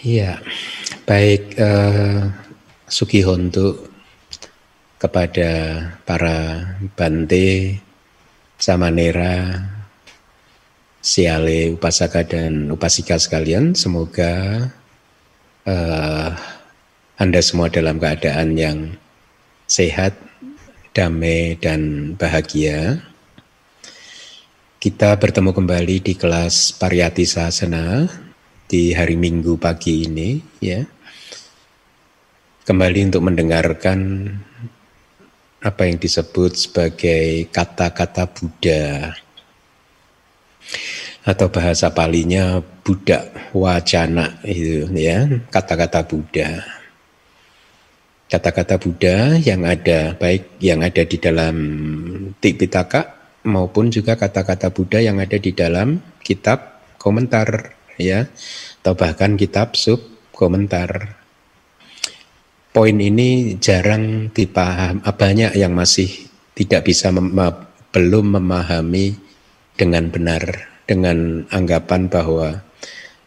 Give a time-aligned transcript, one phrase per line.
[0.00, 0.40] Ya,
[1.04, 2.24] baik eh,
[2.88, 3.84] Sugihontu
[4.96, 5.52] kepada
[6.08, 6.36] para
[6.96, 7.76] Bante,
[8.56, 9.60] Samanera,
[11.04, 14.72] Siale, Upasaka dan Upasika sekalian, semoga
[15.68, 16.30] eh,
[17.20, 18.96] Anda semua dalam keadaan yang
[19.68, 20.16] sehat,
[20.96, 23.04] damai dan bahagia.
[24.80, 28.08] Kita bertemu kembali di kelas Pariyati Sasana
[28.70, 30.86] di hari Minggu pagi ini ya.
[32.62, 34.30] Kembali untuk mendengarkan
[35.58, 39.10] apa yang disebut sebagai kata-kata Buddha
[41.26, 46.62] atau bahasa palinya Buddha wacana itu ya, kata-kata Buddha.
[48.30, 51.56] Kata-kata Buddha yang ada baik yang ada di dalam
[52.38, 53.18] Tipitaka
[53.50, 58.26] maupun juga kata-kata Buddha yang ada di dalam kitab komentar ya
[58.80, 60.00] atau bahkan kitab sub
[60.32, 61.20] komentar.
[62.70, 66.08] Poin ini jarang dipaham, ah, banyak yang masih
[66.54, 67.34] tidak bisa mem
[67.90, 69.18] belum memahami
[69.74, 72.62] dengan benar dengan anggapan bahwa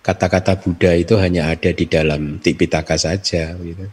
[0.03, 3.87] kata-kata Buddha itu hanya ada di dalam Tipitaka saja gitu.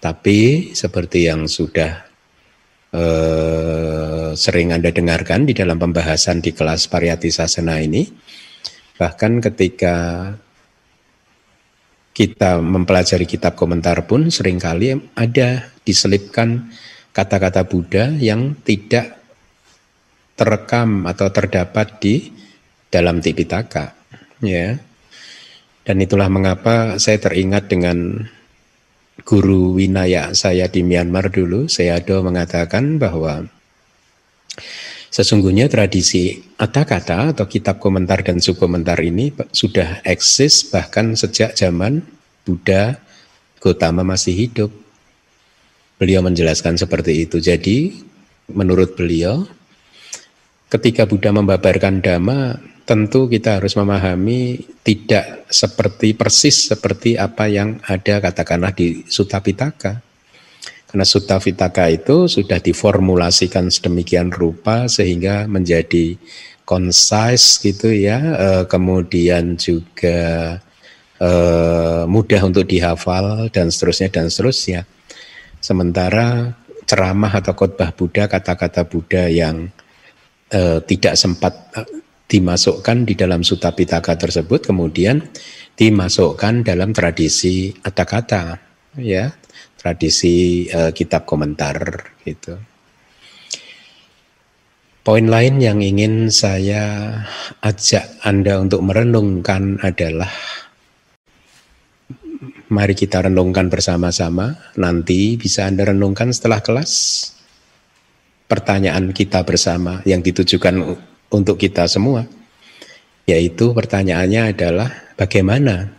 [0.00, 2.04] Tapi seperti yang sudah
[2.92, 8.04] eh, sering Anda dengarkan di dalam pembahasan di kelas Pariyati Sasana ini,
[8.94, 9.96] Bahkan ketika
[12.14, 16.70] kita mempelajari kitab komentar pun sering kali ada diselipkan
[17.10, 19.18] kata-kata Buddha yang tidak
[20.38, 22.30] terekam atau terdapat di
[22.86, 23.94] dalam Tipitaka
[24.42, 24.78] ya.
[25.84, 28.24] Dan itulah mengapa saya teringat dengan
[29.22, 33.46] guru Winaya saya di Myanmar dulu, saya do mengatakan bahwa
[35.14, 42.02] Sesungguhnya tradisi kata-kata atau kitab komentar dan subkomentar ini sudah eksis bahkan sejak zaman
[42.42, 42.98] Buddha
[43.62, 44.74] Gotama masih hidup.
[46.02, 47.38] Beliau menjelaskan seperti itu.
[47.38, 47.94] Jadi
[48.50, 49.46] menurut beliau
[50.66, 58.18] ketika Buddha membabarkan dhamma tentu kita harus memahami tidak seperti persis seperti apa yang ada
[58.18, 60.02] katakanlah di Sutta Pitaka
[60.94, 66.14] karena Sutta Vitaka itu sudah diformulasikan sedemikian rupa sehingga menjadi
[66.62, 70.54] concise gitu ya, e, kemudian juga
[71.18, 71.30] e,
[72.06, 74.86] mudah untuk dihafal dan seterusnya dan seterusnya.
[75.58, 76.54] Sementara
[76.86, 79.74] ceramah atau khotbah Buddha, kata-kata Buddha yang
[80.46, 81.74] e, tidak sempat
[82.30, 85.26] dimasukkan di dalam Sutta Pitaka tersebut kemudian
[85.74, 88.62] dimasukkan dalam tradisi kata-kata
[88.94, 89.34] ya
[89.84, 91.76] tradisi uh, kitab komentar
[92.24, 92.56] gitu.
[95.04, 97.12] Poin lain yang ingin saya
[97.60, 100.32] ajak Anda untuk merenungkan adalah
[102.72, 104.72] mari kita renungkan bersama-sama.
[104.80, 106.92] Nanti bisa Anda renungkan setelah kelas.
[108.48, 110.96] Pertanyaan kita bersama yang ditujukan
[111.28, 112.24] untuk kita semua.
[113.28, 114.88] Yaitu pertanyaannya adalah
[115.20, 115.92] bagaimana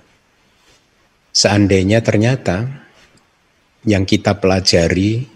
[1.29, 2.84] seandainya ternyata
[3.85, 5.29] yang kita pelajari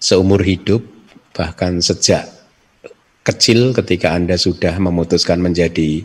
[0.00, 0.80] seumur hidup,
[1.36, 2.24] bahkan sejak
[3.22, 6.00] kecil ketika Anda sudah memutuskan menjadi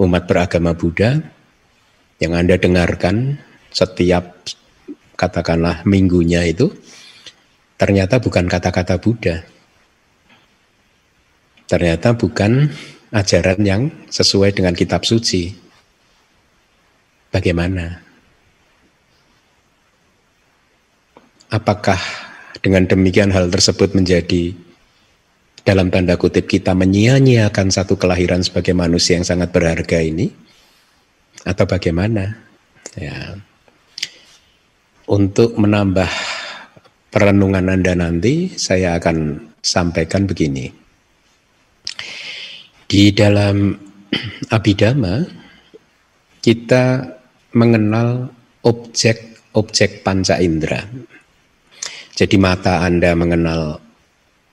[0.00, 1.20] umat beragama Buddha,
[2.16, 3.36] yang Anda dengarkan
[3.68, 4.48] setiap
[5.20, 6.72] katakanlah minggunya itu,
[7.76, 9.44] ternyata bukan kata-kata Buddha.
[11.66, 12.72] Ternyata bukan
[13.10, 15.50] ajaran yang sesuai dengan kitab suci.
[17.34, 18.05] Bagaimana?
[21.46, 21.98] Apakah
[22.58, 24.50] dengan demikian hal tersebut menjadi
[25.62, 30.30] dalam tanda kutip kita menyia-nyiakan satu kelahiran sebagai manusia yang sangat berharga ini?
[31.46, 32.34] Atau bagaimana?
[32.98, 33.38] Ya.
[35.06, 36.10] Untuk menambah
[37.14, 40.66] perenungan Anda nanti, saya akan sampaikan begini.
[42.90, 43.74] Di dalam
[44.50, 45.22] Abhidhamma,
[46.42, 47.06] kita
[47.54, 48.30] mengenal
[48.66, 50.82] objek-objek panca indera.
[52.16, 53.76] Jadi mata Anda mengenal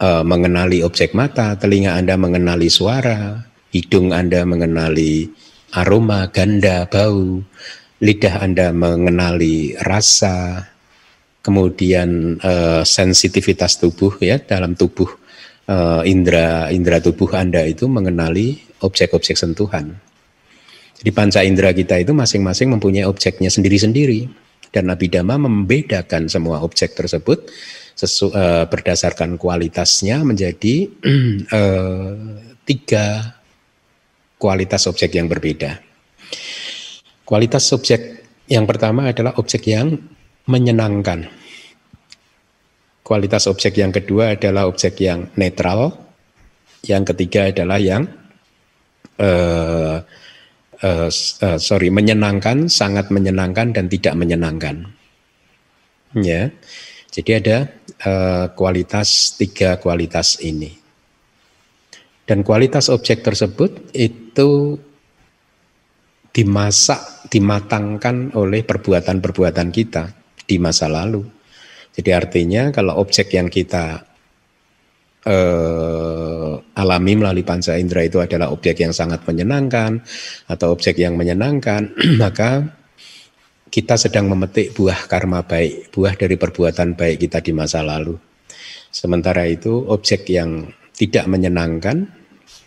[0.03, 3.39] uh, mengenali objek mata, telinga Anda mengenali suara,
[3.71, 5.31] hidung Anda mengenali
[5.71, 7.39] aroma, ganda, bau,
[8.03, 10.67] lidah Anda mengenali rasa,
[11.39, 15.07] kemudian uh, sensitivitas tubuh ya dalam tubuh
[15.71, 19.95] uh, indera indera tubuh Anda itu mengenali objek-objek sentuhan.
[20.99, 24.42] Jadi panca indera kita itu masing-masing mempunyai objeknya sendiri-sendiri
[24.73, 27.45] dan Nabi Dhamma membedakan semua objek tersebut
[27.93, 30.89] sesu, uh, berdasarkan kualitasnya menjadi
[31.53, 32.17] uh,
[32.67, 33.37] tiga
[34.41, 35.77] kualitas objek yang berbeda.
[37.23, 39.95] Kualitas objek Yang pertama adalah objek yang
[40.51, 41.31] menyenangkan.
[42.99, 45.95] Kualitas objek yang kedua adalah objek yang netral.
[46.83, 48.03] Yang ketiga adalah yang
[49.15, 50.03] uh,
[50.83, 54.91] uh, uh, sorry menyenangkan, sangat menyenangkan dan tidak menyenangkan.
[56.13, 56.53] Ya,
[57.09, 57.57] jadi ada
[58.05, 60.83] uh, kualitas tiga kualitas ini.
[62.23, 64.79] Dan kualitas objek tersebut itu
[66.33, 70.03] dimasak, dimatangkan oleh perbuatan-perbuatan kita
[70.47, 71.21] di masa lalu.
[71.93, 74.01] Jadi artinya kalau objek yang kita
[75.29, 76.32] eh,
[76.75, 80.03] alami melalui panca indera itu adalah objek yang sangat menyenangkan
[80.49, 82.67] atau objek yang menyenangkan, maka
[83.73, 88.13] kita sedang memetik buah karma baik, buah dari perbuatan baik kita di masa lalu.
[88.93, 92.05] Sementara itu objek yang tidak menyenangkan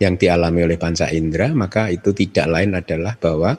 [0.03, 3.55] yang dialami oleh panca indera, maka itu tidak lain adalah bahwa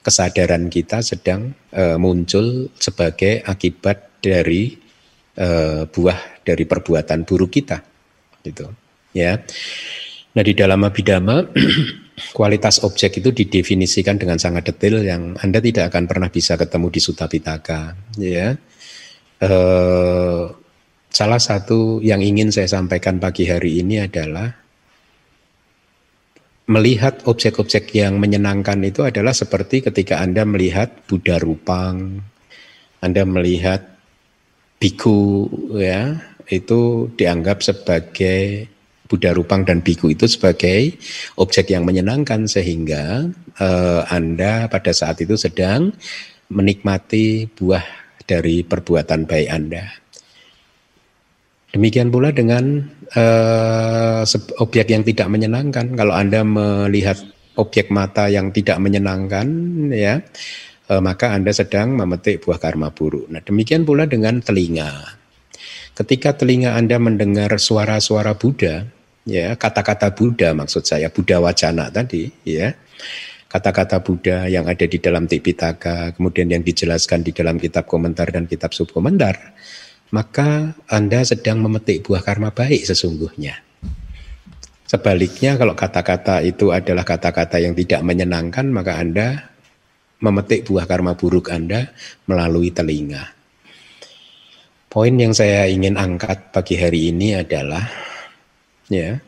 [0.00, 4.76] kesadaran kita sedang e, muncul sebagai akibat dari
[5.36, 5.48] e,
[5.88, 7.78] buah dari perbuatan buruk kita
[8.44, 9.40] gitu ya.
[10.30, 11.42] Nah di dalam abidama
[12.36, 17.00] kualitas objek itu didefinisikan dengan sangat detail yang anda tidak akan pernah bisa ketemu di
[17.02, 18.54] Sutta Pitaka ya.
[19.40, 20.44] Eh,
[21.10, 24.60] salah satu yang ingin saya sampaikan pagi hari ini adalah
[26.70, 32.22] melihat objek-objek yang menyenangkan itu adalah seperti ketika Anda melihat Buddha Rupang,
[33.02, 33.98] Anda melihat
[34.78, 38.70] biku ya, itu dianggap sebagai
[39.10, 40.94] Buddha Rupang dan Biku itu sebagai
[41.42, 43.26] objek yang menyenangkan sehingga
[43.58, 45.90] eh, Anda pada saat itu sedang
[46.54, 47.82] menikmati buah
[48.22, 49.84] dari perbuatan baik Anda.
[51.74, 54.22] Demikian pula dengan eh,
[54.62, 55.98] objek yang tidak menyenangkan.
[55.98, 57.18] Kalau Anda melihat
[57.58, 59.46] objek mata yang tidak menyenangkan,
[59.90, 60.22] ya,
[60.86, 63.26] eh, maka Anda sedang memetik buah karma buruk.
[63.26, 65.18] Nah, demikian pula dengan telinga.
[65.94, 72.76] Ketika telinga Anda mendengar suara-suara Buddha, ya kata-kata Buddha maksud saya Buddha wacana tadi, ya
[73.50, 78.46] kata-kata Buddha yang ada di dalam Tipitaka, kemudian yang dijelaskan di dalam kitab komentar dan
[78.46, 79.58] kitab subkomentar,
[80.14, 83.58] maka Anda sedang memetik buah karma baik sesungguhnya.
[84.86, 89.50] Sebaliknya kalau kata-kata itu adalah kata-kata yang tidak menyenangkan, maka Anda
[90.22, 91.90] memetik buah karma buruk Anda
[92.26, 93.34] melalui telinga.
[94.90, 98.09] Poin yang saya ingin angkat pagi hari ini adalah
[98.90, 99.22] ya,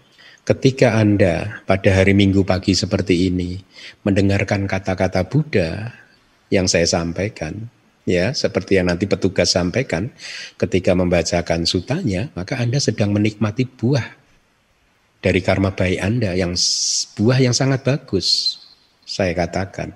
[0.45, 3.63] ketika Anda pada hari Minggu pagi seperti ini
[4.03, 5.95] mendengarkan kata-kata Buddha
[6.53, 7.71] yang saya sampaikan,
[8.05, 10.11] ya, seperti yang nanti petugas sampaikan
[10.59, 14.05] ketika membacakan sutanya, maka Anda sedang menikmati buah
[15.23, 16.59] dari karma baik Anda yang
[17.17, 18.59] buah yang sangat bagus,
[19.07, 19.95] saya katakan.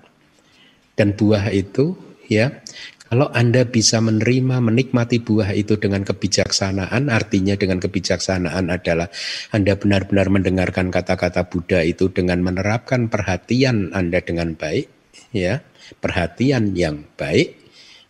[0.96, 1.92] Dan buah itu
[2.24, 2.62] ya
[3.06, 9.06] kalau Anda bisa menerima, menikmati buah itu dengan kebijaksanaan, artinya dengan kebijaksanaan adalah
[9.54, 14.86] Anda benar-benar mendengarkan kata-kata Buddha itu dengan menerapkan perhatian Anda dengan baik,
[15.30, 15.62] ya,
[16.02, 17.65] perhatian yang baik,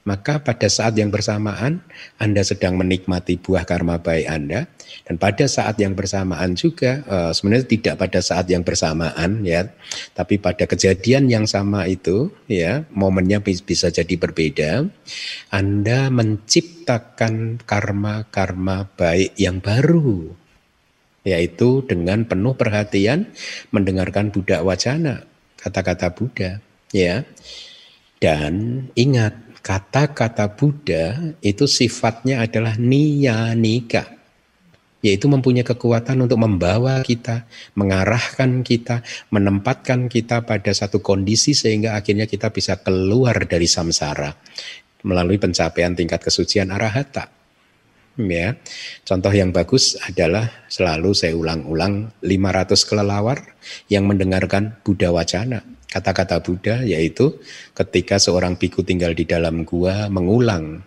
[0.07, 1.83] maka pada saat yang bersamaan
[2.23, 4.71] Anda sedang menikmati buah karma baik Anda.
[5.03, 9.67] Dan pada saat yang bersamaan juga uh, sebenarnya tidak pada saat yang bersamaan ya.
[10.15, 14.87] Tapi pada kejadian yang sama itu ya momennya bisa jadi berbeda.
[15.51, 20.33] Anda menciptakan karma-karma baik yang baru
[21.27, 23.35] yaitu dengan penuh perhatian
[23.75, 25.27] mendengarkan Buddha wacana
[25.59, 26.63] kata-kata Buddha
[26.95, 27.27] ya.
[28.17, 34.15] Dan ingat kata-kata Buddha itu sifatnya adalah niyanika
[35.03, 37.47] yaitu mempunyai kekuatan untuk membawa kita,
[37.79, 44.35] mengarahkan kita, menempatkan kita pada satu kondisi sehingga akhirnya kita bisa keluar dari samsara
[45.07, 47.31] melalui pencapaian tingkat kesucian arahata.
[48.19, 48.57] Ya.
[49.05, 53.39] Contoh yang bagus adalah selalu saya ulang-ulang 500 kelelawar
[53.93, 57.39] yang mendengarkan Buddha wacana kata-kata Buddha yaitu
[57.73, 60.83] ketika seorang biku tinggal di dalam gua mengulang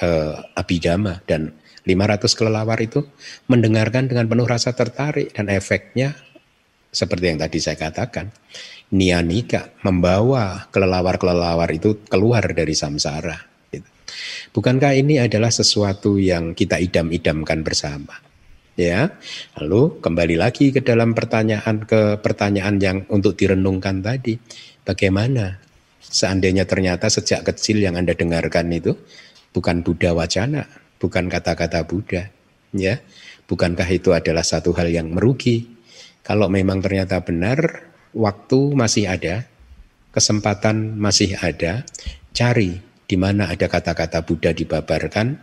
[0.00, 3.02] uh, abidama dan 500 kelelawar itu
[3.50, 6.14] mendengarkan dengan penuh rasa tertarik dan efeknya
[6.92, 8.30] seperti yang tadi saya katakan
[8.92, 13.40] nianika membawa kelelawar-kelelawar itu keluar dari samsara
[13.72, 13.88] gitu.
[14.52, 18.14] bukankah ini adalah sesuatu yang kita idam-idamkan bersama
[18.78, 19.16] ya.
[19.60, 24.36] Lalu kembali lagi ke dalam pertanyaan ke pertanyaan yang untuk direnungkan tadi.
[24.82, 25.62] Bagaimana
[26.02, 28.98] seandainya ternyata sejak kecil yang Anda dengarkan itu
[29.54, 30.66] bukan Buddha wacana,
[30.98, 32.28] bukan kata-kata Buddha,
[32.74, 32.98] ya.
[33.46, 35.68] Bukankah itu adalah satu hal yang merugi?
[36.24, 39.44] Kalau memang ternyata benar, waktu masih ada,
[40.14, 41.84] kesempatan masih ada,
[42.32, 45.36] cari di mana ada kata-kata Buddha dibabarkan,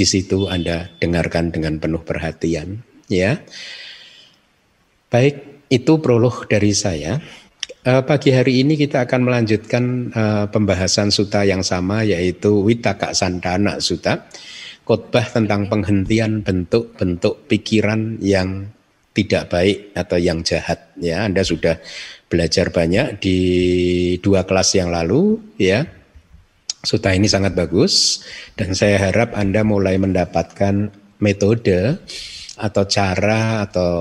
[0.00, 2.80] di situ Anda dengarkan dengan penuh perhatian,
[3.12, 3.36] ya.
[5.12, 7.20] Baik, itu prolog dari saya.
[7.84, 13.76] Uh, pagi hari ini kita akan melanjutkan uh, pembahasan suta yang sama yaitu Witaka Santana
[13.84, 14.24] Suta,
[14.88, 18.72] khotbah tentang penghentian bentuk-bentuk pikiran yang
[19.12, 21.28] tidak baik atau yang jahat ya.
[21.28, 21.76] Anda sudah
[22.32, 23.38] belajar banyak di
[24.24, 25.99] dua kelas yang lalu ya
[26.80, 28.24] Suta ini sangat bagus
[28.56, 30.88] dan saya harap Anda mulai mendapatkan
[31.20, 32.00] metode
[32.60, 33.96] atau cara atau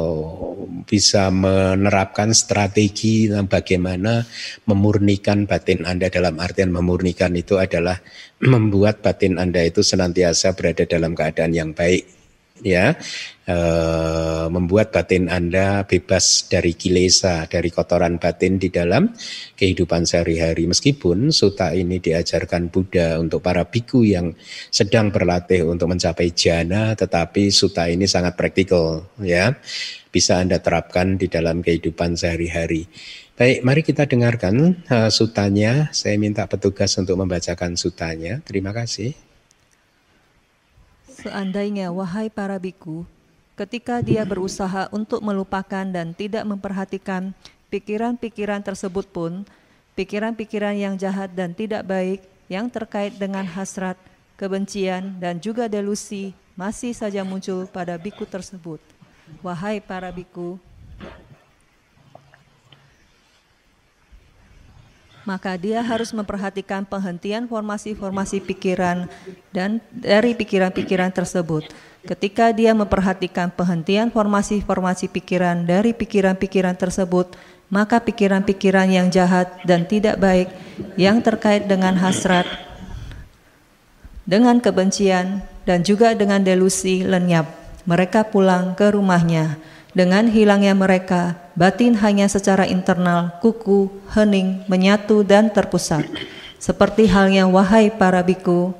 [0.84, 4.24] bisa menerapkan strategi bagaimana
[4.68, 6.08] memurnikan batin Anda.
[6.08, 8.00] Dalam artian memurnikan itu adalah
[8.52, 12.19] membuat batin Anda itu senantiasa berada dalam keadaan yang baik
[12.63, 12.96] ya
[13.48, 13.58] e,
[14.51, 19.12] membuat batin Anda bebas dari kilesa, dari kotoran batin di dalam
[19.56, 20.70] kehidupan sehari-hari.
[20.70, 24.34] Meskipun suta ini diajarkan Buddha untuk para biku yang
[24.70, 29.56] sedang berlatih untuk mencapai jana, tetapi suta ini sangat praktikal ya.
[30.10, 32.89] Bisa Anda terapkan di dalam kehidupan sehari-hari.
[33.39, 35.88] Baik, mari kita dengarkan uh, sutanya.
[35.96, 38.44] Saya minta petugas untuk membacakan sutanya.
[38.44, 39.29] Terima kasih.
[41.20, 43.04] Seandainya, wahai para biku,
[43.60, 47.36] ketika dia berusaha untuk melupakan dan tidak memperhatikan
[47.68, 49.44] pikiran-pikiran tersebut pun,
[50.00, 54.00] pikiran-pikiran yang jahat dan tidak baik yang terkait dengan hasrat,
[54.40, 58.80] kebencian, dan juga delusi masih saja muncul pada biku tersebut.
[59.44, 60.56] Wahai para biku,
[65.30, 69.06] maka dia harus memperhatikan penghentian formasi-formasi pikiran
[69.54, 71.70] dan dari pikiran-pikiran tersebut.
[72.02, 77.38] Ketika dia memperhatikan penghentian formasi-formasi pikiran dari pikiran-pikiran tersebut,
[77.70, 80.50] maka pikiran-pikiran yang jahat dan tidak baik
[80.98, 82.50] yang terkait dengan hasrat,
[84.26, 87.46] dengan kebencian, dan juga dengan delusi lenyap.
[87.86, 89.62] Mereka pulang ke rumahnya
[89.94, 96.08] dengan hilangnya mereka, batin hanya secara internal, kuku, hening, menyatu dan terpusat.
[96.56, 98.72] Seperti halnya wahai para biku,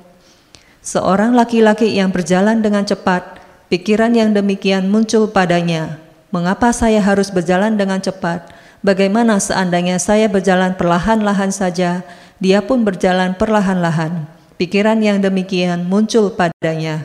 [0.80, 3.36] seorang laki-laki yang berjalan dengan cepat,
[3.68, 6.00] pikiran yang demikian muncul padanya.
[6.32, 8.48] Mengapa saya harus berjalan dengan cepat?
[8.80, 12.00] Bagaimana seandainya saya berjalan perlahan-lahan saja,
[12.40, 14.24] dia pun berjalan perlahan-lahan.
[14.56, 17.04] Pikiran yang demikian muncul padanya.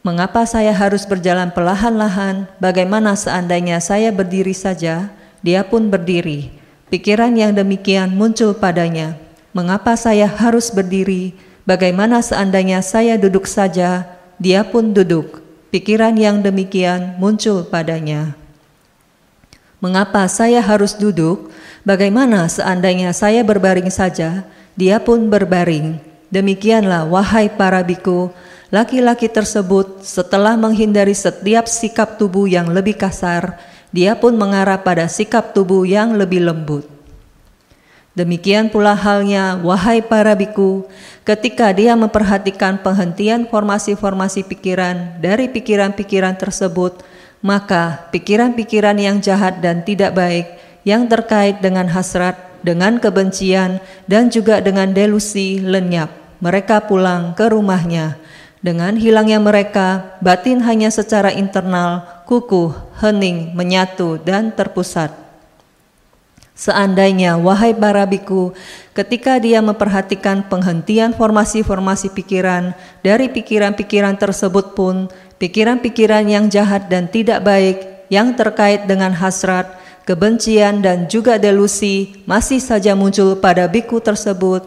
[0.00, 2.48] Mengapa saya harus berjalan perlahan-lahan?
[2.56, 5.12] Bagaimana seandainya saya berdiri saja?
[5.44, 6.56] Dia pun berdiri.
[6.88, 9.20] Pikiran yang demikian muncul padanya.
[9.52, 11.36] Mengapa saya harus berdiri?
[11.68, 14.08] Bagaimana seandainya saya duduk saja?
[14.40, 15.44] Dia pun duduk.
[15.68, 18.32] Pikiran yang demikian muncul padanya.
[19.84, 21.52] Mengapa saya harus duduk?
[21.84, 24.48] Bagaimana seandainya saya berbaring saja?
[24.80, 26.00] Dia pun berbaring.
[26.32, 28.32] Demikianlah, wahai para biku,
[28.70, 33.58] Laki-laki tersebut setelah menghindari setiap sikap tubuh yang lebih kasar,
[33.90, 36.86] dia pun mengarah pada sikap tubuh yang lebih lembut.
[38.14, 40.86] Demikian pula halnya, wahai para biku,
[41.26, 47.02] ketika dia memperhatikan penghentian formasi-formasi pikiran dari pikiran-pikiran tersebut,
[47.42, 50.46] maka pikiran-pikiran yang jahat dan tidak baik
[50.86, 56.38] yang terkait dengan hasrat, dengan kebencian, dan juga dengan delusi lenyap.
[56.38, 58.29] Mereka pulang ke rumahnya
[58.60, 65.16] dengan hilangnya mereka, batin hanya secara internal, kukuh, hening, menyatu, dan terpusat.
[66.52, 68.52] Seandainya, wahai para biku,
[68.92, 75.08] ketika dia memperhatikan penghentian formasi-formasi pikiran dari pikiran-pikiran tersebut pun,
[75.40, 79.72] pikiran-pikiran yang jahat dan tidak baik yang terkait dengan hasrat,
[80.04, 84.60] kebencian, dan juga delusi masih saja muncul pada biku tersebut.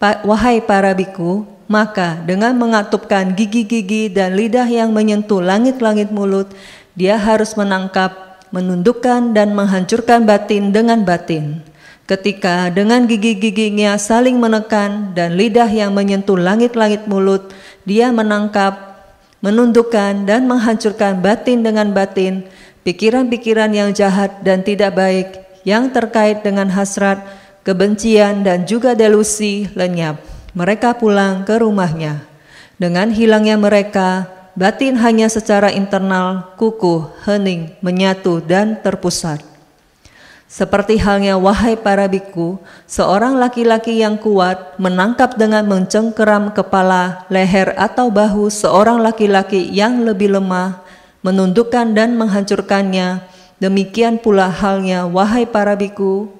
[0.00, 6.50] Wahai para biku, maka dengan mengatupkan gigi-gigi dan lidah yang menyentuh langit-langit mulut,
[6.98, 11.62] dia harus menangkap, menundukkan dan menghancurkan batin dengan batin.
[12.10, 17.54] Ketika dengan gigi-giginya saling menekan dan lidah yang menyentuh langit-langit mulut,
[17.86, 18.98] dia menangkap,
[19.38, 22.50] menundukkan dan menghancurkan batin dengan batin,
[22.82, 27.22] pikiran-pikiran yang jahat dan tidak baik yang terkait dengan hasrat,
[27.62, 32.26] kebencian dan juga delusi lenyap mereka pulang ke rumahnya.
[32.80, 34.26] Dengan hilangnya mereka,
[34.56, 39.50] batin hanya secara internal, kukuh, hening, menyatu, dan terpusat.
[40.50, 42.58] Seperti halnya wahai para biku,
[42.90, 50.34] seorang laki-laki yang kuat menangkap dengan mencengkeram kepala, leher atau bahu seorang laki-laki yang lebih
[50.34, 50.82] lemah,
[51.22, 53.22] menundukkan dan menghancurkannya.
[53.62, 56.32] Demikian pula halnya wahai para biku,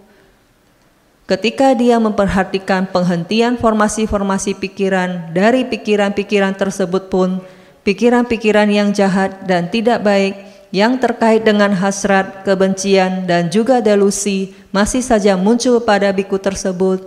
[1.30, 7.38] Ketika dia memperhatikan penghentian formasi-formasi pikiran dari pikiran-pikiran tersebut pun,
[7.86, 10.34] pikiran-pikiran yang jahat dan tidak baik
[10.74, 17.06] yang terkait dengan hasrat, kebencian, dan juga delusi masih saja muncul pada biku tersebut.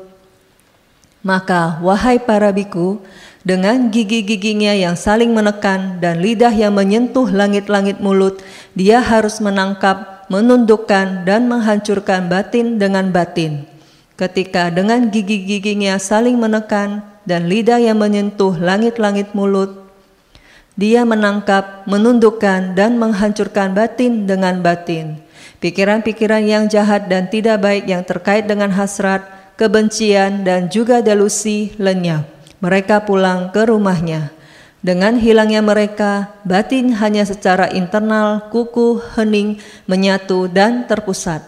[1.19, 3.03] Maka, wahai para biku,
[3.43, 8.39] dengan gigi-giginya yang saling menekan dan lidah yang menyentuh langit-langit mulut,
[8.71, 13.72] dia harus menangkap, menundukkan, dan menghancurkan batin dengan batin
[14.19, 19.83] ketika dengan gigi-giginya saling menekan dan lidah yang menyentuh langit-langit mulut,
[20.73, 25.21] dia menangkap, menundukkan, dan menghancurkan batin dengan batin.
[25.61, 29.21] Pikiran-pikiran yang jahat dan tidak baik yang terkait dengan hasrat,
[29.53, 32.25] kebencian, dan juga delusi lenyap.
[32.57, 34.33] Mereka pulang ke rumahnya.
[34.83, 41.45] Dengan hilangnya mereka, batin hanya secara internal, kuku, hening, menyatu, dan terpusat.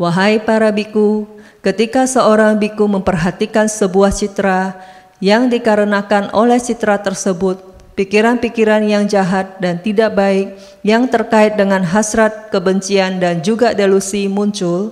[0.00, 1.28] Wahai para biku,
[1.62, 4.74] Ketika seorang biku memperhatikan sebuah citra
[5.22, 7.62] yang dikarenakan oleh citra tersebut,
[7.94, 14.90] pikiran-pikiran yang jahat dan tidak baik yang terkait dengan hasrat, kebencian, dan juga delusi muncul.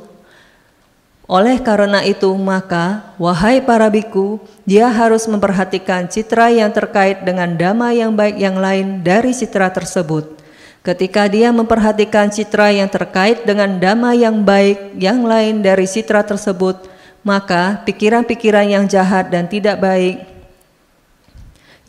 [1.26, 7.90] Oleh karena itu, maka, wahai para biku, dia harus memperhatikan citra yang terkait dengan dhamma
[7.90, 10.39] yang baik yang lain dari citra tersebut.
[10.80, 16.88] Ketika dia memperhatikan citra yang terkait dengan dhamma yang baik yang lain dari citra tersebut,
[17.20, 20.24] maka pikiran-pikiran yang jahat dan tidak baik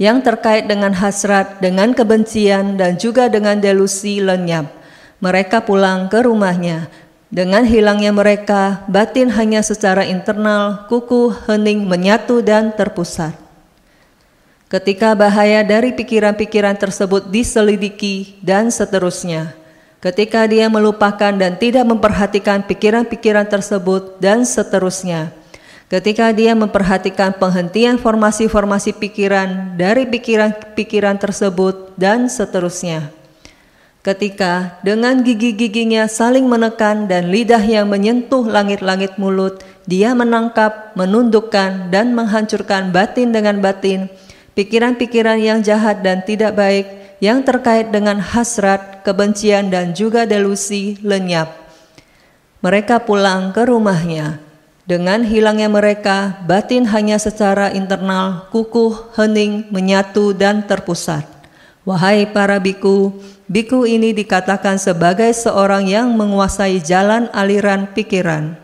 [0.01, 4.65] yang terkait dengan hasrat, dengan kebencian, dan juga dengan delusi lenyap.
[5.21, 6.89] Mereka pulang ke rumahnya.
[7.29, 13.37] Dengan hilangnya mereka, batin hanya secara internal, kuku, hening, menyatu, dan terpusat.
[14.71, 19.51] Ketika bahaya dari pikiran-pikiran tersebut diselidiki dan seterusnya.
[19.99, 25.35] Ketika dia melupakan dan tidak memperhatikan pikiran-pikiran tersebut dan seterusnya.
[25.91, 33.11] Ketika dia memperhatikan penghentian formasi-formasi pikiran dari pikiran-pikiran tersebut dan seterusnya.
[34.07, 42.15] Ketika dengan gigi-giginya saling menekan dan lidah yang menyentuh langit-langit mulut, dia menangkap, menundukkan, dan
[42.15, 44.07] menghancurkan batin dengan batin,
[44.57, 46.87] pikiran-pikiran yang jahat dan tidak baik
[47.21, 51.53] yang terkait dengan hasrat, kebencian, dan juga delusi lenyap.
[52.65, 54.41] Mereka pulang ke rumahnya.
[54.89, 61.23] Dengan hilangnya mereka, batin hanya secara internal, kukuh, hening, menyatu, dan terpusat.
[61.85, 63.13] Wahai para biku,
[63.49, 68.57] biku ini dikatakan sebagai seorang yang menguasai jalan aliran pikiran.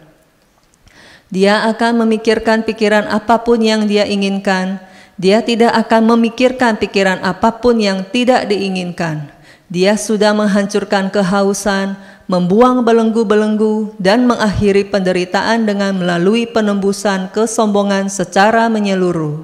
[1.30, 4.82] Dia akan memikirkan pikiran apa pun yang dia inginkan,
[5.18, 9.34] dia tidak akan memikirkan pikiran apa pun yang tidak diinginkan.
[9.68, 11.98] Dia sudah menghancurkan kehausan,
[12.30, 19.44] membuang belenggu-belenggu, dan mengakhiri penderitaan dengan melalui penembusan kesombongan secara menyeluruh.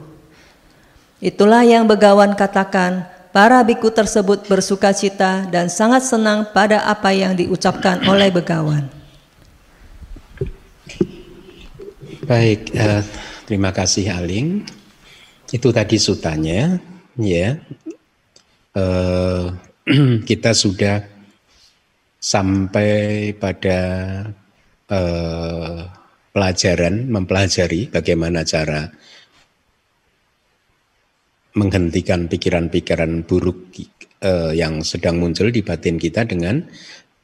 [1.20, 7.34] Itulah yang Begawan katakan, para biku tersebut bersuka cita dan sangat senang pada apa yang
[7.34, 8.88] diucapkan oleh Begawan.
[12.24, 13.04] Baik, uh,
[13.50, 14.83] terima kasih Aling.
[15.54, 16.82] Itu tadi sutanya,
[17.14, 17.54] ya.
[18.74, 19.54] Uh,
[20.30, 21.06] kita sudah
[22.18, 23.80] sampai pada
[24.90, 25.78] uh,
[26.34, 28.90] pelajaran, mempelajari bagaimana cara
[31.54, 33.78] menghentikan pikiran-pikiran buruk
[34.26, 36.66] uh, yang sedang muncul di batin kita dengan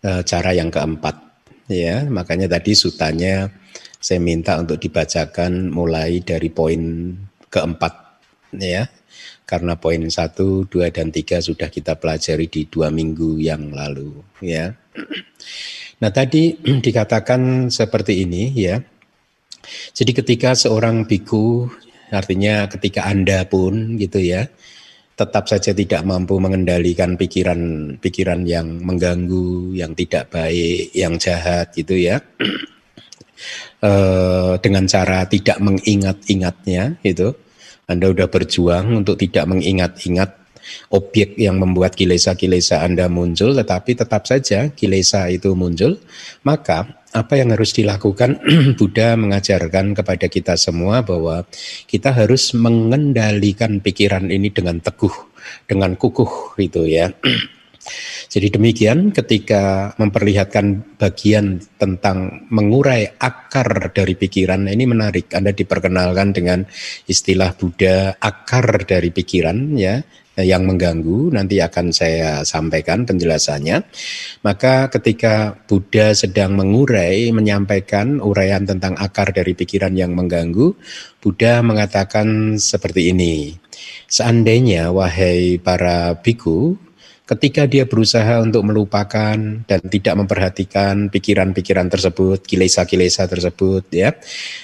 [0.06, 1.18] uh, cara yang keempat.
[1.66, 3.50] Ya, makanya tadi sutanya
[3.98, 7.14] saya minta untuk dibacakan mulai dari poin
[7.50, 8.09] keempat
[8.56, 8.90] ya
[9.50, 14.78] karena poin satu, dua dan tiga sudah kita pelajari di dua minggu yang lalu ya.
[15.98, 16.54] Nah tadi
[16.86, 18.78] dikatakan seperti ini ya.
[19.98, 21.66] Jadi ketika seorang biku
[22.14, 24.46] artinya ketika anda pun gitu ya
[25.18, 32.24] tetap saja tidak mampu mengendalikan pikiran-pikiran yang mengganggu, yang tidak baik, yang jahat gitu ya.
[33.84, 33.92] e,
[34.64, 37.36] dengan cara tidak mengingat-ingatnya gitu
[37.90, 40.40] anda sudah berjuang untuk tidak mengingat-ingat
[40.94, 45.98] objek yang membuat kilesa-kilesa Anda muncul, tetapi tetap saja kilesa itu muncul,
[46.46, 48.38] maka apa yang harus dilakukan
[48.78, 51.42] Buddha mengajarkan kepada kita semua bahwa
[51.90, 55.34] kita harus mengendalikan pikiran ini dengan teguh,
[55.66, 57.10] dengan kukuh itu ya.
[58.30, 65.32] Jadi demikian ketika memperlihatkan bagian tentang mengurai akar dari pikiran ini menarik.
[65.34, 66.66] Anda diperkenalkan dengan
[67.10, 70.02] istilah Buddha akar dari pikiran ya.
[70.40, 73.84] yang mengganggu nanti akan saya sampaikan penjelasannya.
[74.40, 80.72] Maka ketika Buddha sedang mengurai menyampaikan uraian tentang akar dari pikiran yang mengganggu,
[81.20, 83.60] Buddha mengatakan seperti ini.
[84.08, 86.80] Seandainya wahai para biku
[87.30, 94.18] ketika dia berusaha untuk melupakan dan tidak memperhatikan pikiran-pikiran tersebut, kilesa-kilesa tersebut ya.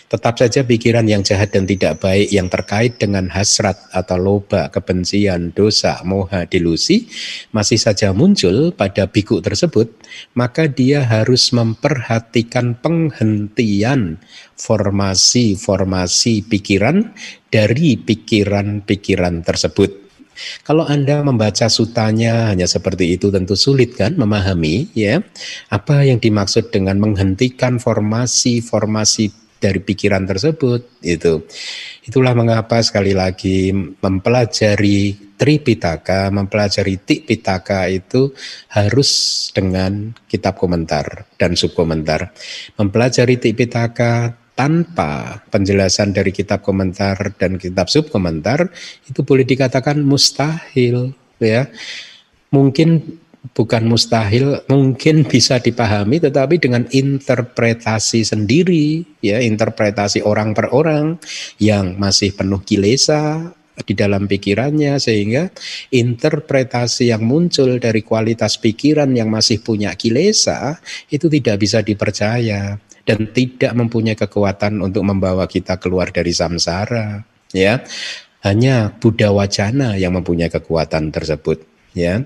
[0.09, 5.53] Tetap saja pikiran yang jahat dan tidak baik yang terkait dengan hasrat atau loba, kebencian,
[5.53, 7.05] dosa, moha, delusi
[7.53, 9.93] masih saja muncul pada biku tersebut,
[10.33, 14.17] maka dia harus memperhatikan penghentian
[14.57, 17.13] formasi-formasi pikiran
[17.53, 20.04] dari pikiran-pikiran tersebut
[20.63, 25.23] kalau Anda membaca sutanya hanya seperti itu tentu sulit kan memahami ya
[25.71, 31.41] apa yang dimaksud dengan menghentikan formasi-formasi dari pikiran tersebut itu.
[32.05, 38.31] Itulah mengapa sekali lagi mempelajari Tripitaka, mempelajari Tikpitaka itu
[38.71, 39.09] harus
[39.51, 42.31] dengan kitab komentar dan subkomentar.
[42.79, 48.71] Mempelajari Tikpitaka tanpa penjelasan dari kitab komentar dan kitab subkomentar
[49.05, 51.67] itu boleh dikatakan mustahil ya.
[52.55, 53.19] Mungkin
[53.51, 61.21] bukan mustahil mungkin bisa dipahami tetapi dengan interpretasi sendiri ya interpretasi orang per orang
[61.61, 65.51] yang masih penuh kilesa di dalam pikirannya sehingga
[65.91, 70.79] interpretasi yang muncul dari kualitas pikiran yang masih punya kilesa
[71.11, 77.21] itu tidak bisa dipercaya dan tidak mempunyai kekuatan untuk membawa kita keluar dari samsara
[77.53, 77.85] ya.
[78.45, 82.21] Hanya Buddha wacana yang mempunyai kekuatan tersebut ya.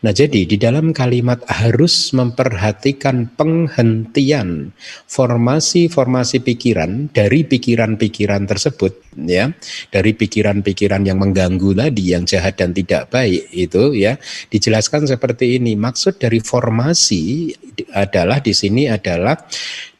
[0.00, 4.72] Nah, jadi di dalam kalimat harus memperhatikan penghentian
[5.10, 8.94] formasi-formasi pikiran dari pikiran-pikiran tersebut
[9.26, 9.50] ya.
[9.90, 14.16] Dari pikiran-pikiran yang mengganggu tadi yang jahat dan tidak baik itu ya.
[14.48, 15.74] Dijelaskan seperti ini.
[15.74, 17.52] Maksud dari formasi
[17.92, 19.34] adalah di sini adalah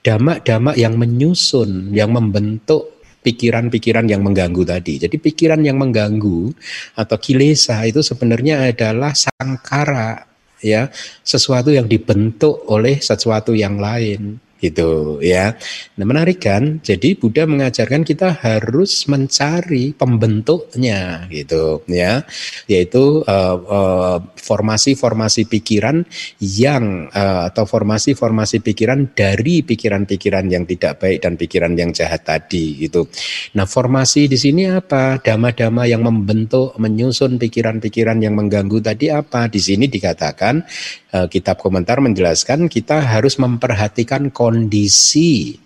[0.06, 4.98] damak-damak yang menyusun, yang membentuk pikiran-pikiran yang mengganggu tadi.
[5.02, 6.50] Jadi pikiran yang mengganggu
[6.96, 10.24] atau kilesa itu sebenarnya adalah sangkara
[10.62, 10.90] ya,
[11.22, 15.54] sesuatu yang dibentuk oleh sesuatu yang lain gitu ya.
[15.98, 16.82] Nah, menarik kan?
[16.82, 22.26] Jadi Buddha mengajarkan kita harus mencari pembentuknya gitu ya,
[22.66, 23.22] yaitu
[24.34, 25.96] formasi-formasi uh, uh, pikiran
[26.42, 32.82] yang uh, atau formasi-formasi pikiran dari pikiran-pikiran yang tidak baik dan pikiran yang jahat tadi
[32.82, 33.06] gitu.
[33.54, 35.22] Nah, formasi di sini apa?
[35.22, 39.46] Dama-dama yang membentuk, menyusun pikiran-pikiran yang mengganggu tadi apa?
[39.46, 40.60] Di sini dikatakan
[41.12, 45.58] uh, kitab komentar menjelaskan kita harus memperhatikan kondisi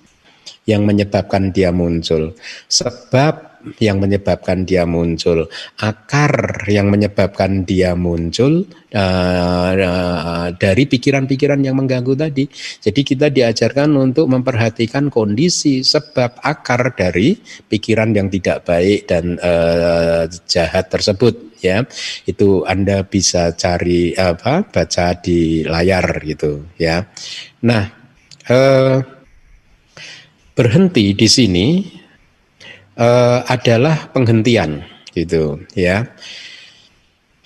[0.67, 2.35] yang menyebabkan dia muncul,
[2.71, 5.47] sebab yang menyebabkan dia muncul,
[5.79, 12.45] akar yang menyebabkan dia muncul uh, uh, dari pikiran-pikiran yang mengganggu tadi.
[12.83, 17.39] Jadi kita diajarkan untuk memperhatikan kondisi sebab akar dari
[17.71, 21.87] pikiran yang tidak baik dan uh, jahat tersebut ya.
[22.27, 27.07] Itu Anda bisa cari apa baca di layar gitu ya.
[27.63, 27.85] Nah,
[28.51, 28.99] uh,
[30.53, 31.67] berhenti di sini
[32.97, 36.09] uh, adalah penghentian gitu ya.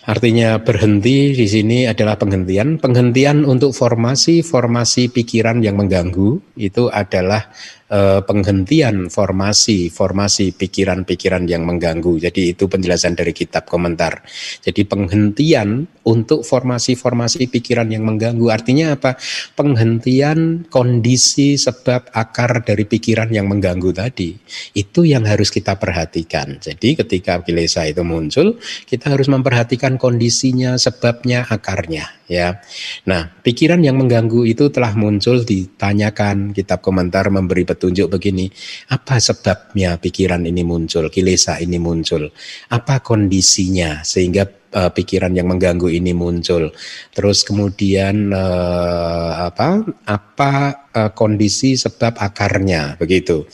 [0.06, 2.78] Artinya berhenti di sini adalah penghentian.
[2.78, 7.50] Penghentian untuk formasi-formasi pikiran yang mengganggu itu adalah
[7.90, 12.18] eh, penghentian formasi formasi pikiran-pikiran yang mengganggu.
[12.18, 14.22] Jadi itu penjelasan dari kitab komentar.
[14.62, 19.18] Jadi penghentian untuk formasi-formasi pikiran yang mengganggu artinya apa?
[19.58, 24.38] Penghentian kondisi sebab akar dari pikiran yang mengganggu tadi.
[24.74, 26.62] Itu yang harus kita perhatikan.
[26.62, 32.60] Jadi ketika kilesa itu muncul, kita harus memperhatikan kondisinya, sebabnya, akarnya ya.
[33.06, 38.48] Nah, pikiran yang mengganggu itu telah muncul ditanyakan kitab komentar memberi petunjuk begini,
[38.88, 42.32] apa sebabnya pikiran ini muncul, kilesa ini muncul,
[42.72, 46.72] apa kondisinya sehingga uh, pikiran yang mengganggu ini muncul.
[47.12, 50.52] Terus kemudian uh, apa apa
[50.92, 53.48] uh, kondisi sebab akarnya begitu.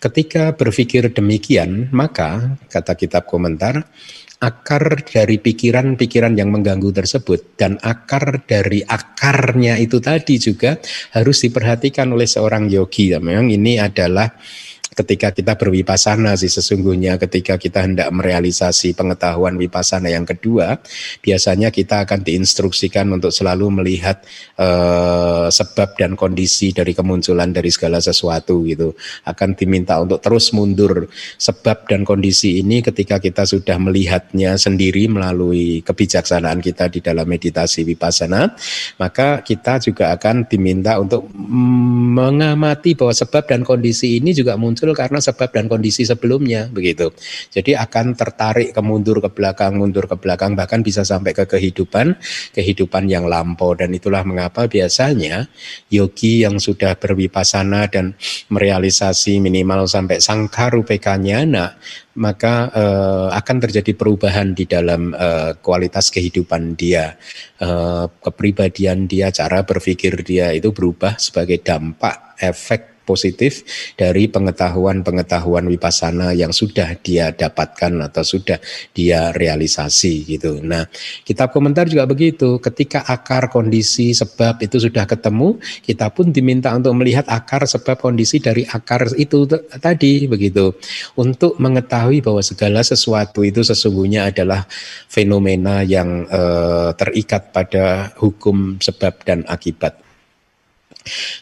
[0.00, 3.88] Ketika berpikir demikian, maka kata kitab komentar
[4.42, 10.82] akar dari pikiran-pikiran yang mengganggu tersebut dan akar dari akarnya itu tadi juga
[11.14, 13.14] harus diperhatikan oleh seorang yogi.
[13.14, 14.26] Memang ini adalah
[14.92, 20.76] ketika kita berwipasana sih sesungguhnya ketika kita hendak merealisasi pengetahuan wipasana yang kedua,
[21.24, 24.20] biasanya kita akan diinstruksikan untuk selalu melihat
[24.60, 28.92] uh, sebab dan kondisi dari kemunculan dari segala sesuatu gitu.
[29.24, 31.08] Akan diminta untuk terus mundur
[31.40, 37.88] sebab dan kondisi ini ketika kita sudah melihatnya sendiri melalui kebijaksanaan kita di dalam meditasi
[37.88, 38.52] wipasana,
[39.00, 45.22] maka kita juga akan diminta untuk mengamati bahwa sebab dan kondisi ini juga muncul karena
[45.22, 47.14] sebab dan kondisi sebelumnya begitu.
[47.54, 52.18] Jadi akan tertarik ke mundur ke belakang, mundur ke belakang bahkan bisa sampai ke kehidupan,
[52.50, 55.46] kehidupan yang lampau dan itulah mengapa biasanya
[55.94, 58.18] yogi yang sudah berwipasana dan
[58.50, 61.70] merealisasi minimal sampai sangkarupekanya nah
[62.12, 67.16] maka uh, akan terjadi perubahan di dalam uh, kualitas kehidupan dia,
[67.64, 73.66] uh, kepribadian dia, cara berpikir dia itu berubah sebagai dampak efek positif
[73.98, 78.58] dari pengetahuan-pengetahuan wipasana yang sudah dia dapatkan atau sudah
[78.94, 80.62] dia realisasi gitu.
[80.62, 80.86] Nah,
[81.26, 82.62] kitab komentar juga begitu.
[82.62, 88.38] Ketika akar kondisi sebab itu sudah ketemu, kita pun diminta untuk melihat akar sebab kondisi
[88.38, 89.44] dari akar itu
[89.78, 90.74] tadi begitu.
[91.18, 94.64] Untuk mengetahui bahwa segala sesuatu itu sesungguhnya adalah
[95.10, 100.11] fenomena yang eh, terikat pada hukum sebab dan akibat.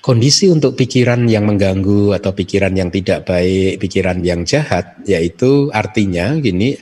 [0.01, 6.33] Kondisi untuk pikiran yang mengganggu atau pikiran yang tidak baik, pikiran yang jahat, yaitu artinya
[6.41, 6.81] gini,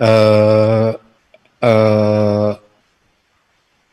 [0.00, 0.90] uh,
[1.60, 2.52] uh,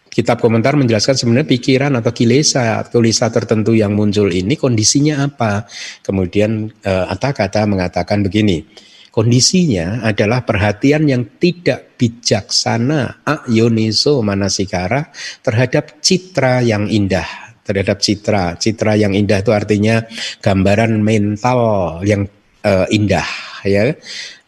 [0.08, 5.68] kitab komentar menjelaskan sebenarnya pikiran atau kilesa, kilesa tertentu yang muncul ini kondisinya apa.
[6.00, 8.64] Kemudian uh, kata mengatakan begini,
[9.12, 15.12] kondisinya adalah perhatian yang tidak bijaksana, ayoniso manasikara
[15.44, 18.56] terhadap citra yang indah terhadap citra.
[18.60, 20.04] Citra yang indah itu artinya
[20.44, 21.60] gambaran mental
[22.06, 22.28] yang
[22.64, 23.28] uh, indah
[23.66, 23.96] ya.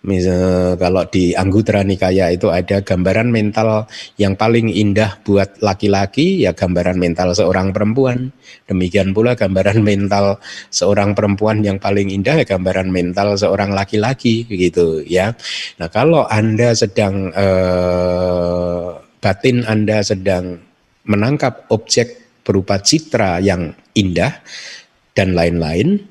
[0.03, 3.87] Misal kalau di Anggutara Nikaya itu ada gambaran mental
[4.19, 8.35] yang paling indah buat laki-laki ya gambaran mental seorang perempuan.
[8.67, 14.99] Demikian pula gambaran mental seorang perempuan yang paling indah ya gambaran mental seorang laki-laki gitu
[15.07, 15.39] ya.
[15.79, 18.87] Nah, kalau Anda sedang eh,
[19.23, 20.59] batin Anda sedang
[21.07, 24.43] menangkap objek berupa citra yang indah
[25.15, 26.03] dan lain-lain.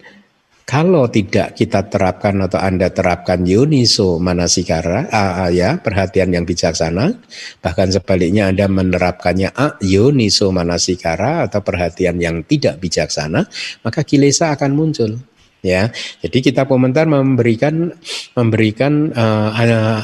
[0.62, 7.12] Kalau tidak kita terapkan atau Anda terapkan yoniso manasikara, a, a, ya, perhatian yang bijaksana,
[7.60, 13.44] bahkan sebaliknya Anda menerapkannya a, yoniso manasikara atau perhatian yang tidak bijaksana,
[13.84, 15.20] maka kilesa akan muncul
[15.62, 15.88] ya.
[16.20, 17.94] Jadi kita komentar memberikan
[18.34, 19.50] memberikan uh,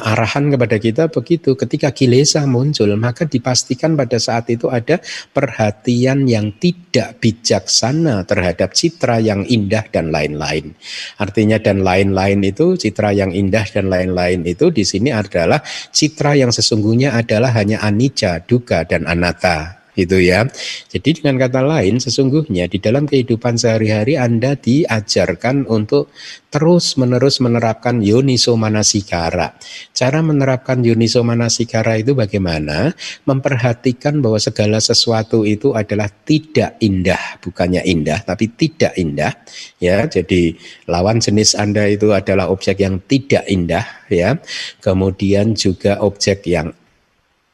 [0.06, 5.02] arahan kepada kita begitu ketika kilesa muncul maka dipastikan pada saat itu ada
[5.34, 10.72] perhatian yang tidak bijaksana terhadap citra yang indah dan lain-lain.
[11.18, 16.54] Artinya dan lain-lain itu citra yang indah dan lain-lain itu di sini adalah citra yang
[16.54, 20.46] sesungguhnya adalah hanya anicca, duka dan anatta gitu ya.
[20.86, 26.14] Jadi dengan kata lain sesungguhnya di dalam kehidupan sehari-hari Anda diajarkan untuk
[26.54, 29.58] terus-menerus menerapkan yoniso manasikara.
[29.90, 32.94] Cara menerapkan yoniso manasikara itu bagaimana?
[33.26, 39.34] Memperhatikan bahwa segala sesuatu itu adalah tidak indah, bukannya indah tapi tidak indah
[39.82, 40.06] ya.
[40.06, 40.54] Jadi
[40.86, 44.38] lawan jenis Anda itu adalah objek yang tidak indah ya.
[44.78, 46.72] Kemudian juga objek yang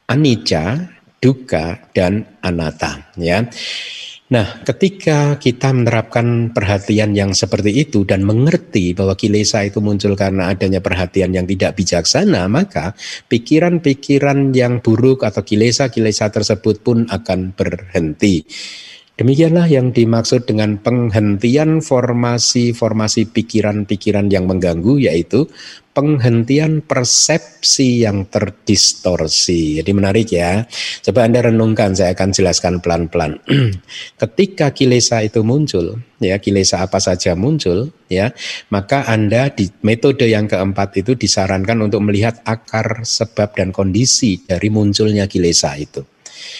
[0.04, 0.93] anicca
[1.24, 3.40] duka dan anatta ya.
[4.24, 10.48] Nah, ketika kita menerapkan perhatian yang seperti itu dan mengerti bahwa kilesa itu muncul karena
[10.48, 12.96] adanya perhatian yang tidak bijaksana, maka
[13.28, 18.48] pikiran-pikiran yang buruk atau kilesa-kilesa tersebut pun akan berhenti.
[19.14, 25.46] Demikianlah yang dimaksud dengan penghentian formasi-formasi pikiran-pikiran yang mengganggu yaitu
[25.94, 29.78] penghentian persepsi yang terdistorsi.
[29.78, 30.66] Jadi menarik ya.
[31.06, 33.38] Coba Anda renungkan, saya akan jelaskan pelan-pelan.
[34.20, 38.34] Ketika kilesa itu muncul, ya kilesa apa saja muncul, ya,
[38.74, 44.74] maka Anda di metode yang keempat itu disarankan untuk melihat akar sebab dan kondisi dari
[44.74, 46.02] munculnya kilesa itu.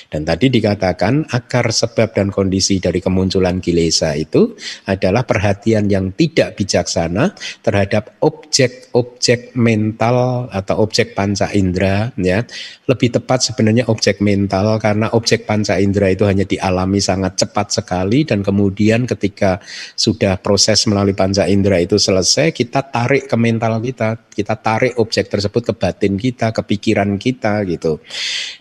[0.09, 4.55] Dan tadi dikatakan akar sebab dan kondisi dari kemunculan kilesa itu
[4.88, 12.42] adalah perhatian yang tidak bijaksana terhadap objek-objek mental atau objek panca indera ya.
[12.88, 18.25] Lebih tepat sebenarnya objek mental karena objek panca indera itu hanya dialami sangat cepat sekali
[18.25, 19.61] dan kemudian ketika
[19.94, 25.31] sudah proses melalui panca indera itu selesai kita tarik ke mental kita, kita tarik objek
[25.31, 28.03] tersebut ke batin kita, ke pikiran kita gitu.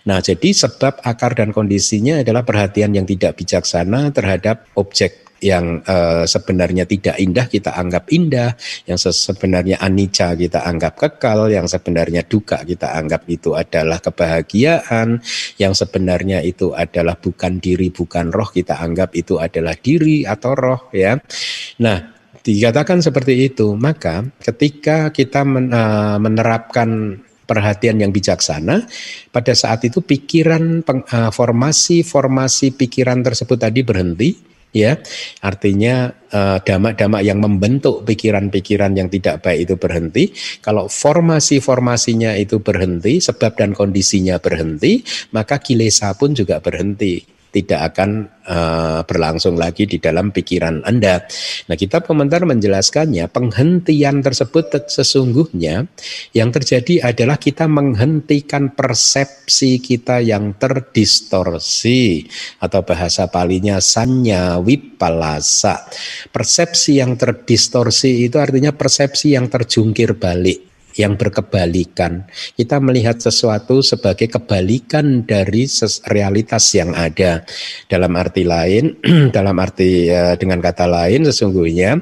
[0.06, 6.24] Nah, jadi sebab akar dan kondisinya adalah perhatian yang tidak bijaksana terhadap objek yang uh,
[6.24, 8.56] sebenarnya tidak indah kita anggap indah,
[8.88, 15.20] yang sebenarnya anicca kita anggap kekal, yang sebenarnya duka kita anggap itu adalah kebahagiaan,
[15.60, 20.80] yang sebenarnya itu adalah bukan diri, bukan roh kita anggap itu adalah diri atau roh
[20.96, 21.20] ya.
[21.84, 22.13] Nah,
[22.44, 28.84] dikatakan seperti itu, maka ketika kita men, uh, menerapkan perhatian yang bijaksana,
[29.32, 34.36] pada saat itu pikiran uh, formasi formasi pikiran tersebut tadi berhenti,
[34.76, 35.00] ya.
[35.40, 40.24] Artinya uh, damak-damak yang membentuk pikiran-pikiran yang tidak baik itu berhenti.
[40.60, 45.00] Kalau formasi-formasinya itu berhenti sebab dan kondisinya berhenti
[45.32, 51.22] maka kilesa pun juga berhenti tidak akan uh, berlangsung lagi di dalam pikiran Anda.
[51.70, 55.86] Nah, kita komentar menjelaskannya, penghentian tersebut sesungguhnya
[56.34, 62.26] yang terjadi adalah kita menghentikan persepsi kita yang terdistorsi
[62.58, 65.86] atau bahasa palinya sanya wipalasa.
[66.34, 72.26] Persepsi yang terdistorsi itu artinya persepsi yang terjungkir balik yang berkebalikan.
[72.54, 75.66] Kita melihat sesuatu sebagai kebalikan dari
[76.10, 77.42] realitas yang ada.
[77.90, 78.98] Dalam arti lain,
[79.36, 81.98] dalam arti uh, dengan kata lain sesungguhnya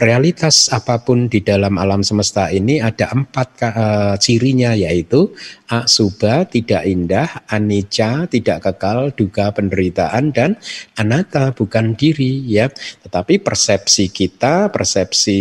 [0.00, 5.32] realitas apa pun di dalam alam semesta ini ada empat uh, cirinya yaitu
[5.64, 10.60] Aksuba tidak indah, anicca tidak kekal, duga penderitaan dan
[10.94, 12.68] anatta bukan diri ya.
[13.00, 15.40] Tetapi persepsi kita, persepsi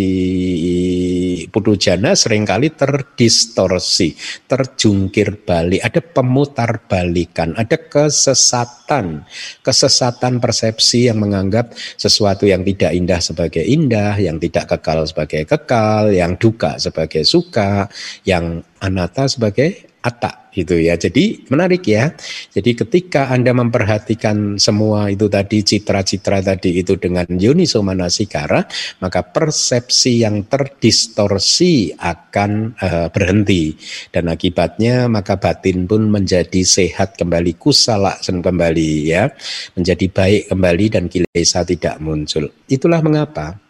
[1.52, 4.13] pudujana sering kali terdistorsi,
[4.45, 9.25] terjungkir balik, ada pemutar balikan, ada kesesatan,
[9.65, 16.13] kesesatan persepsi yang menganggap sesuatu yang tidak indah sebagai indah, yang tidak kekal sebagai kekal,
[16.13, 17.89] yang duka sebagai suka,
[18.29, 21.00] yang anatta sebagai atta gitu ya.
[21.00, 22.13] Jadi menarik ya.
[22.52, 28.67] Jadi ketika Anda memperhatikan semua itu tadi citra-citra tadi itu dengan Yuniso Manasikara,
[29.02, 33.74] maka persepsi yang terdistorsi akan uh, berhenti
[34.12, 39.32] dan akibatnya maka batin pun menjadi sehat kembali kusala kembali ya,
[39.80, 42.52] menjadi baik kembali dan kilesa tidak muncul.
[42.67, 43.62] Itulah mengapa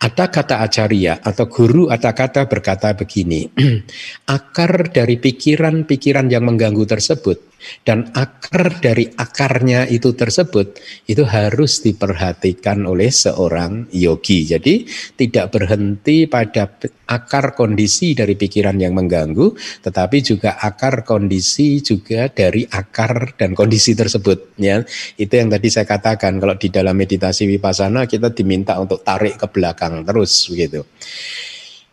[0.00, 3.46] ada kata acarya atau guru atau kata berkata begini,
[4.36, 7.51] akar dari pikiran-pikiran yang mengganggu tersebut
[7.82, 14.46] dan akar dari akarnya itu tersebut itu harus diperhatikan oleh seorang yogi.
[14.46, 16.68] Jadi tidak berhenti pada
[17.06, 23.92] akar kondisi dari pikiran yang mengganggu, tetapi juga akar kondisi juga dari akar dan kondisi
[23.92, 24.56] tersebut.
[24.56, 24.82] Ya,
[25.18, 26.40] itu yang tadi saya katakan.
[26.42, 30.82] Kalau di dalam meditasi vipassana kita diminta untuk tarik ke belakang terus begitu.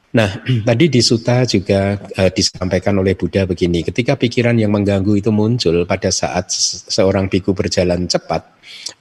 [0.09, 5.29] Nah, tadi di Suta juga uh, disampaikan oleh Buddha begini, ketika pikiran yang mengganggu itu
[5.29, 6.49] muncul pada saat
[6.89, 8.41] seorang biku berjalan cepat,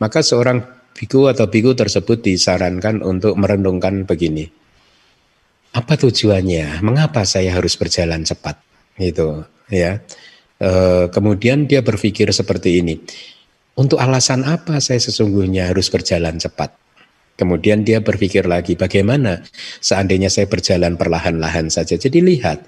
[0.01, 0.61] maka seorang
[0.93, 4.51] biku atau biku tersebut disarankan untuk merenungkan begini.
[5.73, 6.83] Apa tujuannya?
[6.83, 8.59] Mengapa saya harus berjalan cepat?
[8.99, 10.01] Itu, ya.
[10.59, 10.71] E,
[11.13, 12.99] kemudian dia berpikir seperti ini.
[13.79, 16.88] Untuk alasan apa saya sesungguhnya harus berjalan cepat?
[17.39, 19.47] Kemudian dia berpikir lagi, bagaimana
[19.79, 21.95] seandainya saya berjalan perlahan-lahan saja.
[21.95, 22.67] Jadi lihat,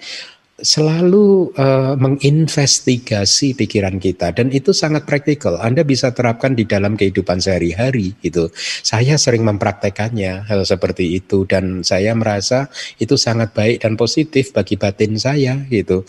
[0.61, 5.57] selalu uh, menginvestigasi pikiran kita dan itu sangat praktikal.
[5.59, 8.53] Anda bisa terapkan di dalam kehidupan sehari-hari itu.
[8.85, 12.69] Saya sering mempraktekannya hal seperti itu dan saya merasa
[13.01, 16.05] itu sangat baik dan positif bagi batin saya gitu.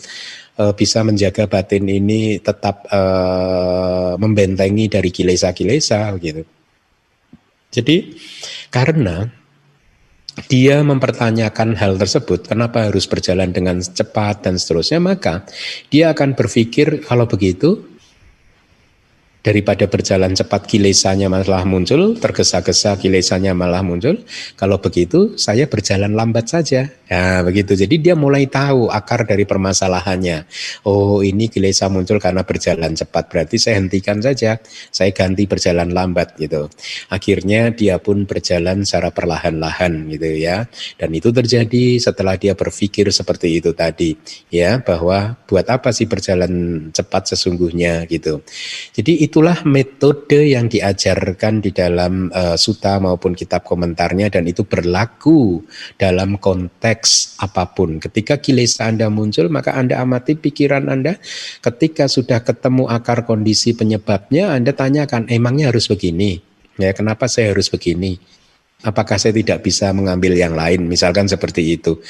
[0.52, 6.44] Uh, bisa menjaga batin ini tetap uh, membentengi dari kilesa-kilesa gitu.
[7.72, 7.96] Jadi
[8.72, 9.28] karena
[10.48, 15.44] dia mempertanyakan hal tersebut, kenapa harus berjalan dengan cepat dan seterusnya, maka
[15.92, 17.91] dia akan berpikir kalau begitu
[19.42, 24.22] daripada berjalan cepat kilesanya malah muncul, tergesa-gesa kilesanya malah muncul.
[24.54, 26.86] Kalau begitu, saya berjalan lambat saja.
[27.12, 27.76] Ya, begitu.
[27.76, 30.48] Jadi dia mulai tahu akar dari permasalahannya.
[30.88, 33.28] Oh, ini kilesa muncul karena berjalan cepat.
[33.28, 34.56] Berarti saya hentikan saja.
[34.88, 36.70] Saya ganti berjalan lambat gitu.
[37.12, 40.64] Akhirnya dia pun berjalan secara perlahan-lahan gitu ya.
[40.96, 44.16] Dan itu terjadi setelah dia berpikir seperti itu tadi
[44.48, 48.40] ya, bahwa buat apa sih berjalan cepat sesungguhnya gitu.
[48.96, 55.64] Jadi itulah metode yang diajarkan di dalam uh, suta maupun kitab komentarnya dan itu berlaku
[55.96, 57.96] dalam konteks apa pun.
[57.96, 61.16] Ketika kilesa Anda muncul, maka Anda amati pikiran Anda.
[61.64, 66.44] Ketika sudah ketemu akar kondisi penyebabnya, Anda tanyakan, emangnya harus begini?
[66.76, 68.20] Ya, kenapa saya harus begini?
[68.84, 70.84] Apakah saya tidak bisa mengambil yang lain?
[70.84, 72.04] Misalkan seperti itu.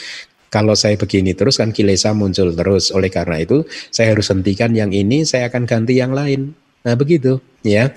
[0.50, 2.90] Kalau saya begini terus kan kilesa muncul terus.
[2.90, 3.62] Oleh karena itu
[3.94, 6.58] saya harus hentikan yang ini, saya akan ganti yang lain.
[6.82, 7.94] Nah begitu ya.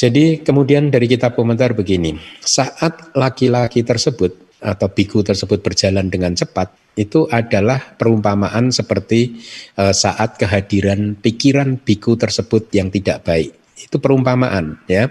[0.00, 6.72] Jadi kemudian dari kitab komentar begini, saat laki-laki tersebut atau biku tersebut berjalan dengan cepat,
[6.96, 9.44] itu adalah perumpamaan seperti
[9.76, 13.59] uh, saat kehadiran pikiran biku tersebut yang tidak baik.
[13.80, 15.08] Itu perumpamaan ya.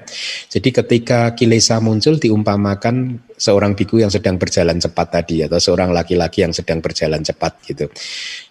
[0.47, 6.45] Jadi ketika kilesa muncul diumpamakan seorang biku yang sedang berjalan cepat tadi atau seorang laki-laki
[6.45, 7.89] yang sedang berjalan cepat gitu.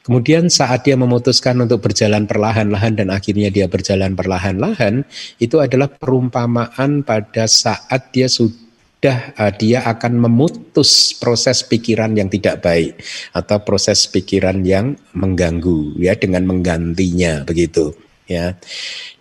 [0.02, 5.04] Kemudian saat dia memutuskan untuk berjalan perlahan-lahan dan akhirnya dia berjalan perlahan-lahan
[5.38, 12.26] itu adalah perumpamaan pada saat dia sudah sudah uh, dia akan memutus proses pikiran yang
[12.26, 12.98] tidak baik
[13.30, 17.94] atau proses pikiran yang mengganggu ya dengan menggantinya begitu
[18.26, 18.58] ya.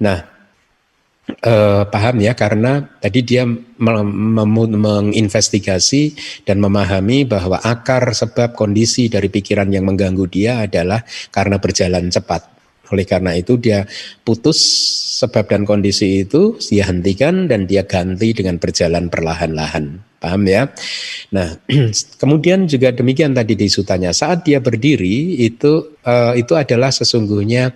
[0.01, 0.36] Nah,
[1.27, 6.15] uh, paham ya karena tadi dia menginvestigasi
[6.47, 12.56] dan memahami bahwa akar sebab kondisi dari pikiran yang mengganggu dia adalah karena berjalan cepat.
[12.93, 13.83] Oleh karena itu dia
[14.23, 14.59] putus
[15.17, 20.07] sebab dan kondisi itu dia hentikan dan dia ganti dengan berjalan perlahan-lahan.
[20.17, 20.65] Paham ya?
[21.29, 21.61] Nah,
[22.21, 24.09] kemudian juga demikian tadi di sutanya.
[24.09, 27.69] Saat dia berdiri itu uh, itu adalah sesungguhnya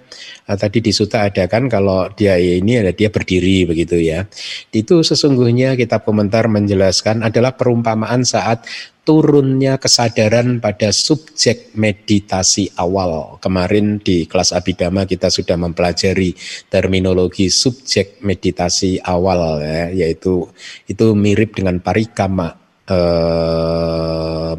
[0.50, 4.26] uh, tadi di suta ada kan kalau dia ini ada dia berdiri begitu ya.
[4.74, 8.66] Itu sesungguhnya kitab komentar menjelaskan adalah perumpamaan saat
[9.02, 13.42] turunnya kesadaran pada subjek meditasi awal.
[13.42, 16.38] Kemarin di kelas Abidama kita sudah mempelajari
[16.70, 20.46] terminologi subjek meditasi awal ya, yaitu
[20.86, 22.54] itu mirip dengan parikama
[22.86, 24.54] eh,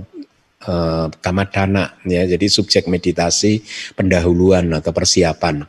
[0.66, 2.24] eh, kamadana ya.
[2.26, 3.62] Jadi subjek meditasi
[3.94, 5.66] pendahuluan atau persiapan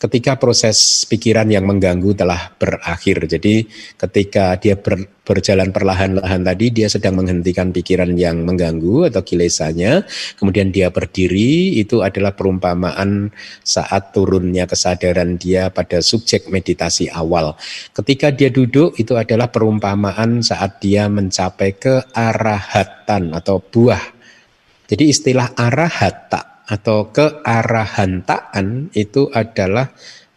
[0.00, 3.28] ketika proses pikiran yang mengganggu telah berakhir.
[3.28, 3.68] Jadi
[4.00, 10.08] ketika dia ber, berjalan perlahan-lahan tadi dia sedang menghentikan pikiran yang mengganggu atau kilesanya,
[10.40, 13.28] kemudian dia berdiri itu adalah perumpamaan
[13.60, 17.60] saat turunnya kesadaran dia pada subjek meditasi awal.
[17.92, 24.19] Ketika dia duduk itu adalah perumpamaan saat dia mencapai ke arahatan atau buah.
[24.90, 26.34] Jadi istilah arahat
[26.66, 29.86] atau kearahantaan itu adalah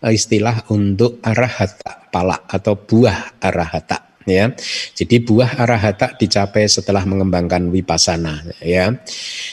[0.05, 4.53] eh, istilah untuk arahata pala atau buah arahata ya.
[4.93, 8.93] Jadi buah arahata dicapai setelah mengembangkan wipasana ya.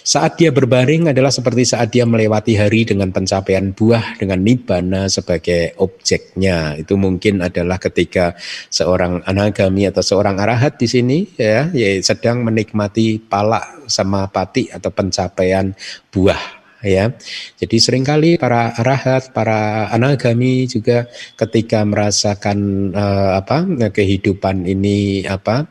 [0.05, 5.75] Saat dia berbaring adalah seperti saat dia melewati hari dengan pencapaian buah dengan nibbana sebagai
[5.81, 6.77] objeknya.
[6.79, 8.37] Itu mungkin adalah ketika
[8.68, 14.91] seorang anagami atau seorang arahat di sini ya, ya sedang menikmati pala sama pati atau
[14.95, 15.75] pencapaian
[16.14, 17.12] buah ya.
[17.61, 25.68] Jadi sering kali para arahat, para anagami juga ketika merasakan uh, apa kehidupan ini apa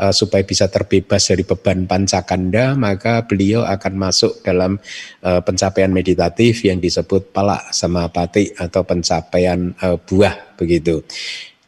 [0.00, 4.80] uh, supaya bisa terbebas dari beban pancakanda, maka beliau akan masuk dalam
[5.24, 11.04] uh, pencapaian meditatif yang disebut pala samapati atau pencapaian uh, buah begitu.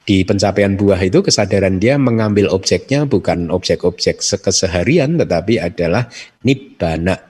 [0.09, 6.09] Di pencapaian buah itu kesadaran dia mengambil objeknya bukan objek-objek keseharian tetapi adalah
[6.49, 7.28] nibbana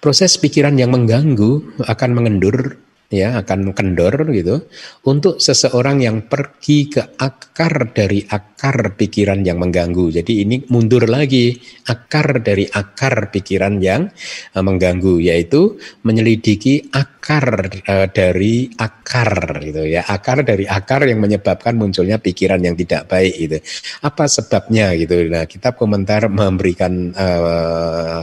[0.00, 2.80] Proses pikiran yang mengganggu akan mengendur
[3.10, 4.70] ya akan kendor gitu
[5.02, 10.14] untuk seseorang yang pergi ke akar dari akar pikiran yang mengganggu.
[10.14, 11.58] Jadi ini mundur lagi
[11.90, 14.06] akar dari akar pikiran yang
[14.54, 15.74] uh, mengganggu yaitu
[16.06, 20.06] menyelidiki akar uh, dari akar gitu ya.
[20.06, 23.58] Akar dari akar yang menyebabkan munculnya pikiran yang tidak baik gitu.
[24.06, 25.18] Apa sebabnya gitu.
[25.26, 28.22] Nah, kitab komentar memberikan uh,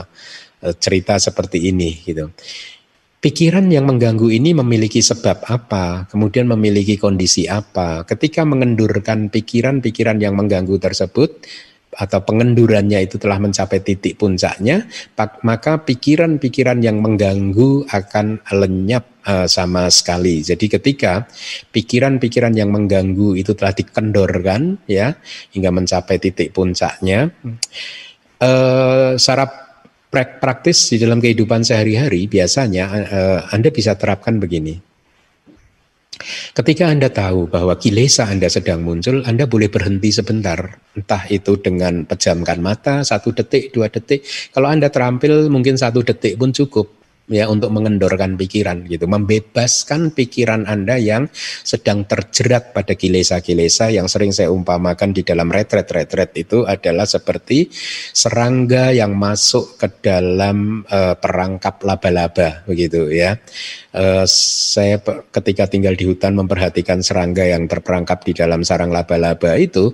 [0.78, 2.30] cerita seperti ini gitu.
[3.18, 8.06] Pikiran yang mengganggu ini memiliki sebab apa, kemudian memiliki kondisi apa.
[8.06, 11.42] Ketika mengendurkan pikiran-pikiran yang mengganggu tersebut,
[11.98, 14.86] atau pengendurannya itu telah mencapai titik puncaknya,
[15.42, 20.38] maka pikiran-pikiran yang mengganggu akan lenyap uh, sama sekali.
[20.44, 21.26] Jadi ketika
[21.74, 25.18] pikiran-pikiran yang mengganggu itu telah dikendorkan ya
[25.50, 27.34] hingga mencapai titik puncaknya,
[28.46, 29.67] uh, secara
[30.12, 34.88] praktis di dalam kehidupan sehari-hari biasanya uh, Anda bisa terapkan begini.
[36.50, 40.58] Ketika Anda tahu bahwa kilesa Anda sedang muncul, Anda boleh berhenti sebentar.
[40.98, 44.26] Entah itu dengan pejamkan mata, satu detik, dua detik.
[44.50, 46.97] Kalau Anda terampil mungkin satu detik pun cukup
[47.28, 51.28] ya untuk mengendorkan pikiran gitu, membebaskan pikiran Anda yang
[51.62, 57.68] sedang terjerat pada kilesa-kilesa yang sering saya umpamakan di dalam retret-retret itu adalah seperti
[58.16, 63.36] serangga yang masuk ke dalam uh, perangkap laba-laba begitu ya.
[63.92, 65.00] Uh, saya
[65.32, 69.92] ketika tinggal di hutan memperhatikan serangga yang terperangkap di dalam sarang laba-laba itu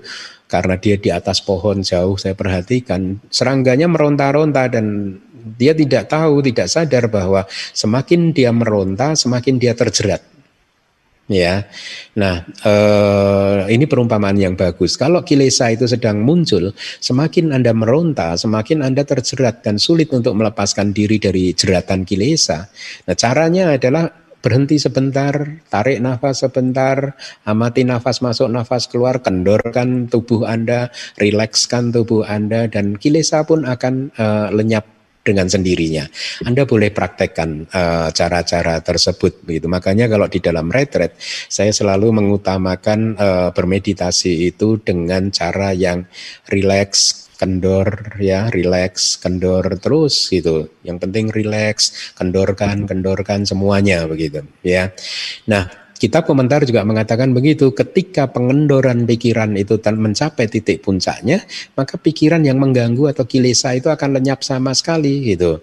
[0.54, 6.66] karena dia di atas pohon jauh saya perhatikan serangganya meronta-ronta dan dia tidak tahu, tidak
[6.72, 7.44] sadar bahwa
[7.76, 10.24] semakin dia meronta, semakin dia terjerat.
[11.28, 11.64] ya.
[12.20, 14.96] Nah, eh, ini perumpamaan yang bagus.
[15.00, 20.92] Kalau kilesa itu sedang muncul, semakin Anda meronta, semakin Anda terjerat dan sulit untuk melepaskan
[20.92, 22.68] diri dari jeratan kilesa.
[23.08, 25.32] Nah, caranya adalah berhenti sebentar,
[25.72, 27.16] tarik nafas sebentar,
[27.48, 34.12] amati nafas masuk, nafas keluar, kendorkan tubuh Anda, rilekskan tubuh Anda, dan kilesa pun akan
[34.12, 34.84] uh, lenyap
[35.24, 36.04] dengan sendirinya.
[36.44, 39.66] Anda boleh praktekkan eh, cara-cara uh, tersebut begitu.
[39.66, 41.16] Makanya kalau di dalam retret
[41.48, 46.04] saya selalu mengutamakan uh, bermeditasi itu dengan cara yang
[46.52, 50.68] rileks, kendor ya, rileks, kendor terus gitu.
[50.84, 54.92] Yang penting rileks, kendorkan, kendorkan semuanya begitu ya.
[55.48, 61.46] Nah, Kitab komentar juga mengatakan begitu, ketika pengendoran pikiran itu mencapai titik puncaknya,
[61.78, 65.62] maka pikiran yang mengganggu atau kilesa itu akan lenyap sama sekali gitu.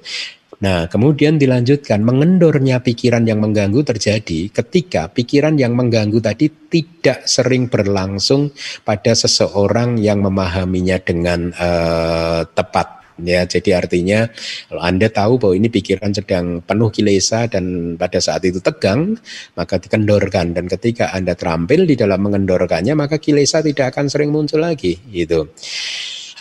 [0.61, 7.65] Nah, kemudian dilanjutkan, mengendornya pikiran yang mengganggu terjadi ketika pikiran yang mengganggu tadi tidak sering
[7.65, 8.53] berlangsung
[8.85, 14.27] pada seseorang yang memahaminya dengan uh, tepat ya jadi artinya
[14.69, 19.17] kalau anda tahu bahwa ini pikiran sedang penuh kilesa dan pada saat itu tegang
[19.55, 24.59] maka dikendorkan dan ketika anda terampil di dalam mengendorkannya maka kilesa tidak akan sering muncul
[24.61, 25.49] lagi gitu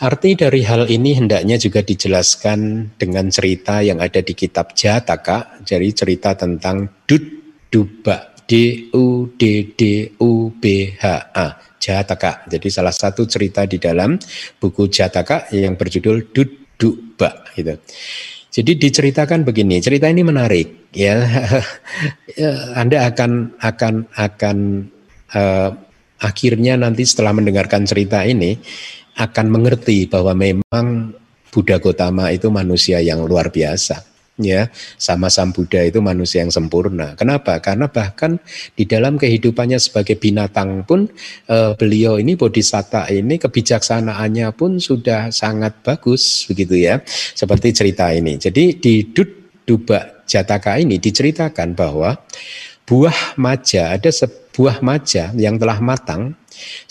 [0.00, 5.92] Arti dari hal ini hendaknya juga dijelaskan dengan cerita yang ada di kitab Jataka, jadi
[5.92, 7.20] cerita tentang Dud
[7.68, 11.04] Duba, D U D D U B H
[11.36, 12.48] A, Jataka.
[12.48, 14.16] Jadi salah satu cerita di dalam
[14.56, 17.76] buku Jataka yang berjudul Dud duba gitu.
[18.50, 21.22] Jadi diceritakan begini, cerita ini menarik ya.
[22.80, 24.56] Anda akan akan akan
[25.36, 25.70] uh,
[26.18, 28.58] akhirnya nanti setelah mendengarkan cerita ini
[29.20, 31.14] akan mengerti bahwa memang
[31.52, 34.02] Buddha Gotama itu manusia yang luar biasa
[34.42, 34.68] ya
[34.98, 37.14] sama Sang Buddha itu manusia yang sempurna.
[37.14, 37.60] Kenapa?
[37.60, 38.40] Karena bahkan
[38.74, 41.08] di dalam kehidupannya sebagai binatang pun
[41.46, 47.00] eh, beliau ini bodhisatta ini kebijaksanaannya pun sudah sangat bagus begitu ya.
[47.08, 48.36] Seperti cerita ini.
[48.40, 52.18] Jadi di Dut Duba Jataka ini diceritakan bahwa
[52.86, 54.10] buah maja ada
[54.50, 56.34] sebuah maja yang telah matang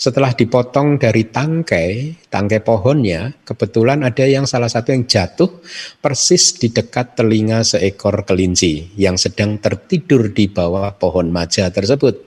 [0.00, 5.60] setelah dipotong dari tangkai, tangkai pohonnya, kebetulan ada yang salah satu yang jatuh
[6.00, 12.26] persis di dekat telinga seekor kelinci yang sedang tertidur di bawah pohon maja tersebut.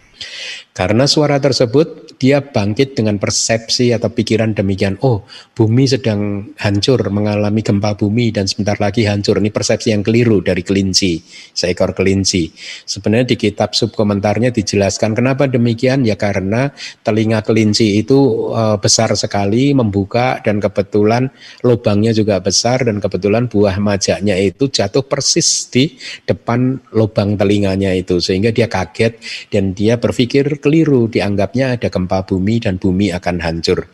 [0.72, 7.60] Karena suara tersebut, dia bangkit dengan persepsi atau pikiran demikian, oh bumi sedang hancur, mengalami
[7.60, 9.44] gempa bumi dan sebentar lagi hancur.
[9.44, 11.20] Ini persepsi yang keliru dari kelinci,
[11.52, 12.48] seekor kelinci.
[12.88, 16.72] Sebenarnya di kitab subkomentarnya dijelaskan kenapa demikian, ya karena
[17.04, 21.28] telinga kelinci itu uh, besar sekali, membuka dan kebetulan
[21.60, 28.24] lubangnya juga besar dan kebetulan buah majaknya itu jatuh persis di depan lubang telinganya itu.
[28.24, 29.20] Sehingga dia kaget
[29.52, 33.90] dan dia berpikir keliru, dianggapnya ada gempa bumi dan bumi akan hancur.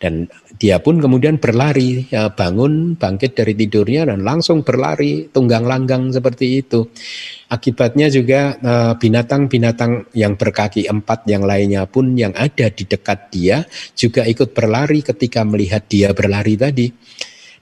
[0.00, 6.08] Dan dia pun kemudian berlari, ya, bangun, bangkit dari tidurnya dan langsung berlari tunggang langgang
[6.08, 6.88] seperti itu.
[7.52, 13.68] Akibatnya juga eh, binatang-binatang yang berkaki empat yang lainnya pun yang ada di dekat dia
[13.92, 16.88] juga ikut berlari ketika melihat dia berlari tadi.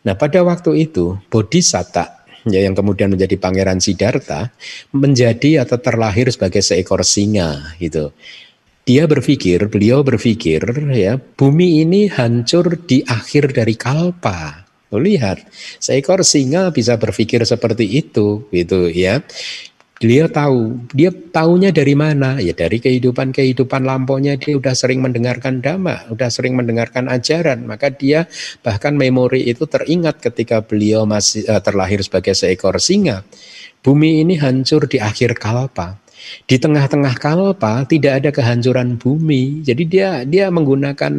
[0.07, 4.55] Nah pada waktu itu Bodhisatta ya yang kemudian menjadi pangeran Siddhartha
[4.95, 8.15] menjadi atau terlahir sebagai seekor singa gitu
[8.87, 10.63] dia berpikir, beliau berpikir
[10.95, 14.63] ya, bumi ini hancur di akhir dari kalpa.
[14.95, 15.43] Lo lihat,
[15.83, 19.27] seekor singa bisa berpikir seperti itu, gitu ya.
[19.97, 22.39] Dia tahu, dia tahunya dari mana?
[22.39, 28.31] Ya dari kehidupan-kehidupan lampaunya dia udah sering mendengarkan dhamma, udah sering mendengarkan ajaran, maka dia
[28.63, 33.27] bahkan memori itu teringat ketika beliau masih uh, terlahir sebagai seekor singa.
[33.83, 36.06] Bumi ini hancur di akhir kalpa.
[36.47, 39.63] Di tengah-tengah kalpa tidak ada kehancuran bumi.
[39.63, 41.13] Jadi dia dia menggunakan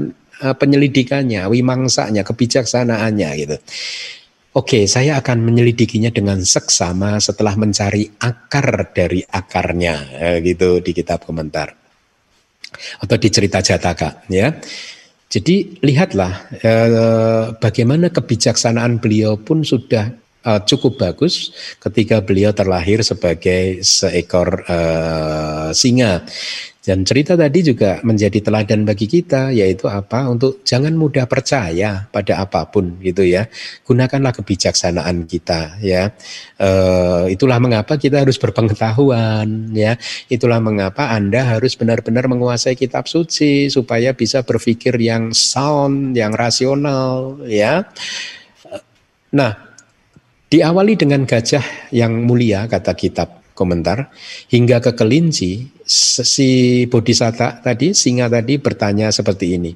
[0.43, 3.57] uh, penyelidikannya, wimangsanya, kebijaksanaannya gitu.
[4.57, 11.21] Oke, saya akan menyelidikinya dengan seksama setelah mencari akar dari akarnya, eh, gitu di kitab
[11.21, 11.77] komentar
[12.97, 14.49] atau di cerita Jataka, ya.
[15.29, 20.09] Jadi lihatlah eh, bagaimana kebijaksanaan beliau pun sudah
[20.47, 21.51] uh, cukup bagus
[21.83, 26.23] ketika beliau terlahir sebagai seekor uh, singa.
[26.87, 32.39] Dan cerita tadi juga menjadi teladan bagi kita yaitu apa untuk jangan mudah percaya pada
[32.39, 33.51] apa pun gitu ya.
[33.83, 36.15] Gunakanlah kebijaksanaan kita ya.
[36.55, 36.69] E,
[37.35, 39.99] itulah mengapa kita harus berpengetahuan ya.
[40.31, 47.35] Itulah mengapa Anda harus benar-benar menguasai kitab suci supaya bisa berpikir yang sound, yang rasional
[47.43, 47.83] ya.
[49.35, 49.66] Nah,
[50.47, 54.13] Diawali dengan gajah yang mulia, kata kitab komentar
[54.47, 59.71] hingga ke kelinci si bodhisatta tadi singa tadi bertanya seperti ini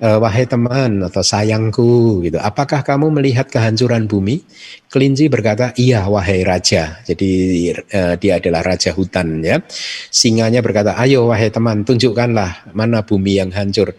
[0.00, 2.40] e, wahai teman atau sayangku gitu.
[2.40, 4.42] Apakah kamu melihat kehancuran bumi?
[4.88, 6.98] Kelinci berkata iya wahai raja.
[7.04, 7.30] Jadi
[7.76, 9.60] e, dia adalah raja hutan ya.
[10.08, 13.94] Singanya berkata ayo wahai teman tunjukkanlah mana bumi yang hancur.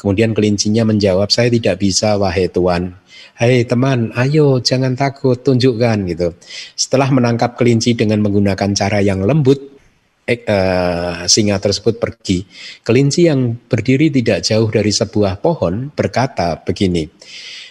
[0.00, 2.96] Kemudian kelincinya menjawab saya tidak bisa wahai tuan
[3.40, 6.36] Hai teman, ayo jangan takut, tunjukkan gitu.
[6.76, 9.80] Setelah menangkap kelinci dengan menggunakan cara yang lembut,
[10.28, 12.44] eh, uh, singa tersebut pergi.
[12.84, 17.08] Kelinci yang berdiri tidak jauh dari sebuah pohon berkata begini,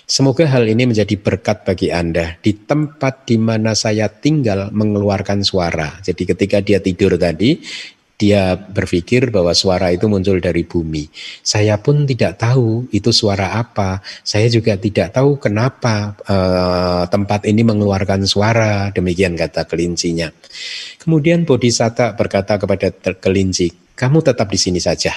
[0.10, 6.02] Semoga hal ini menjadi berkat bagi Anda di tempat di mana saya tinggal mengeluarkan suara.
[6.02, 7.62] Jadi ketika dia tidur tadi,
[8.20, 11.08] dia berpikir bahwa suara itu muncul dari bumi.
[11.40, 14.04] Saya pun tidak tahu itu suara apa.
[14.28, 18.92] Saya juga tidak tahu kenapa uh, tempat ini mengeluarkan suara.
[18.92, 20.28] Demikian kata kelincinya.
[21.00, 25.16] Kemudian Bodhisatta berkata kepada kelinci, kamu tetap di sini saja.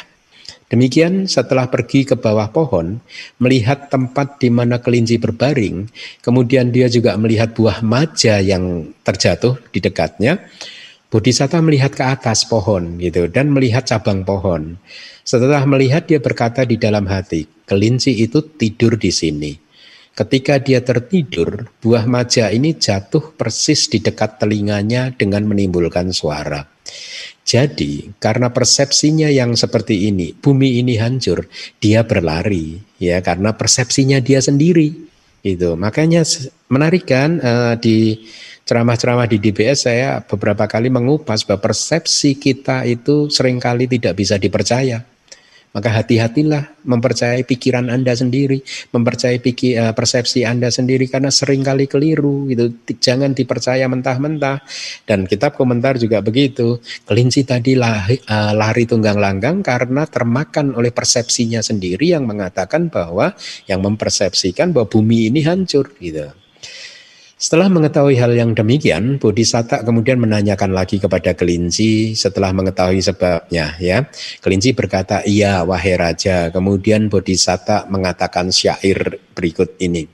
[0.70, 2.96] Demikian setelah pergi ke bawah pohon,
[3.36, 5.84] melihat tempat di mana kelinci berbaring,
[6.24, 10.40] kemudian dia juga melihat buah maja yang terjatuh di dekatnya,
[11.12, 14.80] Bodhisatta melihat ke atas pohon gitu dan melihat cabang pohon.
[15.28, 19.52] Setelah melihat dia berkata di dalam hati, kelinci itu tidur di sini.
[20.16, 26.64] Ketika dia tertidur, buah maja ini jatuh persis di dekat telinganya dengan menimbulkan suara.
[27.44, 31.44] Jadi, karena persepsinya yang seperti ini, bumi ini hancur,
[31.76, 35.12] dia berlari ya karena persepsinya dia sendiri.
[35.42, 35.74] Itu.
[35.74, 36.22] Makanya
[36.70, 38.22] menarik kan uh, di
[38.62, 44.38] ceramah-ceramah di DBS saya beberapa kali mengupas bahwa persepsi kita itu sering kali tidak bisa
[44.38, 45.02] dipercaya.
[45.72, 48.60] Maka hati-hatilah mempercayai pikiran Anda sendiri,
[48.92, 52.76] mempercayai pikir, uh, persepsi Anda sendiri karena sering kali keliru gitu.
[53.00, 54.60] Jangan dipercaya mentah-mentah.
[55.08, 56.76] Dan kitab komentar juga begitu.
[57.08, 63.32] Kelinci tadi lari, uh, lari tunggang langgang karena termakan oleh persepsinya sendiri yang mengatakan bahwa
[63.64, 66.41] yang mempersepsikan bahwa bumi ini hancur gitu.
[67.42, 74.06] Setelah mengetahui hal yang demikian, Bodhisatta kemudian menanyakan lagi kepada kelinci setelah mengetahui sebabnya ya.
[74.38, 80.06] Kelinci berkata, "Iya, wahai raja." Kemudian Bodhisatta mengatakan syair berikut ini.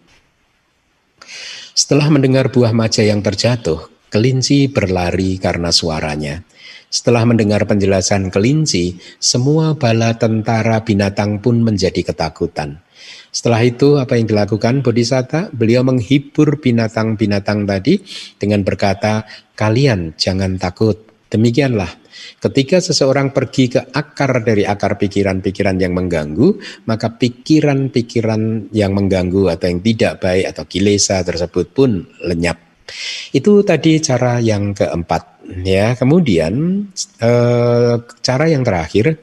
[1.77, 6.41] Setelah mendengar buah maja yang terjatuh, kelinci berlari karena suaranya.
[6.89, 12.81] Setelah mendengar penjelasan kelinci, semua bala tentara binatang pun menjadi ketakutan.
[13.29, 15.53] Setelah itu apa yang dilakukan Bodhisatta?
[15.53, 18.01] Beliau menghibur binatang-binatang tadi
[18.41, 21.09] dengan berkata, kalian jangan takut.
[21.29, 21.93] Demikianlah,
[22.41, 26.57] ketika seseorang pergi ke akar dari akar pikiran-pikiran yang mengganggu,
[26.89, 32.57] maka pikiran-pikiran yang mengganggu atau yang tidak baik atau kilesa tersebut pun lenyap.
[33.37, 35.45] Itu tadi cara yang keempat.
[35.65, 36.85] Ya, kemudian
[37.21, 37.95] eh,
[38.25, 39.17] cara yang terakhir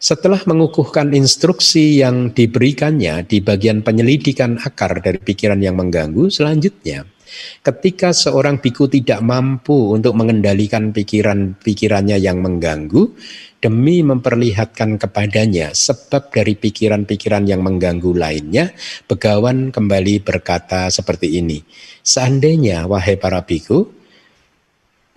[0.00, 7.04] setelah mengukuhkan instruksi yang diberikannya di bagian penyelidikan akar dari pikiran yang mengganggu, selanjutnya
[7.62, 13.12] ketika seorang biku tidak mampu untuk mengendalikan pikiran-pikirannya yang mengganggu,
[13.60, 18.72] demi memperlihatkan kepadanya sebab dari pikiran-pikiran yang mengganggu lainnya,
[19.04, 21.60] Begawan kembali berkata seperti ini,
[22.00, 23.99] Seandainya, wahai para biku,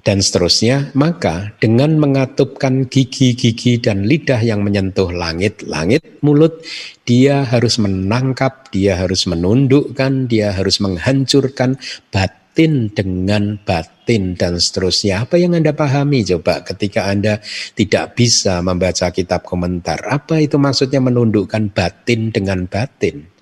[0.04, 6.60] dan seterusnya, maka dengan mengatupkan gigi-gigi dan lidah yang menyentuh langit-langit mulut,
[7.08, 11.80] dia harus menangkap, dia harus menundukkan, dia harus menghancurkan
[12.12, 15.24] batin dengan batin dan seterusnya.
[15.24, 17.40] Apa yang Anda pahami coba ketika Anda
[17.74, 20.04] tidak bisa membaca kitab komentar?
[20.04, 23.33] Apa itu maksudnya menundukkan batin dengan batin?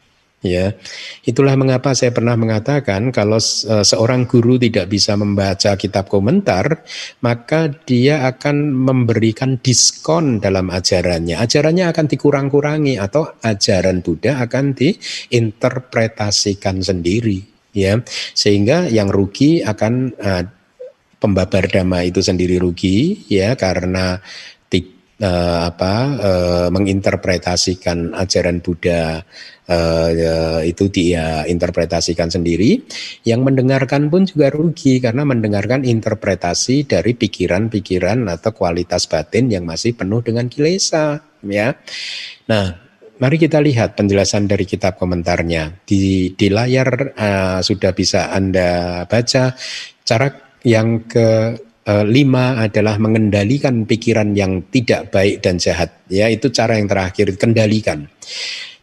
[0.42, 0.74] Ya,
[1.22, 6.82] itulah mengapa saya pernah mengatakan kalau uh, seorang guru tidak bisa membaca kitab komentar,
[7.22, 11.38] maka dia akan memberikan diskon dalam ajarannya.
[11.38, 17.46] Ajarannya akan dikurang-kurangi atau ajaran Buddha akan diinterpretasikan sendiri,
[17.78, 18.02] ya.
[18.34, 20.42] Sehingga yang rugi akan uh,
[21.22, 24.18] pembabar dhamma itu sendiri rugi, ya, karena
[25.22, 29.22] uh, apa uh, menginterpretasikan ajaran Buddha
[29.70, 32.82] uh, itu dia interpretasikan sendiri.
[33.24, 39.96] Yang mendengarkan pun juga rugi karena mendengarkan interpretasi dari pikiran-pikiran atau kualitas batin yang masih
[39.96, 41.78] penuh dengan kilesa, ya.
[42.50, 42.66] Nah,
[43.22, 49.54] mari kita lihat penjelasan dari kitab komentarnya di di layar uh, sudah bisa anda baca
[50.02, 50.28] cara
[50.66, 51.58] yang ke
[51.88, 58.06] lima adalah mengendalikan pikiran yang tidak baik dan jahat ya itu cara yang terakhir kendalikan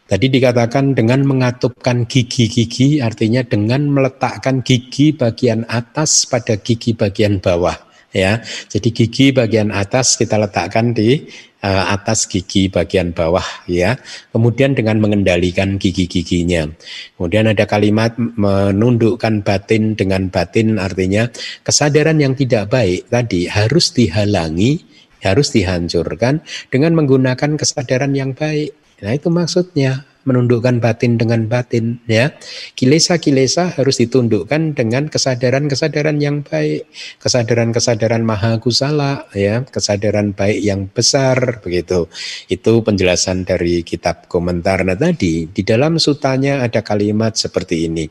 [0.09, 7.77] Tadi dikatakan dengan mengatupkan gigi-gigi artinya dengan meletakkan gigi bagian atas pada gigi bagian bawah.
[8.09, 8.41] ya.
[8.41, 11.29] Jadi gigi bagian atas kita letakkan di
[11.63, 13.99] atas gigi bagian bawah ya.
[14.31, 16.71] Kemudian dengan mengendalikan gigi-giginya.
[17.19, 21.27] Kemudian ada kalimat menundukkan batin dengan batin artinya
[21.63, 24.83] kesadaran yang tidak baik tadi harus dihalangi,
[25.19, 26.39] harus dihancurkan
[26.71, 28.71] dengan menggunakan kesadaran yang baik.
[28.99, 32.37] Nah, itu maksudnya menundukkan batin dengan batin ya.
[32.77, 36.85] Kilesa-kilesa harus ditundukkan dengan kesadaran-kesadaran yang baik,
[37.17, 42.05] kesadaran-kesadaran maha kusala ya, kesadaran baik yang besar begitu.
[42.45, 44.85] Itu penjelasan dari kitab komentar.
[44.85, 48.05] Nah tadi di dalam sutanya ada kalimat seperti ini.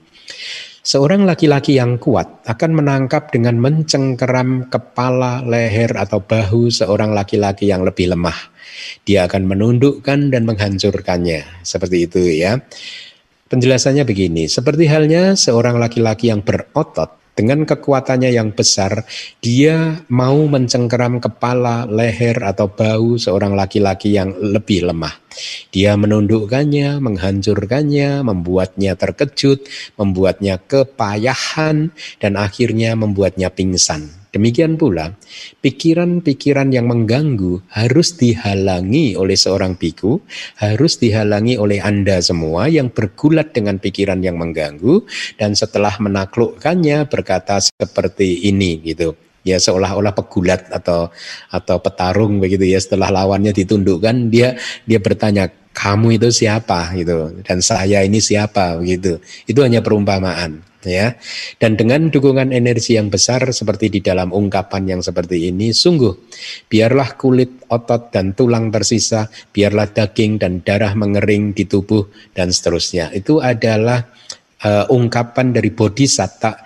[0.88, 7.84] Seorang laki-laki yang kuat akan menangkap dengan mencengkeram kepala, leher, atau bahu seorang laki-laki yang
[7.84, 8.57] lebih lemah.
[9.04, 11.64] Dia akan menundukkan dan menghancurkannya.
[11.64, 12.60] Seperti itu ya.
[13.48, 19.06] Penjelasannya begini, seperti halnya seorang laki-laki yang berotot dengan kekuatannya yang besar,
[19.38, 25.14] dia mau mencengkeram kepala, leher, atau bau seorang laki-laki yang lebih lemah.
[25.70, 34.17] Dia menundukkannya, menghancurkannya, membuatnya terkejut, membuatnya kepayahan, dan akhirnya membuatnya pingsan.
[34.28, 35.16] Demikian pula,
[35.64, 40.20] pikiran-pikiran yang mengganggu harus dihalangi oleh seorang biku,
[40.60, 45.00] harus dihalangi oleh Anda semua yang bergulat dengan pikiran yang mengganggu
[45.40, 49.16] dan setelah menaklukkannya berkata seperti ini gitu.
[49.48, 51.08] Ya seolah-olah pegulat atau
[51.48, 52.76] atau petarung begitu ya.
[52.76, 56.92] Setelah lawannya ditundukkan dia dia bertanya kamu itu siapa?
[56.92, 57.32] gitu.
[57.48, 58.76] Dan saya ini siapa?
[58.76, 59.24] begitu.
[59.48, 61.16] Itu hanya perumpamaan ya.
[61.58, 66.14] Dan dengan dukungan energi yang besar seperti di dalam ungkapan yang seperti ini, sungguh
[66.68, 72.06] biarlah kulit, otot dan tulang tersisa, biarlah daging dan darah mengering di tubuh
[72.36, 73.10] dan seterusnya.
[73.14, 74.04] Itu adalah
[74.62, 76.62] uh, ungkapan dari bodhisatta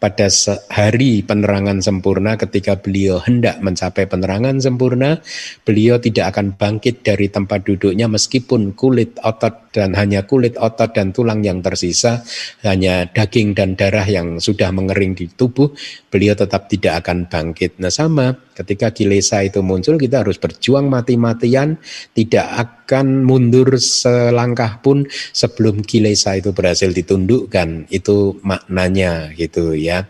[0.00, 0.32] pada
[0.72, 5.20] hari penerangan sempurna ketika beliau hendak mencapai penerangan sempurna,
[5.62, 11.12] beliau tidak akan bangkit dari tempat duduknya meskipun kulit otot dan hanya kulit otot dan
[11.12, 12.24] tulang yang tersisa,
[12.64, 15.68] hanya daging dan darah yang sudah mengering di tubuh,
[16.08, 17.76] beliau tetap tidak akan bangkit.
[17.76, 21.80] Nah sama, ketika kilesa itu muncul kita harus berjuang mati-matian,
[22.12, 27.88] tidak akan mundur selangkah pun sebelum kilesa itu berhasil ditundukkan.
[27.88, 30.06] Itu maknanya gitu ya.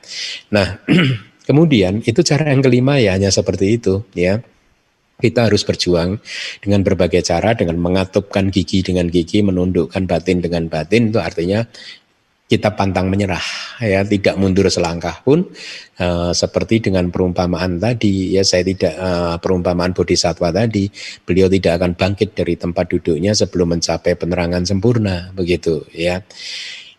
[0.51, 0.83] Nah,
[1.49, 4.39] kemudian itu cara yang kelima ya hanya seperti itu ya
[5.21, 6.19] kita harus berjuang
[6.65, 11.69] dengan berbagai cara, dengan mengatupkan gigi dengan gigi, menundukkan batin dengan batin, itu artinya
[12.51, 15.47] kita pantang menyerah, ya tidak mundur selangkah pun,
[16.03, 20.91] uh, seperti dengan perumpamaan tadi, ya saya tidak uh, perumpamaan bodhisatwa tadi,
[21.23, 26.27] beliau tidak akan bangkit dari tempat duduknya sebelum mencapai penerangan sempurna, begitu, ya.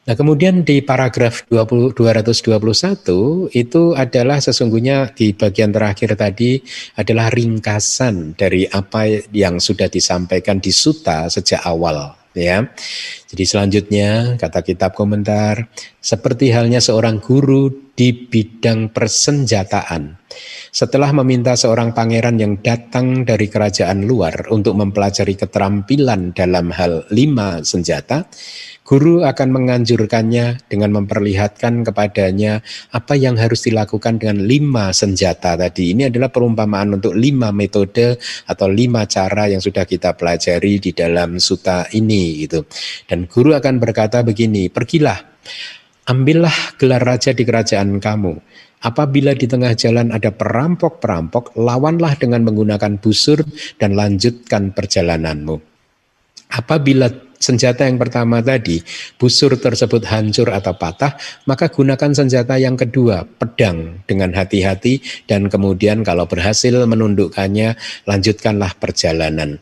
[0.01, 6.57] Nah, kemudian di paragraf 20, 221 itu adalah sesungguhnya di bagian terakhir tadi
[6.97, 12.67] adalah ringkasan dari apa yang sudah disampaikan di suta sejak awal ya.
[13.31, 20.17] Jadi selanjutnya kata kitab komentar seperti halnya seorang guru di bidang persenjataan.
[20.71, 27.61] Setelah meminta seorang pangeran yang datang dari kerajaan luar untuk mempelajari keterampilan dalam hal lima
[27.61, 28.25] senjata,
[28.81, 35.93] Guru akan menganjurkannya dengan memperlihatkan kepadanya apa yang harus dilakukan dengan lima senjata tadi.
[35.93, 38.17] Ini adalah perumpamaan untuk lima metode
[38.49, 42.65] atau lima cara yang sudah kita pelajari di dalam suta ini gitu.
[43.05, 45.29] Dan guru akan berkata begini, pergilah,
[46.09, 48.33] ambillah gelar raja di kerajaan kamu.
[48.81, 53.45] Apabila di tengah jalan ada perampok-perampok, lawanlah dengan menggunakan busur
[53.77, 55.61] dan lanjutkan perjalananmu.
[56.49, 58.79] Apabila senjata yang pertama tadi,
[59.17, 61.17] busur tersebut hancur atau patah,
[61.49, 67.75] maka gunakan senjata yang kedua, pedang dengan hati-hati dan kemudian kalau berhasil menundukkannya,
[68.05, 69.57] lanjutkanlah perjalanan.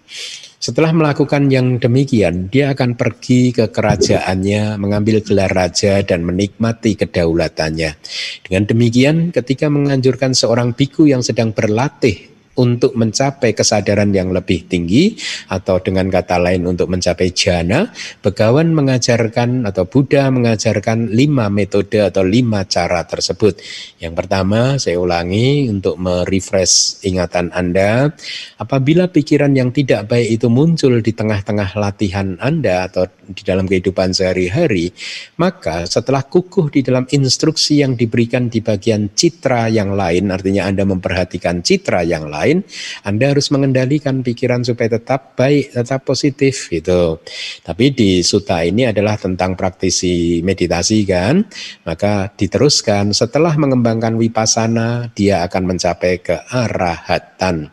[0.60, 7.96] Setelah melakukan yang demikian, dia akan pergi ke kerajaannya, mengambil gelar raja dan menikmati kedaulatannya.
[8.44, 12.29] Dengan demikian, ketika menganjurkan seorang biku yang sedang berlatih
[12.60, 15.16] untuk mencapai kesadaran yang lebih tinggi
[15.48, 17.88] atau dengan kata lain untuk mencapai jana,
[18.20, 23.64] Begawan mengajarkan atau Buddha mengajarkan lima metode atau lima cara tersebut.
[24.04, 28.12] Yang pertama, saya ulangi untuk merefresh ingatan Anda,
[28.60, 34.12] apabila pikiran yang tidak baik itu muncul di tengah-tengah latihan Anda atau di dalam kehidupan
[34.12, 34.90] sehari-hari,
[35.38, 40.84] maka setelah kukuh di dalam instruksi yang diberikan di bagian citra yang lain, artinya Anda
[40.84, 42.66] memperhatikan citra yang lain, lain,
[43.06, 47.22] Anda harus mengendalikan pikiran supaya tetap baik, tetap positif gitu.
[47.62, 51.46] Tapi di suta ini adalah tentang praktisi meditasi kan,
[51.86, 57.70] maka diteruskan setelah mengembangkan wipasana dia akan mencapai ke arahatan.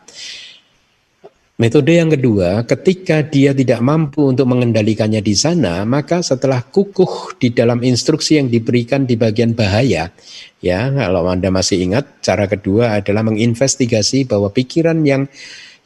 [1.57, 7.49] Metode yang kedua, ketika dia tidak mampu untuk mengendalikannya di sana, maka setelah kukuh di
[7.49, 10.13] dalam instruksi yang diberikan di bagian bahaya,
[10.61, 15.25] ya kalau Anda masih ingat, cara kedua adalah menginvestigasi bahwa pikiran yang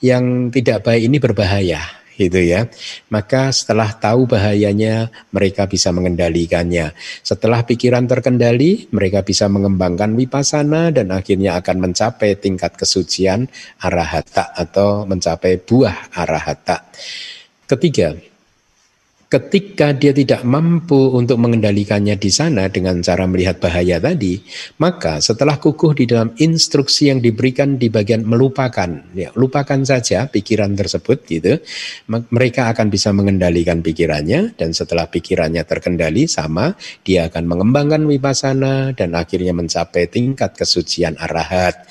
[0.04, 2.70] yang tidak baik ini berbahaya gitu ya.
[3.10, 6.94] Maka setelah tahu bahayanya mereka bisa mengendalikannya.
[7.26, 13.50] Setelah pikiran terkendali, mereka bisa mengembangkan wipasana dan akhirnya akan mencapai tingkat kesucian
[13.82, 16.86] arahata atau mencapai buah arahata.
[17.66, 18.14] Ketiga,
[19.32, 24.44] ketika dia tidak mampu untuk mengendalikannya di sana dengan cara melihat bahaya tadi,
[24.84, 30.76] maka setelah kukuh di dalam instruksi yang diberikan di bagian melupakan, ya, lupakan saja pikiran
[30.76, 31.64] tersebut gitu,
[32.12, 36.76] mereka akan bisa mengendalikan pikirannya dan setelah pikirannya terkendali sama,
[37.08, 41.88] dia akan mengembangkan wipasana dan akhirnya mencapai tingkat kesucian arahat.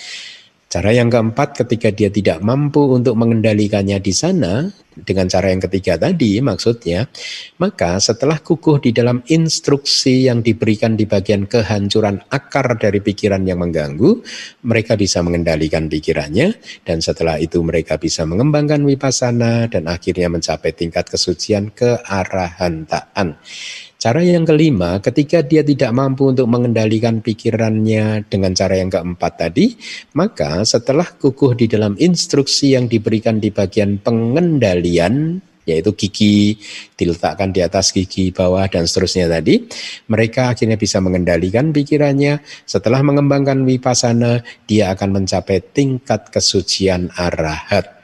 [0.71, 5.99] Cara yang keempat ketika dia tidak mampu untuk mengendalikannya di sana dengan cara yang ketiga
[5.99, 7.11] tadi maksudnya
[7.59, 13.67] maka setelah kukuh di dalam instruksi yang diberikan di bagian kehancuran akar dari pikiran yang
[13.67, 14.23] mengganggu
[14.63, 16.55] mereka bisa mengendalikan pikirannya
[16.87, 23.43] dan setelah itu mereka bisa mengembangkan wipasana dan akhirnya mencapai tingkat kesucian kearahantaan.
[24.01, 29.77] Cara yang kelima, ketika dia tidak mampu untuk mengendalikan pikirannya dengan cara yang keempat tadi,
[30.17, 36.57] maka setelah kukuh di dalam instruksi yang diberikan di bagian pengendalian, yaitu gigi
[36.97, 39.69] diletakkan di atas gigi bawah dan seterusnya tadi,
[40.09, 42.41] mereka akhirnya bisa mengendalikan pikirannya.
[42.65, 48.00] Setelah mengembangkan wipasana, dia akan mencapai tingkat kesucian arahat.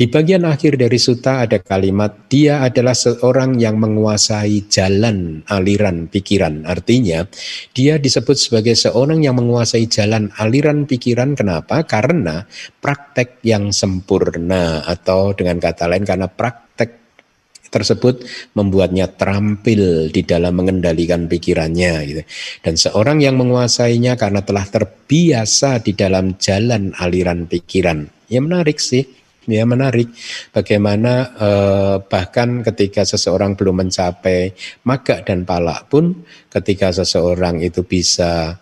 [0.00, 6.64] Di bagian akhir dari suta ada kalimat dia adalah seorang yang menguasai jalan aliran pikiran.
[6.64, 7.28] Artinya
[7.76, 11.36] dia disebut sebagai seorang yang menguasai jalan aliran pikiran.
[11.36, 11.84] Kenapa?
[11.84, 12.40] Karena
[12.80, 16.96] praktek yang sempurna atau dengan kata lain karena praktek
[17.68, 18.24] tersebut
[18.56, 22.22] membuatnya terampil di dalam mengendalikan pikirannya gitu.
[22.64, 28.08] Dan seorang yang menguasainya karena telah terbiasa di dalam jalan aliran pikiran.
[28.32, 30.12] Ya menarik sih ya menarik.
[30.52, 34.52] Bagaimana eh, bahkan ketika seseorang belum mencapai
[34.84, 38.58] maga dan palak pun ketika seseorang itu bisa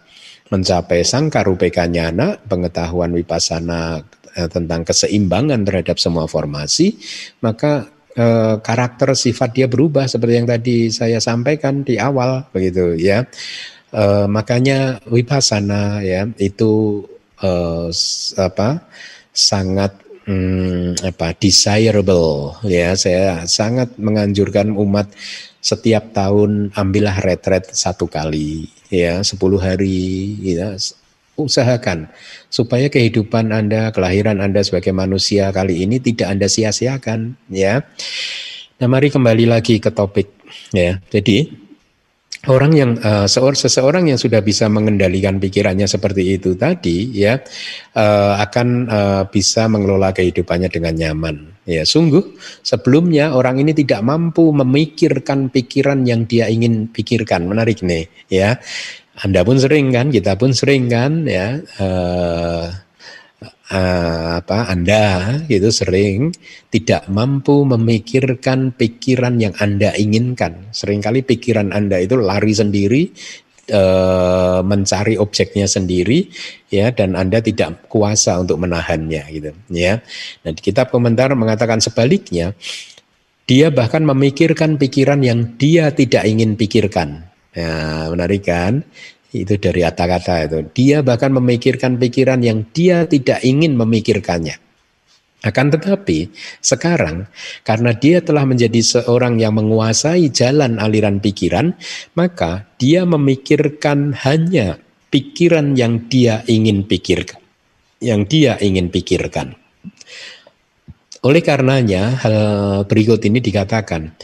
[0.48, 4.00] mencapai sangkarupe nyana pengetahuan wipasana
[4.36, 6.96] eh, tentang keseimbangan terhadap semua formasi
[7.44, 13.26] maka eh, karakter sifat dia berubah seperti yang tadi saya sampaikan di awal begitu ya.
[13.88, 17.00] Eh, makanya wipasana ya itu
[17.40, 17.88] eh,
[18.36, 18.84] apa
[19.32, 22.60] sangat hmm, apa desirable.
[22.68, 25.08] Ya saya sangat menganjurkan umat
[25.58, 30.76] setiap tahun ambillah retret satu kali ya 10 hari ya.
[31.38, 32.10] Usahakan
[32.50, 37.86] supaya kehidupan Anda kelahiran Anda sebagai manusia kali ini tidak Anda sia-siakan ya.
[38.78, 40.28] Nah mari kembali lagi ke topik
[40.74, 40.98] ya.
[41.14, 41.67] Jadi
[42.48, 47.36] orang yang uh, seseorang yang sudah bisa mengendalikan pikirannya seperti itu tadi ya
[47.94, 51.36] uh, akan uh, bisa mengelola kehidupannya dengan nyaman.
[51.68, 52.34] Ya sungguh
[52.64, 57.44] sebelumnya orang ini tidak mampu memikirkan pikiran yang dia ingin pikirkan.
[57.44, 58.56] Menarik nih ya.
[59.18, 62.70] Anda pun sering kan kita pun sering kan ya uh,
[63.72, 66.32] uh, apa Anda gitu sering
[66.72, 70.72] tidak mampu memikirkan pikiran yang Anda inginkan.
[70.72, 73.02] Seringkali pikiran Anda itu lari sendiri
[73.72, 76.28] uh, mencari objeknya sendiri
[76.72, 80.00] ya dan Anda tidak kuasa untuk menahannya gitu ya.
[80.44, 82.56] Nah, di kitab komentar mengatakan sebaliknya
[83.48, 87.24] dia bahkan memikirkan pikiran yang dia tidak ingin pikirkan.
[87.56, 88.84] Ya, menarik kan?
[89.28, 90.58] Itu dari kata-kata itu.
[90.72, 94.56] Dia bahkan memikirkan pikiran yang dia tidak ingin memikirkannya.
[95.38, 97.30] Akan tetapi sekarang
[97.62, 101.78] karena dia telah menjadi seorang yang menguasai jalan aliran pikiran,
[102.18, 104.82] maka dia memikirkan hanya
[105.14, 107.38] pikiran yang dia ingin pikirkan.
[108.02, 109.54] Yang dia ingin pikirkan.
[111.22, 112.36] Oleh karenanya hal
[112.86, 114.14] berikut ini dikatakan,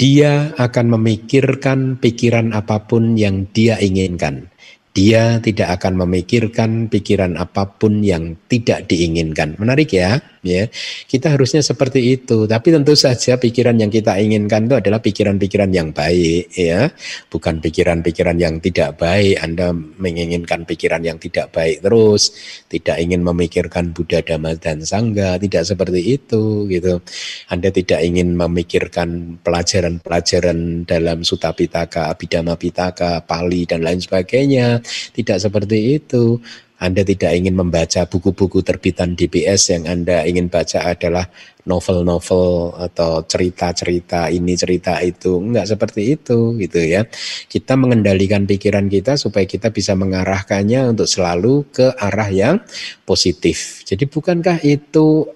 [0.00, 4.50] dia akan memikirkan pikiran apa pun yang dia inginkan.
[4.92, 9.56] Dia tidak akan memikirkan pikiran apa pun yang tidak diinginkan.
[9.56, 10.20] Menarik ya?
[10.42, 10.66] Ya.
[11.06, 15.94] Kita harusnya seperti itu, tapi tentu saja pikiran yang kita inginkan itu adalah pikiran-pikiran yang
[15.94, 16.90] baik ya,
[17.30, 19.38] bukan pikiran-pikiran yang tidak baik.
[19.40, 22.34] Anda menginginkan pikiran yang tidak baik terus,
[22.66, 27.00] tidak ingin memikirkan Buddha, Dhamma dan Sangha, tidak seperti itu gitu.
[27.48, 34.82] Anda tidak ingin memikirkan pelajaran-pelajaran dalam Sutta Pitaka, Abhidhamma Pitaka, Pali dan lain sebagainya,
[35.14, 36.42] tidak seperti itu.
[36.82, 41.30] Anda tidak ingin membaca buku-buku terbitan DBS yang Anda ingin baca adalah
[41.62, 45.38] novel-novel atau cerita-cerita ini cerita itu.
[45.38, 47.06] Enggak seperti itu gitu ya.
[47.46, 52.58] Kita mengendalikan pikiran kita supaya kita bisa mengarahkannya untuk selalu ke arah yang
[53.06, 53.86] positif.
[53.86, 55.30] Jadi bukankah itu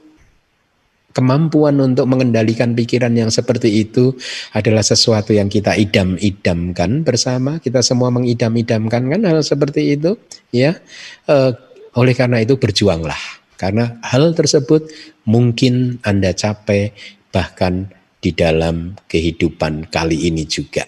[1.16, 4.12] kemampuan untuk mengendalikan pikiran yang seperti itu
[4.52, 7.56] adalah sesuatu yang kita idam-idamkan bersama.
[7.56, 10.20] Kita semua mengidam-idamkan kan hal seperti itu,
[10.52, 10.76] ya.
[11.24, 11.56] E,
[11.96, 13.16] oleh karena itu berjuanglah,
[13.56, 14.92] karena hal tersebut
[15.24, 16.92] mungkin Anda capai
[17.32, 17.88] bahkan
[18.20, 20.84] di dalam kehidupan kali ini juga.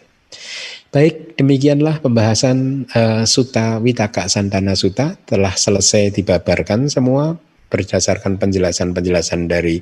[0.89, 7.37] Baik, demikianlah pembahasan uh, Suta Witaka Santana Suta telah selesai dibabarkan semua
[7.69, 9.81] berdasarkan penjelasan-penjelasan dari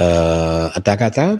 [0.00, 1.38] uh, kata-kata.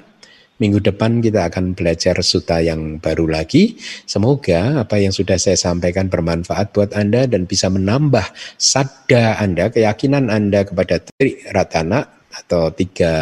[0.58, 3.78] Minggu depan kita akan belajar suta yang baru lagi.
[4.02, 8.26] Semoga apa yang sudah saya sampaikan bermanfaat buat Anda dan bisa menambah
[8.58, 12.02] sada Anda, keyakinan Anda kepada Tri Ratana
[12.34, 13.12] atau tiga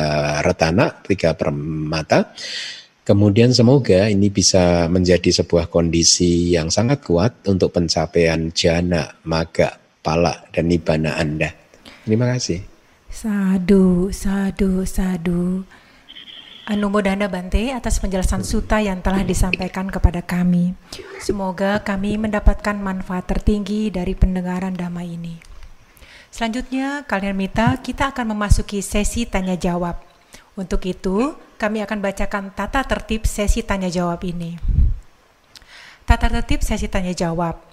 [0.40, 2.32] Ratana, tiga permata.
[3.04, 10.48] Kemudian semoga ini bisa menjadi sebuah kondisi yang sangat kuat untuk pencapaian jana, maga, pala,
[10.50, 11.65] dan nibana Anda.
[12.06, 12.62] Terima kasih.
[13.10, 15.66] Sadu, sadu, sadu.
[16.70, 20.78] Anumodana Bante atas penjelasan suta yang telah disampaikan kepada kami.
[21.18, 25.42] Semoga kami mendapatkan manfaat tertinggi dari pendengaran dhamma ini.
[26.30, 29.98] Selanjutnya, kalian minta kita akan memasuki sesi tanya jawab.
[30.54, 34.54] Untuk itu, kami akan bacakan tata tertib sesi tanya jawab ini.
[36.06, 37.65] Tata tertib sesi tanya jawab.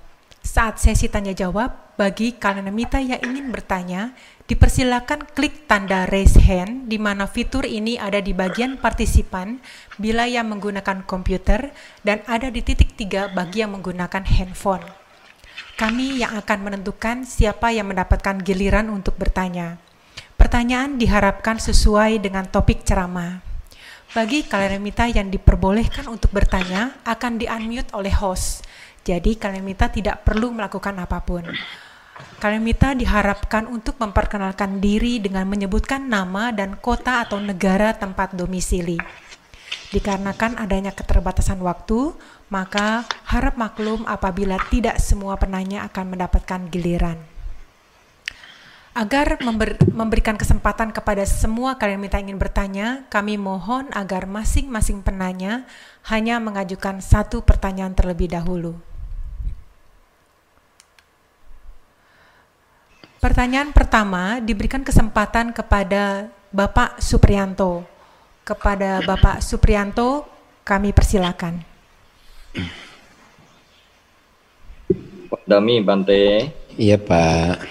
[0.54, 4.14] Saat sesi tanya jawab, bagi kalian mita yang ingin bertanya,
[4.46, 9.58] dipersilakan klik tanda raise hand di mana fitur ini ada di bagian partisipan
[9.98, 11.74] bila yang menggunakan komputer
[12.06, 14.86] dan ada di titik tiga bagi yang menggunakan handphone.
[15.74, 19.82] Kami yang akan menentukan siapa yang mendapatkan giliran untuk bertanya.
[20.38, 23.42] Pertanyaan diharapkan sesuai dengan topik ceramah.
[24.14, 28.62] Bagi kalian mita yang diperbolehkan untuk bertanya akan di-unmute oleh host
[29.04, 31.44] jadi kalian minta tidak perlu melakukan apa pun.
[32.40, 39.00] Kalian minta diharapkan untuk memperkenalkan diri dengan menyebutkan nama dan kota atau negara tempat domisili.
[39.92, 42.16] Dikarenakan adanya keterbatasan waktu,
[42.48, 47.18] maka harap maklum apabila tidak semua penanya akan mendapatkan giliran.
[48.94, 55.66] Agar member, memberikan kesempatan kepada semua kalian minta ingin bertanya, kami mohon agar masing-masing penanya
[56.06, 58.93] hanya mengajukan satu pertanyaan terlebih dahulu.
[63.24, 67.88] Pertanyaan pertama diberikan kesempatan kepada Bapak Suprianto.
[68.44, 70.28] Kepada Bapak Suprianto,
[70.68, 71.64] kami persilakan.
[75.32, 76.52] Pak Dami Bante.
[76.76, 77.64] Iya Pak.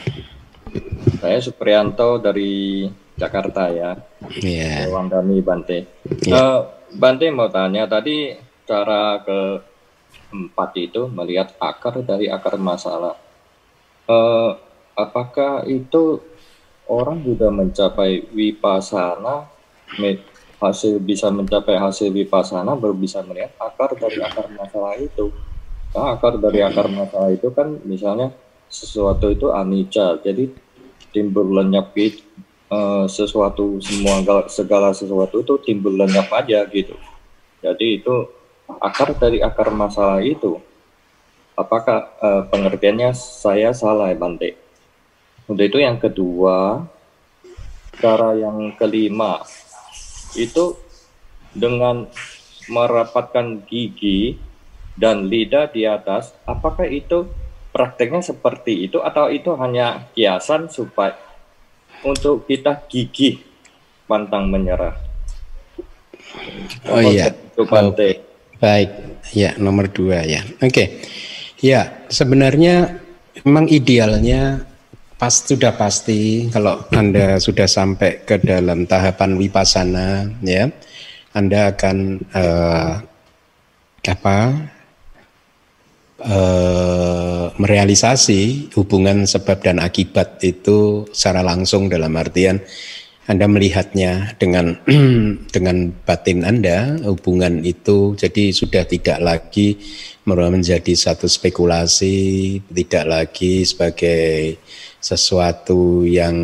[1.21, 2.89] Saya Suprianto dari
[3.21, 3.93] Jakarta ya.
[4.33, 4.89] Iya.
[4.89, 5.85] Dewan Dami Bante.
[6.25, 6.33] Iya.
[6.33, 6.61] Uh,
[6.97, 8.33] Bante mau tanya tadi
[8.65, 9.61] cara ke
[10.33, 13.21] empat itu melihat akar dari akar masalah.
[14.09, 16.21] Uh, apakah itu
[16.89, 19.49] orang juga mencapai wipasana
[20.63, 25.35] hasil bisa mencapai hasil wipasana baru bisa melihat akar dari akar masalah itu.
[25.93, 28.33] Nah, akar dari akar masalah itu kan misalnya
[28.73, 30.49] sesuatu itu anicca jadi
[31.13, 32.25] timbul lenyap gitu
[32.73, 36.97] uh, sesuatu semua segala sesuatu itu timbul lenyap aja gitu.
[37.61, 38.15] Jadi itu
[38.81, 40.57] akar dari akar masalah itu.
[41.53, 44.62] Apakah uh, pengertiannya saya salah ya Bante
[45.51, 46.87] untuk itu yang kedua,
[47.99, 49.43] cara yang kelima
[50.39, 50.79] itu
[51.53, 52.09] dengan
[52.71, 54.39] merapatkan gigi
[54.97, 57.29] dan lidah di atas, apakah itu
[57.73, 61.17] prakteknya seperti itu atau itu hanya kiasan supaya
[62.05, 63.41] untuk kita gigih
[64.07, 64.95] pantang menyerah?
[66.89, 67.93] Oh iya, itu oh,
[68.57, 68.91] baik,
[69.37, 70.41] ya nomor dua ya.
[70.61, 70.87] Oke, okay.
[71.61, 73.03] ya sebenarnya
[73.45, 74.72] memang idealnya
[75.23, 80.67] pas sudah pasti kalau Anda sudah sampai ke dalam tahapan wipasana ya
[81.31, 82.93] Anda akan uh,
[84.03, 84.39] apa
[86.27, 92.59] uh, merealisasi hubungan sebab dan akibat itu secara langsung dalam artian
[93.31, 94.75] Anda melihatnya dengan
[95.55, 99.79] dengan batin Anda, hubungan itu jadi sudah tidak lagi
[100.27, 104.59] menjadi satu spekulasi, tidak lagi sebagai
[105.03, 106.37] sesuatu yang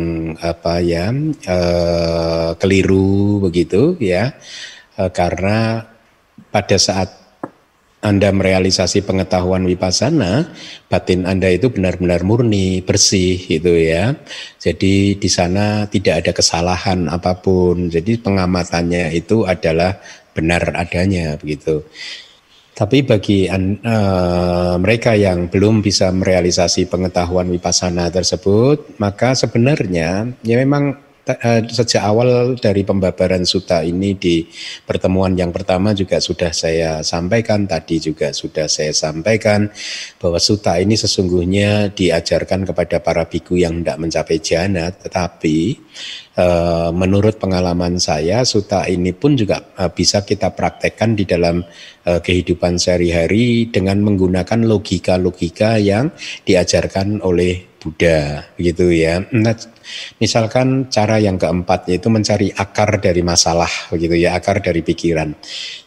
[0.43, 1.15] apa ya
[1.47, 4.35] eh, keliru begitu ya
[4.99, 5.87] eh, karena
[6.51, 7.19] pada saat
[7.99, 10.55] anda merealisasi pengetahuan wipasana,
[10.87, 14.15] batin Anda itu benar-benar murni, bersih gitu ya.
[14.55, 17.91] Jadi di sana tidak ada kesalahan apa pun.
[17.91, 19.99] Jadi pengamatannya itu adalah
[20.31, 21.83] benar adanya begitu.
[22.79, 31.08] Tapi bagi uh, mereka yang belum bisa merealisasi pengetahuan wipasana tersebut, maka sebenarnya ya memang
[31.29, 34.43] uh, sejak awal dari pembabaran suta ini di
[34.81, 39.69] pertemuan yang pertama juga sudah saya sampaikan, tadi juga sudah saya sampaikan
[40.17, 45.77] bahwa suta ini sesungguhnya diajarkan kepada para biku yang tidak mencapai jana, tetapi
[46.39, 51.59] Eh, menurut pengalaman saya suta ini pun juga uh, bisa kita praktekkan di dalam
[52.09, 56.09] kehidupan sehari-hari dengan menggunakan logika-logika yang
[56.41, 59.23] diajarkan oleh Buddha gitu ya.
[59.31, 59.55] Nah,
[60.19, 65.31] misalkan cara yang keempat yaitu mencari akar dari masalah begitu ya, akar dari pikiran.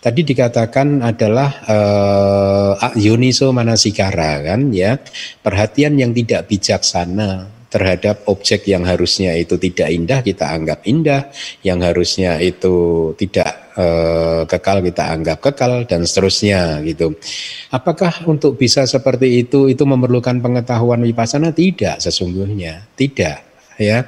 [0.01, 4.97] Tadi dikatakan adalah uh, yoniso manasikara kan ya,
[5.45, 11.32] perhatian yang tidak bijaksana terhadap objek yang harusnya itu tidak indah kita anggap indah,
[11.64, 17.14] yang harusnya itu tidak uh, kekal kita anggap kekal dan seterusnya gitu.
[17.70, 21.53] Apakah untuk bisa seperti itu itu memerlukan pengetahuan wipasana?
[21.53, 24.07] Tidak sesungguhnya, tidak ya.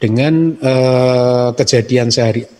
[0.00, 2.55] Dengan uh, kejadian sehari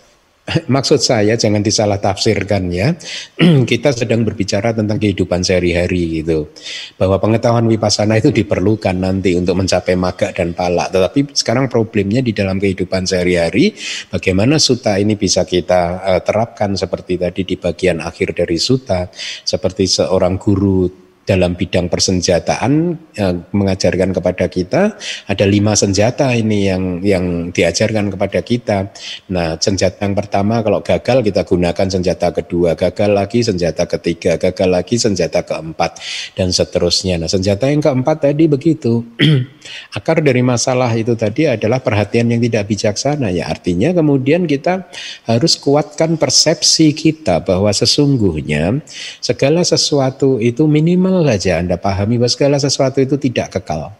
[0.77, 2.95] maksud saya jangan disalah tafsirkan ya.
[3.71, 6.51] Kita sedang berbicara tentang kehidupan sehari-hari gitu.
[6.95, 10.87] Bahwa pengetahuan wipasana itu diperlukan nanti untuk mencapai maga dan pala.
[10.91, 13.75] Tetapi sekarang problemnya di dalam kehidupan sehari-hari
[14.11, 19.11] bagaimana suta ini bisa kita uh, terapkan seperti tadi di bagian akhir dari suta
[19.43, 22.73] seperti seorang guru dalam bidang persenjataan
[23.19, 24.95] yang mengajarkan kepada kita
[25.27, 28.95] ada lima senjata ini yang yang diajarkan kepada kita.
[29.35, 34.69] Nah senjata yang pertama kalau gagal kita gunakan senjata kedua, gagal lagi senjata ketiga, gagal
[34.71, 35.99] lagi senjata keempat
[36.39, 37.19] dan seterusnya.
[37.19, 39.03] Nah senjata yang keempat tadi begitu
[39.99, 44.87] akar dari masalah itu tadi adalah perhatian yang tidak bijaksana ya artinya kemudian kita
[45.27, 48.79] harus kuatkan persepsi kita bahwa sesungguhnya
[49.19, 53.95] segala sesuatu itu minimal saja Anda pahami bahwa segala sesuatu itu tidak kekal.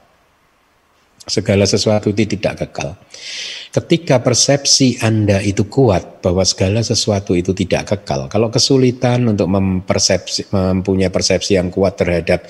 [1.27, 2.95] Segala sesuatu itu tidak kekal.
[3.75, 10.49] Ketika persepsi Anda itu kuat bahwa segala sesuatu itu tidak kekal, kalau kesulitan untuk mempersepsi,
[10.55, 12.47] mempunyai persepsi yang kuat terhadap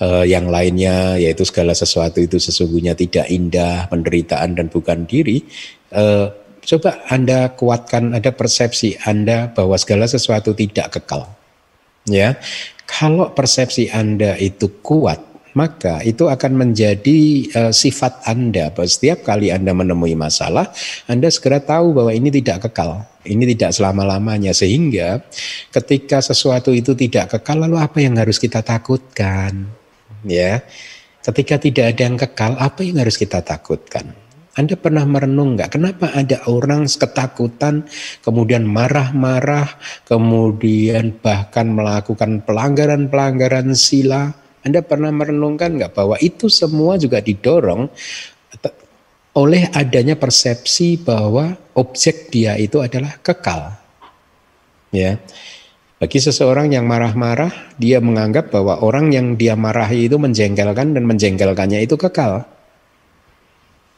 [0.00, 5.44] uh, yang lainnya, yaitu segala sesuatu itu sesungguhnya tidak indah, penderitaan dan bukan diri,
[5.92, 6.32] uh,
[6.64, 11.28] coba Anda kuatkan ada persepsi Anda bahwa segala sesuatu tidak kekal.
[12.04, 12.36] Ya,
[12.84, 17.18] kalau persepsi Anda itu kuat, maka itu akan menjadi
[17.54, 18.74] uh, sifat Anda.
[18.74, 20.70] Setiap kali Anda menemui masalah,
[21.06, 23.06] Anda segera tahu bahwa ini tidak kekal.
[23.24, 24.52] Ini tidak selama-lamanya.
[24.52, 25.22] Sehingga
[25.72, 29.64] ketika sesuatu itu tidak kekal, lalu apa yang harus kita takutkan?
[30.26, 30.60] Ya,
[31.24, 34.23] ketika tidak ada yang kekal, apa yang harus kita takutkan?
[34.54, 35.74] Anda pernah merenung nggak?
[35.74, 37.90] Kenapa ada orang ketakutan,
[38.22, 39.66] kemudian marah-marah,
[40.06, 44.30] kemudian bahkan melakukan pelanggaran-pelanggaran sila?
[44.62, 47.90] Anda pernah merenungkan nggak bahwa itu semua juga didorong
[49.34, 53.74] oleh adanya persepsi bahwa objek dia itu adalah kekal.
[54.94, 55.18] Ya.
[55.98, 61.82] Bagi seseorang yang marah-marah, dia menganggap bahwa orang yang dia marahi itu menjengkelkan dan menjengkelkannya
[61.82, 62.53] itu kekal.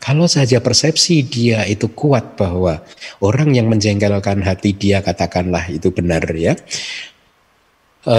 [0.07, 2.79] Kalau saja persepsi dia itu kuat bahwa
[3.19, 6.55] orang yang menjengkelkan hati dia katakanlah itu benar ya,
[8.07, 8.19] e,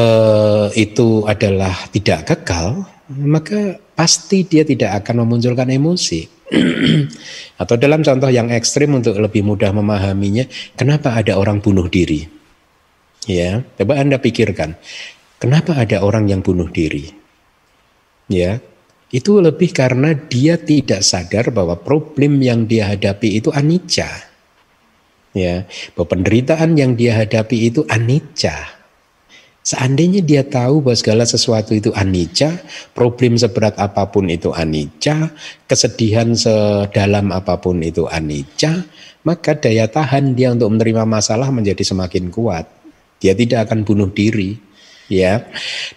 [0.76, 6.28] itu adalah tidak kekal, maka pasti dia tidak akan memunculkan emosi.
[7.64, 10.44] Atau dalam contoh yang ekstrim untuk lebih mudah memahaminya,
[10.76, 12.28] kenapa ada orang bunuh diri?
[13.32, 14.76] Ya, coba Anda pikirkan,
[15.40, 17.16] kenapa ada orang yang bunuh diri?
[18.28, 18.60] Ya,
[19.08, 24.08] itu lebih karena dia tidak sadar bahwa problem yang dia hadapi itu anicca.
[25.38, 28.78] Ya, bahwa penderitaan yang dia hadapi itu anicca.
[29.68, 32.56] Seandainya dia tahu bahwa segala sesuatu itu anicca,
[32.96, 35.28] problem seberat apa pun itu anicca,
[35.68, 38.88] kesedihan sedalam apa pun itu anicca,
[39.28, 42.64] maka daya tahan dia untuk menerima masalah menjadi semakin kuat.
[43.20, 44.56] Dia tidak akan bunuh diri,
[45.12, 45.44] ya.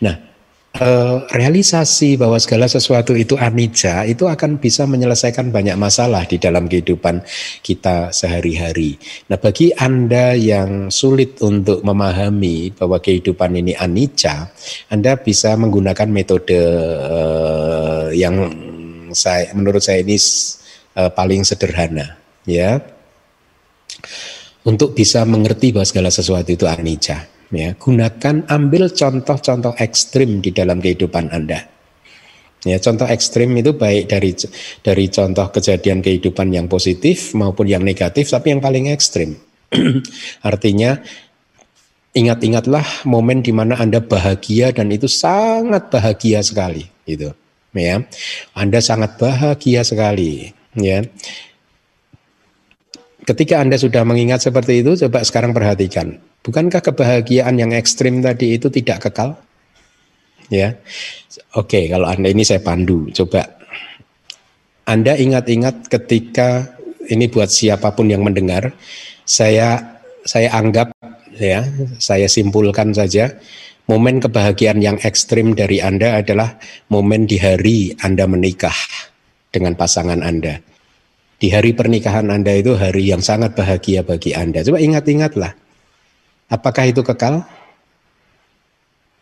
[0.03, 0.30] Nah,
[0.79, 6.71] eh, realisasi bahwa segala sesuatu itu anicca itu akan bisa menyelesaikan banyak masalah di dalam
[6.71, 7.27] kehidupan
[7.65, 8.95] kita sehari-hari.
[9.27, 14.55] Nah, bagi Anda yang sulit untuk memahami bahwa kehidupan ini anicca,
[14.93, 16.55] Anda bisa menggunakan metode
[17.09, 18.37] uh, yang
[19.11, 20.15] saya menurut saya ini
[20.95, 22.15] uh, paling sederhana,
[22.47, 22.79] ya.
[24.61, 30.79] Untuk bisa mengerti bahwa segala sesuatu itu anicca ya gunakan ambil contoh-contoh ekstrim di dalam
[30.79, 31.67] kehidupan Anda.
[32.61, 34.37] Ya, contoh ekstrim itu baik dari
[34.85, 39.41] dari contoh kejadian kehidupan yang positif maupun yang negatif, tapi yang paling ekstrim.
[40.45, 41.01] Artinya
[42.13, 47.33] ingat-ingatlah momen di mana Anda bahagia dan itu sangat bahagia sekali, gitu.
[47.73, 48.05] Ya,
[48.53, 51.01] Anda sangat bahagia sekali, ya.
[53.25, 58.73] Ketika Anda sudah mengingat seperti itu, coba sekarang perhatikan Bukankah kebahagiaan yang ekstrim tadi itu
[58.73, 59.37] tidak kekal?
[60.49, 60.81] Ya,
[61.55, 61.87] oke.
[61.87, 63.45] Kalau anda ini saya pandu, coba
[64.89, 66.75] anda ingat-ingat ketika
[67.07, 68.75] ini buat siapa pun yang mendengar,
[69.23, 70.91] saya saya anggap
[71.37, 71.63] ya,
[72.03, 73.37] saya simpulkan saja
[73.87, 76.59] momen kebahagiaan yang ekstrim dari Anda adalah
[76.91, 78.75] momen di hari Anda menikah
[79.51, 80.63] dengan pasangan Anda.
[81.41, 84.63] Di hari pernikahan Anda itu hari yang sangat bahagia bagi Anda.
[84.63, 85.53] Coba ingat-ingatlah
[86.51, 87.47] Apakah itu kekal?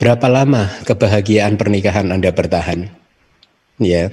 [0.01, 2.89] Berapa lama kebahagiaan pernikahan Anda bertahan?
[3.77, 4.09] Ya.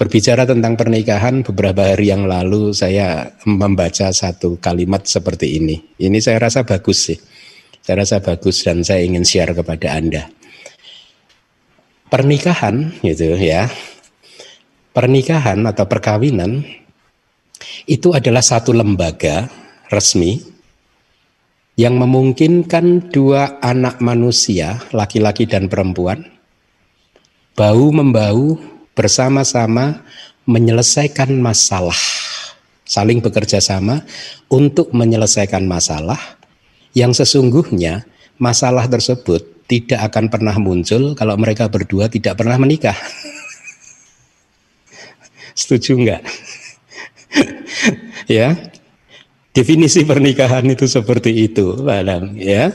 [0.00, 5.76] Berbicara tentang pernikahan beberapa hari yang lalu saya membaca satu kalimat seperti ini.
[6.00, 7.20] Ini saya rasa bagus sih.
[7.84, 10.32] Saya rasa bagus dan saya ingin share kepada Anda.
[12.08, 13.68] Pernikahan gitu ya.
[14.96, 16.64] Pernikahan atau perkawinan
[17.84, 19.52] itu adalah satu lembaga
[19.92, 20.49] resmi
[21.80, 26.28] yang memungkinkan dua anak manusia, laki-laki dan perempuan,
[27.56, 28.60] bau membau
[28.92, 30.04] bersama-sama
[30.44, 31.96] menyelesaikan masalah,
[32.84, 34.04] saling bekerja sama
[34.52, 36.20] untuk menyelesaikan masalah
[36.92, 38.04] yang sesungguhnya
[38.36, 42.98] masalah tersebut tidak akan pernah muncul kalau mereka berdua tidak pernah menikah.
[45.56, 46.22] Setuju enggak?
[48.28, 48.52] ya,
[49.50, 52.70] Definisi pernikahan itu seperti itu, Padang, ya.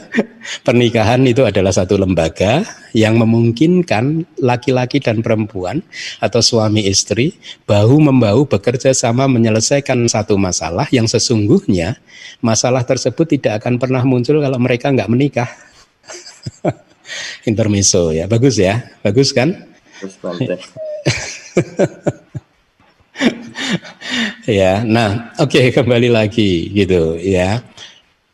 [0.60, 5.80] Pernikahan itu adalah satu lembaga yang memungkinkan laki-laki dan perempuan
[6.20, 7.32] atau suami istri
[7.64, 11.96] bahu membahu bekerja sama menyelesaikan satu masalah yang sesungguhnya
[12.44, 15.48] masalah tersebut tidak akan pernah muncul kalau mereka nggak menikah.
[17.48, 19.64] Intermezzo ya, bagus ya, bagus kan?
[20.20, 20.60] Bagus,
[24.46, 27.60] ya, nah oke okay, kembali lagi gitu ya.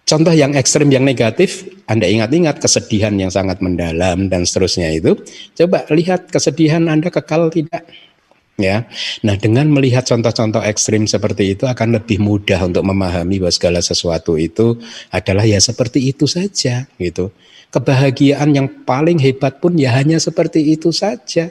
[0.03, 5.17] Contoh yang ekstrim yang negatif, Anda ingat-ingat kesedihan yang sangat mendalam dan seterusnya itu.
[5.57, 7.87] Coba lihat kesedihan Anda kekal tidak?
[8.61, 8.85] Ya,
[9.25, 14.37] nah dengan melihat contoh-contoh ekstrim seperti itu akan lebih mudah untuk memahami bahwa segala sesuatu
[14.37, 14.77] itu
[15.09, 17.33] adalah ya seperti itu saja gitu.
[17.73, 21.49] Kebahagiaan yang paling hebat pun ya hanya seperti itu saja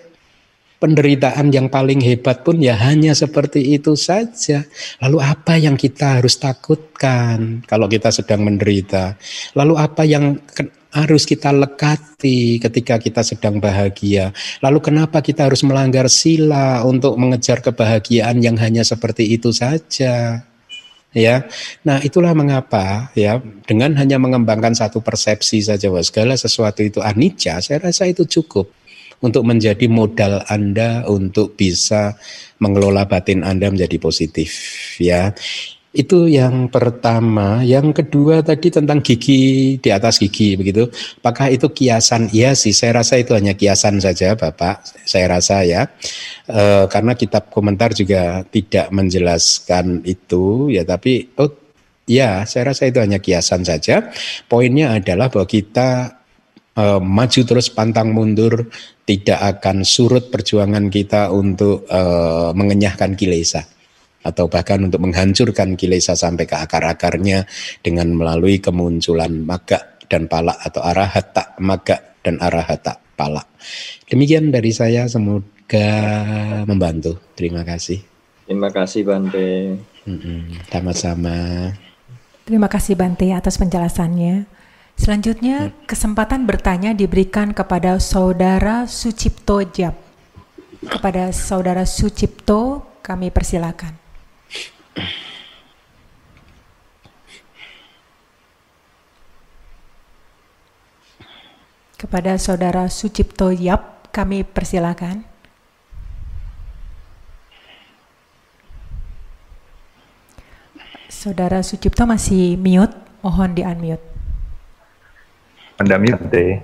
[0.82, 4.66] penderitaan yang paling hebat pun ya hanya seperti itu saja.
[4.98, 9.14] Lalu apa yang kita harus takutkan kalau kita sedang menderita?
[9.54, 10.42] Lalu apa yang
[10.92, 14.34] harus kita lekati ketika kita sedang bahagia?
[14.66, 20.42] Lalu kenapa kita harus melanggar sila untuk mengejar kebahagiaan yang hanya seperti itu saja?
[21.14, 21.46] ya.
[21.84, 23.38] Nah, itulah mengapa ya
[23.68, 28.81] dengan hanya mengembangkan satu persepsi saja bahwa segala sesuatu itu anicca, saya rasa itu cukup
[29.22, 32.18] untuk menjadi modal Anda untuk bisa
[32.58, 34.52] mengelola batin Anda menjadi positif
[35.02, 35.34] ya.
[35.92, 37.60] Itu yang pertama.
[37.68, 40.88] Yang kedua tadi tentang gigi di atas gigi begitu.
[41.20, 42.32] Apakah itu kiasan?
[42.32, 44.88] Iya sih, saya rasa itu hanya kiasan saja, Bapak.
[45.04, 45.92] Saya rasa ya.
[46.48, 51.52] E, karena kitab komentar juga tidak menjelaskan itu ya, tapi oh
[52.08, 54.16] ya, saya rasa itu hanya kiasan saja.
[54.48, 56.21] Poinnya adalah bahwa kita
[56.76, 58.70] e, maju terus pantang mundur
[59.04, 62.02] tidak akan surut perjuangan kita untuk e,
[62.56, 63.64] mengenyahkan kilesa
[64.22, 67.50] atau bahkan untuk menghancurkan kilesa sampai ke akar-akarnya
[67.82, 73.50] dengan melalui kemunculan maga dan palak atau arahata maga dan arahata palak.
[74.06, 75.90] Demikian dari saya semoga
[76.70, 77.18] membantu.
[77.34, 78.02] Terima kasih.
[78.46, 79.80] Terima kasih Bante.
[80.70, 81.72] Sama-sama.
[82.46, 84.61] Terima kasih Bante atas penjelasannya.
[85.02, 89.98] Selanjutnya, kesempatan bertanya diberikan kepada Saudara Sucipto Jab.
[90.78, 93.98] Kepada Saudara Sucipto, kami persilakan.
[101.98, 105.26] Kepada Saudara Sucipto Yap, kami persilakan.
[111.10, 112.94] Saudara Sucipto masih mute,
[113.26, 113.66] mohon di
[115.82, 116.62] Anda mute.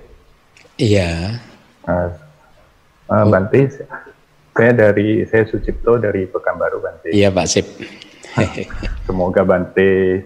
[0.78, 1.42] Iya.
[1.90, 2.10] Uh,
[3.10, 3.66] uh, Bante,
[4.54, 7.10] saya dari saya Sucipto dari Pekanbaru Bante.
[7.10, 7.66] Iya Pak Sip.
[9.10, 10.22] Semoga Bante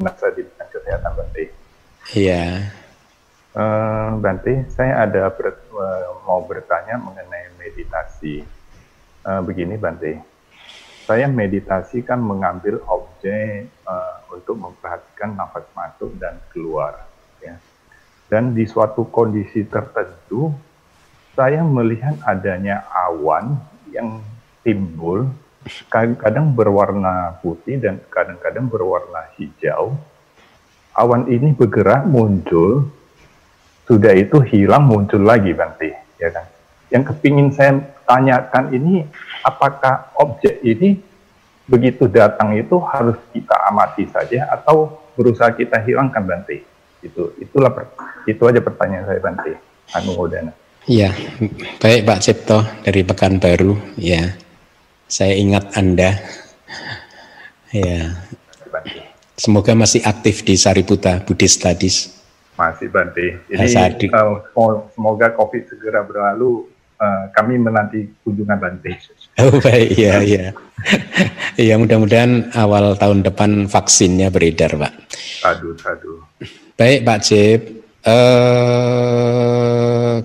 [0.00, 1.52] merasa di kesehatan Bante.
[2.16, 2.64] Iya.
[3.52, 8.40] Uh, Bante, saya ada ber, uh, mau bertanya mengenai meditasi.
[9.20, 10.16] Uh, begini Bante,
[11.04, 17.09] saya meditasi kan mengambil objek uh, untuk memperhatikan nafas masuk dan keluar.
[18.30, 20.54] Dan di suatu kondisi tertentu,
[21.34, 23.58] saya melihat adanya awan
[23.90, 24.22] yang
[24.62, 25.26] timbul,
[25.90, 29.98] kadang-kadang berwarna putih dan kadang-kadang berwarna hijau.
[30.94, 32.86] Awan ini bergerak muncul,
[33.90, 36.46] sudah itu hilang muncul lagi Bante, ya kan?
[36.86, 39.10] Yang kepingin saya tanyakan ini,
[39.42, 41.02] apakah objek ini
[41.66, 46.69] begitu datang itu harus kita amati saja atau berusaha kita hilangkan Bante?
[47.00, 47.72] Itu itulah
[48.28, 49.52] itu aja pertanyaan saya Bante.
[49.90, 50.52] Anu Hodana.
[50.88, 51.12] Iya,
[51.76, 53.76] baik Pak Cipto dari Pekanbaru.
[54.00, 54.32] Ya,
[55.10, 56.16] saya ingat Anda.
[57.70, 58.16] Ya,
[59.36, 61.96] semoga masih aktif di Sariputa Buddhist Studies.
[62.56, 63.40] Masih Bante.
[63.48, 64.44] Jadi uh,
[64.92, 66.68] semoga COVID segera berlalu.
[67.00, 68.92] Uh, kami menanti kunjungan Bante.
[69.40, 70.52] Oh baik, ya ya.
[71.56, 74.92] ya mudah-mudahan awal tahun depan vaksinnya beredar, Pak.
[75.48, 76.20] Aduh, aduh.
[76.76, 77.60] Baik, Pak Cip.
[78.00, 79.04] Uh,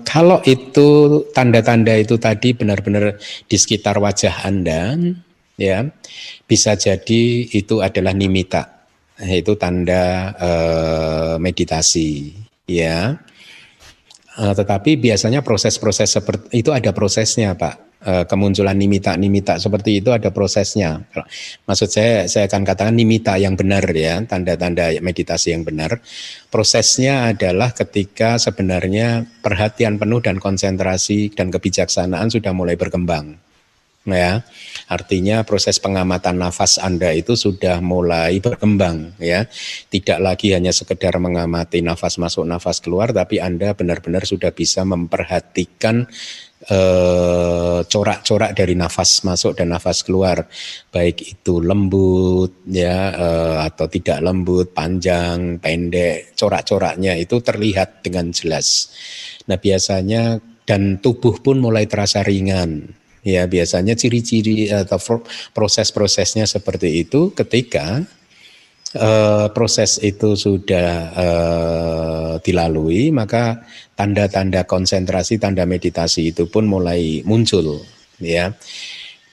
[0.00, 4.96] kalau itu tanda-tanda itu tadi benar-benar di sekitar wajah Anda,
[5.56, 5.88] ya
[6.44, 12.36] bisa jadi itu adalah nimita itu tanda uh, meditasi
[12.68, 13.16] ya
[14.36, 21.02] uh, tetapi biasanya proses-proses seperti itu ada prosesnya pak kemunculan nimita-nimita seperti itu ada prosesnya.
[21.66, 25.98] Maksud saya saya akan katakan nimita yang benar ya tanda-tanda meditasi yang benar.
[26.46, 33.45] Prosesnya adalah ketika sebenarnya perhatian penuh dan konsentrasi dan kebijaksanaan sudah mulai berkembang
[34.06, 34.46] ya
[34.86, 39.50] artinya proses pengamatan nafas Anda itu sudah mulai berkembang ya.
[39.90, 46.06] Tidak lagi hanya sekedar mengamati nafas masuk nafas keluar tapi Anda benar-benar sudah bisa memperhatikan
[46.70, 50.46] eh, corak-corak dari nafas masuk dan nafas keluar.
[50.94, 58.94] Baik itu lembut ya eh, atau tidak lembut panjang pendek corak-coraknya itu terlihat dengan jelas.
[59.50, 62.90] Nah biasanya dan tubuh pun mulai terasa ringan
[63.26, 65.02] Ya, biasanya ciri-ciri atau
[65.50, 68.06] proses-prosesnya seperti itu ketika
[68.94, 73.66] uh, proses itu sudah uh, dilalui, maka
[73.98, 77.82] tanda-tanda konsentrasi, tanda meditasi itu pun mulai muncul,
[78.22, 78.54] ya.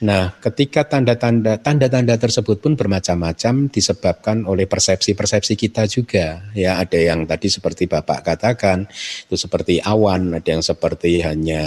[0.02, 6.50] Nah, ketika tanda-tanda tanda-tanda tersebut pun bermacam-macam disebabkan oleh persepsi-persepsi kita juga.
[6.52, 8.90] Ya, ada yang tadi seperti Bapak katakan,
[9.30, 11.64] itu seperti awan, ada yang seperti hanya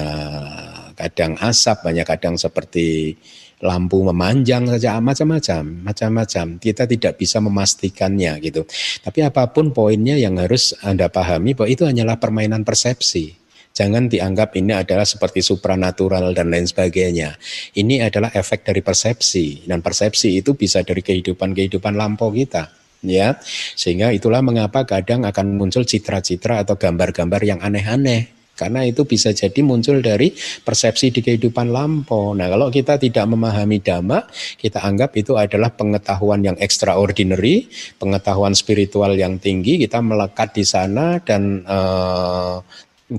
[0.97, 3.13] kadang asap, banyak kadang seperti
[3.61, 6.45] lampu memanjang saja macam-macam, macam-macam.
[6.57, 8.65] Kita tidak bisa memastikannya gitu.
[9.01, 13.37] Tapi apa pun poinnya yang harus Anda pahami bahwa itu hanyalah permainan persepsi.
[13.77, 17.37] Jangan dianggap ini adalah seperti supranatural dan lain sebagainya.
[17.77, 22.73] Ini adalah efek dari persepsi dan persepsi itu bisa dari kehidupan-kehidupan lampau kita
[23.05, 23.37] ya
[23.77, 29.61] sehingga itulah mengapa kadang akan muncul citra-citra atau gambar-gambar yang aneh-aneh karena itu bisa jadi
[29.61, 30.33] muncul dari
[30.65, 32.33] persepsi di kehidupan lampau.
[32.33, 34.25] Nah, kalau kita tidak memahami dhamma,
[34.57, 37.69] kita anggap itu adalah pengetahuan yang extraordinary,
[38.01, 42.59] pengetahuan spiritual yang tinggi, kita melekat di sana dan uh,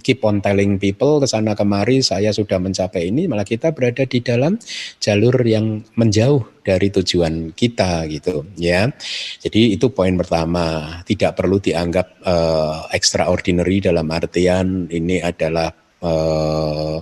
[0.05, 4.21] keep on telling people ke sana kemari saya sudah mencapai ini malah kita berada di
[4.21, 4.61] dalam
[5.01, 8.93] jalur yang menjauh dari tujuan kita gitu ya.
[9.41, 15.73] Jadi itu poin pertama, tidak perlu dianggap uh, extraordinary dalam artian ini adalah
[16.05, 17.01] uh,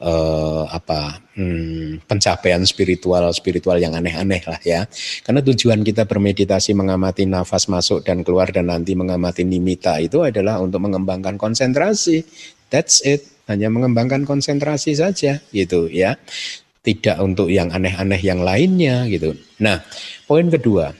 [0.00, 4.80] uh, apa hmm, pencapaian spiritual spiritual yang aneh-aneh lah ya.
[5.22, 10.58] Karena tujuan kita bermeditasi mengamati nafas masuk dan keluar dan nanti mengamati nimita itu adalah
[10.58, 12.24] untuk mengembangkan konsentrasi.
[12.72, 13.28] That's it.
[13.46, 16.16] Hanya mengembangkan konsentrasi saja gitu ya.
[16.80, 19.36] Tidak untuk yang aneh-aneh yang lainnya gitu.
[19.60, 19.84] Nah,
[20.24, 20.96] poin kedua.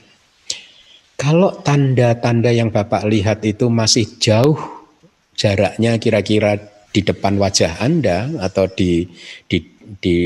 [1.17, 4.57] Kalau tanda-tanda yang Bapak lihat itu masih jauh
[5.37, 6.57] jaraknya kira-kira
[6.91, 9.07] di depan wajah Anda atau di
[9.47, 10.19] di di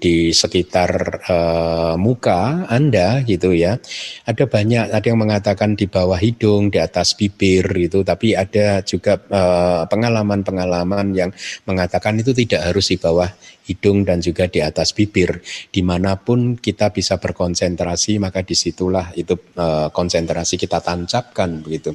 [0.00, 3.76] di sekitar uh, muka Anda gitu ya.
[4.24, 9.20] Ada banyak ada yang mengatakan di bawah hidung, di atas bibir itu, tapi ada juga
[9.20, 11.30] pengalaman pengalaman-pengalaman yang
[11.68, 13.28] mengatakan itu tidak harus di bawah
[13.68, 15.44] hidung dan juga di atas bibir.
[15.68, 21.92] Di mana pun kita bisa berkonsentrasi, maka di situlah itu uh, konsentrasi kita tancapkan begitu.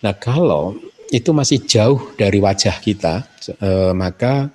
[0.00, 3.26] Nah kalau itu masih jauh dari wajah kita,
[3.62, 4.50] uh, maka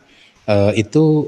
[0.47, 1.27] uh, itu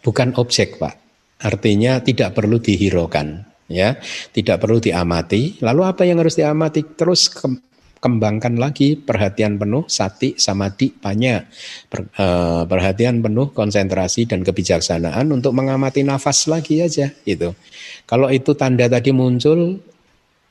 [0.00, 0.94] bukan objek, Pak.
[1.40, 3.42] Artinya tidak perlu dihiraukan,
[3.72, 3.96] ya.
[4.30, 5.58] Tidak perlu diamati.
[5.64, 6.84] Lalu apa yang harus diamati?
[6.84, 7.32] Terus
[8.00, 11.44] kembangkan lagi perhatian penuh sati samadhi panya
[11.86, 17.52] per, uh, perhatian penuh konsentrasi dan kebijaksanaan untuk mengamati nafas lagi aja itu
[18.08, 19.84] kalau itu tanda tadi muncul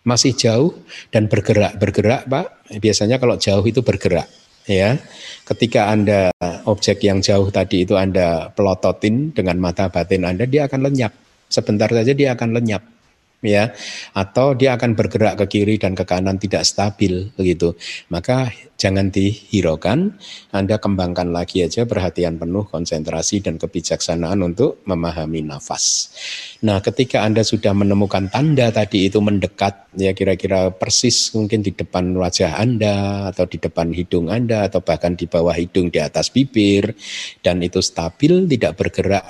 [0.03, 0.75] masih jauh
[1.09, 1.75] dan bergerak.
[1.79, 2.45] Bergerak pak
[2.79, 4.27] biasanya kalau jauh itu bergerak
[4.67, 4.99] ya.
[5.47, 6.29] Ketika anda
[6.69, 11.13] objek yang jauh tadi itu anda pelototin dengan mata batin anda dia akan lenyap.
[11.49, 12.98] Sebentar saja dia akan lenyap
[13.39, 13.71] ya
[14.11, 17.75] atau dia akan bergerak ke kiri dan ke kanan tidak stabil begitu.
[18.11, 20.15] Maka jangan dihiraukan
[20.55, 26.15] Anda kembangkan lagi aja perhatian penuh konsentrasi dan kebijaksanaan untuk memahami nafas.
[26.63, 32.15] Nah ketika Anda sudah menemukan tanda tadi itu mendekat ya kira-kira persis mungkin di depan
[32.15, 36.95] wajah Anda atau di depan hidung Anda atau bahkan di bawah hidung di atas bibir
[37.43, 39.23] dan itu stabil tidak bergerak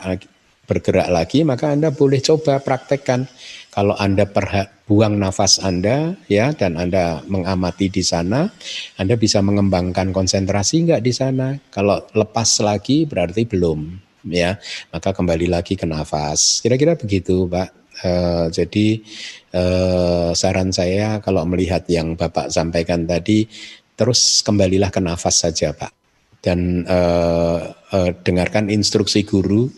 [0.70, 3.26] bergerak lagi maka Anda boleh coba praktekkan
[3.80, 8.52] kalau Anda perha, buang nafas Anda ya dan Anda mengamati di sana,
[9.00, 11.56] Anda bisa mengembangkan konsentrasi enggak di sana?
[11.72, 13.96] Kalau lepas lagi berarti belum
[14.28, 14.60] ya.
[14.92, 16.60] Maka kembali lagi ke nafas.
[16.60, 17.72] Kira-kira begitu, Pak.
[18.04, 19.00] Uh, jadi
[19.56, 23.48] uh, saran saya kalau melihat yang Bapak sampaikan tadi
[23.96, 25.96] terus kembalilah ke nafas saja, Pak.
[26.44, 27.64] Dan uh,
[27.96, 29.72] uh, dengarkan instruksi guru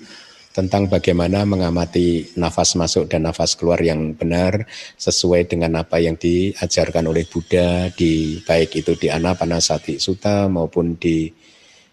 [0.51, 4.67] tentang bagaimana mengamati nafas masuk dan nafas keluar yang benar
[4.99, 11.31] sesuai dengan apa yang diajarkan oleh Buddha di baik itu di Anapanasati Sutta maupun di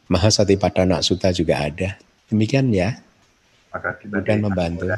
[0.08, 1.94] Mahasati Padana Sutta juga ada.
[2.28, 2.98] Demikian ya.
[4.24, 4.88] Dan membantu.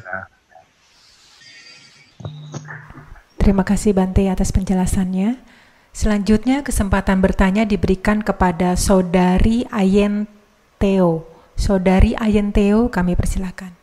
[3.41, 5.41] Terima kasih Bante atas penjelasannya.
[5.91, 10.31] Selanjutnya kesempatan bertanya diberikan kepada Saudari Ayen
[10.79, 11.27] Teo.
[11.61, 13.77] Saudari Ayenteo, kami persilakan.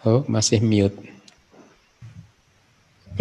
[0.01, 0.97] Oh, masih mute.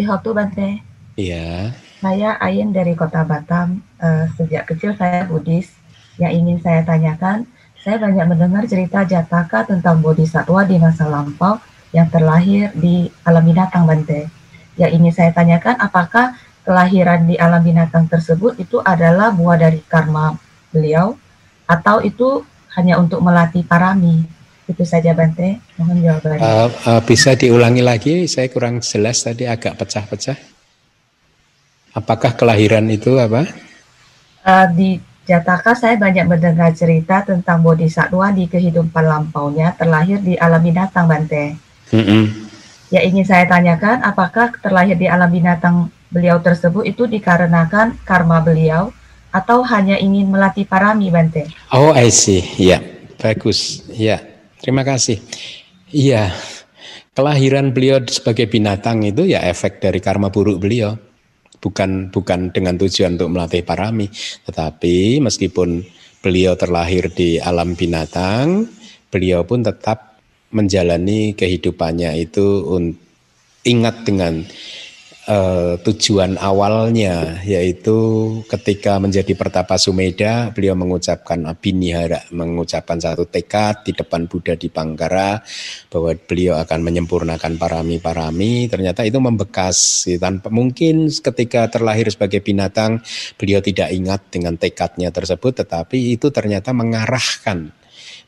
[0.01, 0.81] Hotu Bante.
[1.13, 1.77] Iya.
[2.01, 3.85] Saya Ayen dari Kota Batam.
[4.01, 5.77] Uh, sejak kecil saya Buddhis.
[6.17, 7.45] Yang ingin saya tanyakan,
[7.85, 11.61] saya banyak mendengar cerita Jataka tentang Bodhisatwa di masa lampau
[11.93, 14.40] yang terlahir di alam binatang Bante.
[14.81, 20.41] Yang ingin saya tanyakan, apakah kelahiran di alam binatang tersebut itu adalah buah dari karma
[20.73, 21.21] beliau,
[21.69, 22.41] atau itu
[22.81, 24.25] hanya untuk melatih parami?
[24.65, 26.41] Itu saja Bante, mohon jawabannya.
[26.41, 30.39] Uh, uh, bisa diulangi lagi, saya kurang jelas tadi agak pecah-pecah.
[31.93, 33.45] Apakah kelahiran itu apa?
[34.41, 34.97] Uh, di
[35.29, 41.59] Jataka saya banyak mendengar cerita tentang bodhisattva di kehidupan lampaunya terlahir di alam binatang Bante.
[41.93, 42.50] Mm -hmm.
[42.91, 48.91] Ya ingin saya tanyakan, apakah terlahir di alam binatang beliau tersebut itu dikarenakan karma beliau
[49.31, 51.47] atau hanya ingin melatih parami, Bante?
[51.71, 52.43] Oh, I see.
[52.59, 52.83] Ya,
[53.23, 53.87] bagus.
[53.95, 54.19] Ya,
[54.59, 55.23] terima kasih.
[55.95, 56.35] Iya,
[57.15, 60.99] kelahiran beliau sebagai binatang itu ya efek dari karma buruk beliau.
[61.63, 64.11] Bukan bukan dengan tujuan untuk melatih parami,
[64.49, 65.85] tetapi meskipun
[66.25, 68.67] beliau terlahir di alam binatang,
[69.13, 70.10] beliau pun tetap
[70.51, 72.67] menjalani kehidupannya itu
[73.65, 74.43] ingat dengan
[75.31, 77.97] uh, tujuan awalnya yaitu
[78.51, 85.39] ketika menjadi pertapa Sumeda beliau mengucapkan abinihara mengucapkan satu tekad di depan Buddha di Pangkara
[85.93, 88.67] bahwa beliau akan menyempurnakan parami-parami.
[88.67, 93.03] Ternyata itu membekas tanpa mungkin ketika terlahir sebagai binatang
[93.39, 97.80] beliau tidak ingat dengan tekadnya tersebut tetapi itu ternyata mengarahkan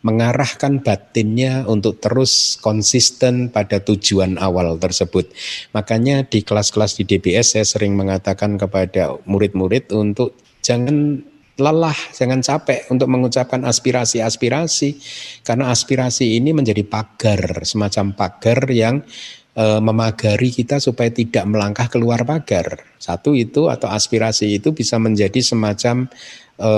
[0.02, 5.30] mengarahkan batinnya untuk terus konsisten pada tujuan awal tersebut.
[5.74, 11.22] Makanya di kelas-kelas di DBS saya sering mengatakan kepada murid-murid untuk jangan
[11.54, 14.98] lelah, jangan capek untuk mengucapkan aspirasi-aspirasi
[15.46, 19.06] karena aspirasi ini menjadi pagar, semacam pagar yang
[19.54, 22.82] e, memagari kita supaya tidak melangkah keluar pagar.
[22.98, 26.10] Satu itu atau aspirasi itu bisa menjadi semacam
[26.58, 26.72] e,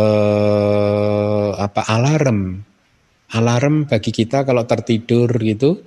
[1.57, 2.74] apa alarm
[3.35, 5.83] alarm bagi kita kalau tertidur gitu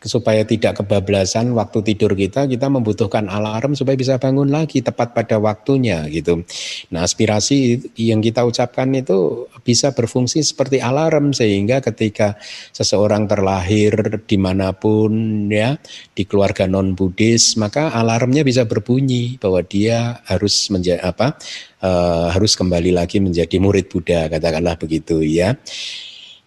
[0.00, 5.36] supaya tidak kebablasan waktu tidur kita, kita membutuhkan alarm supaya bisa bangun lagi tepat pada
[5.36, 6.40] waktunya gitu.
[6.88, 12.40] Nah aspirasi yang kita ucapkan itu bisa berfungsi seperti alarm sehingga ketika
[12.72, 15.76] seseorang terlahir di mana pun ya
[16.16, 21.36] di keluarga non Buddhis maka alarmnya bisa berbunyi bahwa dia harus menjadi apa
[21.84, 25.60] uh, harus kembali lagi menjadi murid Buddha katakanlah begitu ya.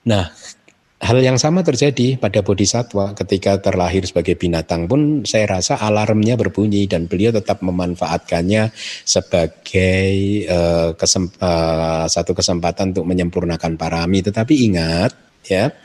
[0.03, 0.29] Nah
[1.03, 6.87] Hal yang sama terjadi pada bodhisatwa ketika terlahir sebagai binatang pun saya rasa alarmnya berbunyi
[6.87, 8.71] dan beliau tetap memanfaatkannya
[9.03, 10.15] sebagai
[10.47, 14.23] uh, kesem, uh, satu kesempatan untuk menyempurnakan parami.
[14.23, 15.11] Tetapi ingat
[15.43, 15.75] ya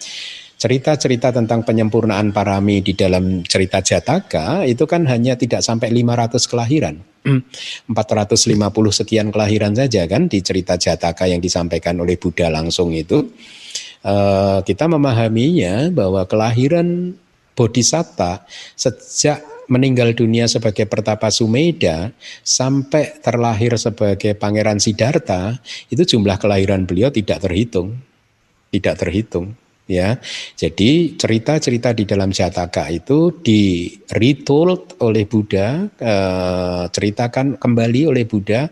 [0.55, 6.95] cerita-cerita tentang penyempurnaan parami di dalam cerita Jataka itu kan hanya tidak sampai 500 kelahiran.
[7.91, 8.55] 450
[9.03, 13.35] sekian kelahiran saja kan di cerita Jataka yang disampaikan oleh Buddha langsung itu
[14.05, 17.17] uh, kita memahaminya bahwa kelahiran
[17.59, 18.47] Bodhisatta
[18.79, 22.11] sejak meninggal dunia sebagai pertapa Sumeda
[22.41, 25.61] sampai terlahir sebagai Pangeran Siddhartha
[25.93, 28.01] itu jumlah kelahiran beliau tidak terhitung,
[28.73, 29.59] tidak terhitung
[29.89, 30.21] ya.
[30.55, 38.69] Jadi cerita-cerita di dalam Jataka itu di retold oleh Buddha, eh, ceritakan kembali oleh Buddha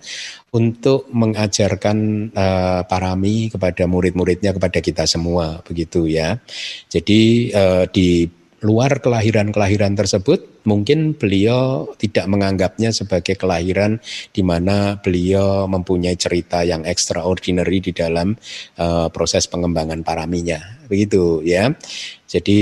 [0.57, 6.41] untuk mengajarkan eh, parami kepada murid-muridnya kepada kita semua begitu ya.
[6.89, 8.25] Jadi eh, di
[8.65, 14.01] luar kelahiran-kelahiran tersebut mungkin beliau tidak menganggapnya sebagai kelahiran
[14.33, 18.35] di mana beliau mempunyai cerita yang extraordinary di dalam
[18.81, 20.59] uh, proses pengembangan paraminya
[20.91, 21.71] begitu ya
[22.27, 22.59] jadi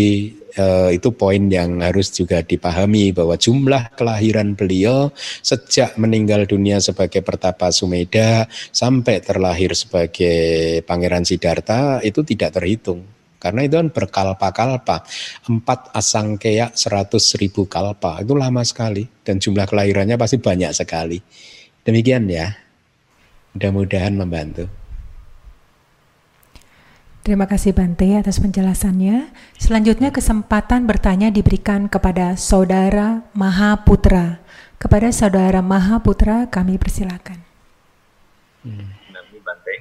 [0.59, 5.11] uh, itu poin yang harus juga dipahami bahwa jumlah kelahiran beliau
[5.43, 13.15] sejak meninggal dunia sebagai pertapa Sumeda sampai terlahir sebagai Pangeran Siddhartha itu tidak terhitung
[13.45, 15.05] karena itu kan berkalpa-kalpa.
[15.53, 18.25] Empat asangkeya seratus ribu kalpa.
[18.25, 19.05] Itu lama sekali.
[19.21, 21.21] Dan jumlah kelahirannya pasti banyak sekali.
[21.85, 22.57] Demikian ya.
[23.53, 24.84] Mudah-mudahan membantu.
[27.25, 29.33] Terima kasih Bante atas penjelasannya.
[29.57, 34.45] Selanjutnya kesempatan bertanya diberikan kepada Saudara Mahaputra.
[34.77, 37.41] Kepada Saudara Mahaputra kami persilakan.
[38.61, 38.93] Hmm.
[39.41, 39.75] Bante.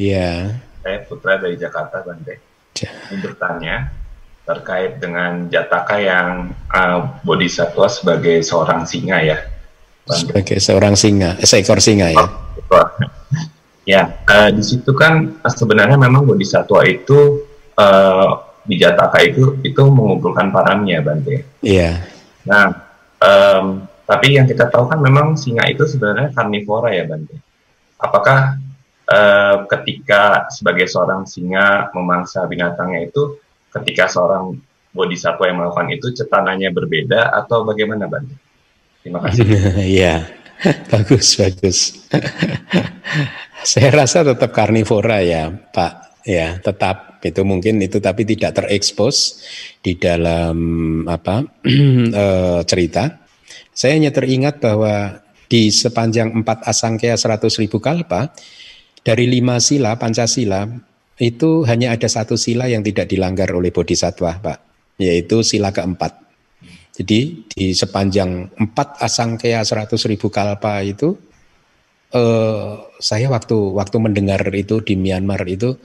[0.00, 0.56] Iya.
[0.80, 2.46] Saya Putra dari Jakarta Bante
[2.84, 3.88] ini bertanya
[4.46, 9.38] terkait dengan Jataka yang uh, Bodhisattva sebagai seorang singa ya.
[10.06, 12.26] Sebagai seorang singa, eh, seekor singa ya.
[13.86, 17.46] Ya, uh, di situ kan uh, sebenarnya memang Bodhisattva itu
[17.78, 18.30] uh,
[18.66, 21.46] di Jataka itu itu mengumpulkan paramnya, Bante.
[21.62, 22.02] Iya.
[22.44, 22.66] Nah,
[23.22, 27.38] um, tapi yang kita tahu kan memang singa itu sebenarnya karnivora ya, Bante.
[27.96, 28.58] Apakah
[29.06, 33.38] uh, ketika sebagai seorang singa memangsa binatangnya itu
[33.70, 34.58] ketika seorang
[34.96, 38.26] bodhisattva yang melakukan itu cetananya berbeda atau bagaimana Bang?
[39.04, 39.44] Terima kasih.
[40.00, 40.26] Iya,
[40.92, 41.78] bagus bagus.
[43.70, 49.42] Saya rasa tetap karnivora ya Pak, ya tetap itu mungkin itu tapi tidak terekspos
[49.82, 50.56] di dalam
[51.10, 53.26] apa uh, cerita.
[53.76, 58.34] Saya hanya teringat bahwa di sepanjang empat asangkaya seratus ribu kalpa
[59.06, 60.66] dari lima sila Pancasila
[61.16, 64.58] itu hanya ada satu sila yang tidak dilanggar oleh bodhisattva, Pak,
[65.00, 66.25] yaitu sila keempat.
[66.96, 71.12] Jadi di sepanjang empat asangkaya seratus ribu kalpa itu,
[72.16, 75.76] eh, saya waktu waktu mendengar itu di Myanmar itu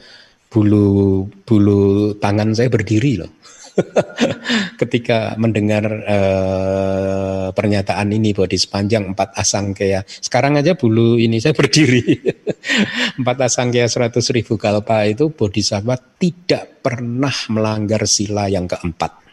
[0.52, 3.32] bulu bulu tangan saya berdiri loh.
[4.82, 11.56] ketika mendengar uh, pernyataan ini bahwa di sepanjang empat asangkaya sekarang aja bulu ini saya
[11.56, 12.20] berdiri
[13.20, 19.31] empat asangkaya seratus ribu kalpa itu bodhisattva tidak pernah melanggar sila yang keempat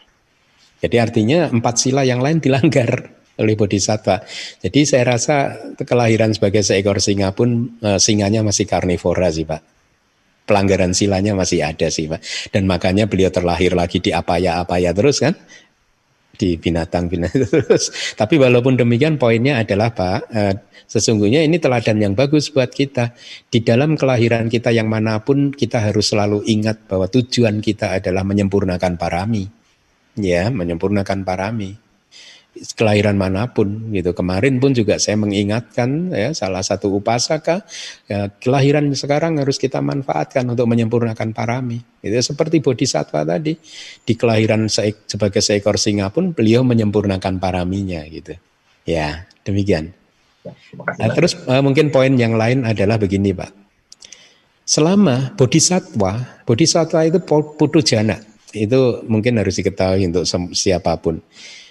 [0.79, 3.11] jadi artinya empat sila yang lain dilanggar
[3.41, 4.23] oleh bodhisattva.
[4.59, 9.79] Jadi saya rasa kelahiran sebagai seekor singa pun uh, singanya masih karnivora sih Pak
[10.49, 12.49] pelanggaran silanya masih ada sih Pak.
[12.49, 15.37] Dan makanya beliau terlahir lagi di apa-ya-apa-ya terus kan
[16.39, 18.15] di binatang-binatang terus.
[18.15, 20.55] Tapi walaupun demikian poinnya adalah Pak, eh,
[20.87, 23.13] sesungguhnya ini teladan yang bagus buat kita.
[23.51, 28.23] Di dalam kelahiran kita yang mana pun kita harus selalu ingat bahwa tujuan kita adalah
[28.23, 29.58] menyempurnakan parami.
[30.17, 31.77] Ya, menyempurnakan parami
[32.75, 34.11] kelahiran mana pun gitu.
[34.11, 37.63] Kemarin pun juga saya mengingatkan ya salah satu upasaka
[38.09, 41.79] ya, kelahiran sekarang harus kita manfaatkan untuk menyempurnakan parami.
[42.01, 43.53] Itu seperti bodhisattva tadi
[44.03, 48.35] di kelahiran se sebagai seekor singa pun beliau menyempurnakan paraminya gitu.
[48.83, 49.93] Ya, demikian.
[50.97, 53.51] Nah, terus uh, mungkin poin yang lain adalah begini, Pak.
[54.65, 61.21] Selama bodhisattva, bodhisattva itu putu jana Itu mungkin harus diketahui untuk siapa pun.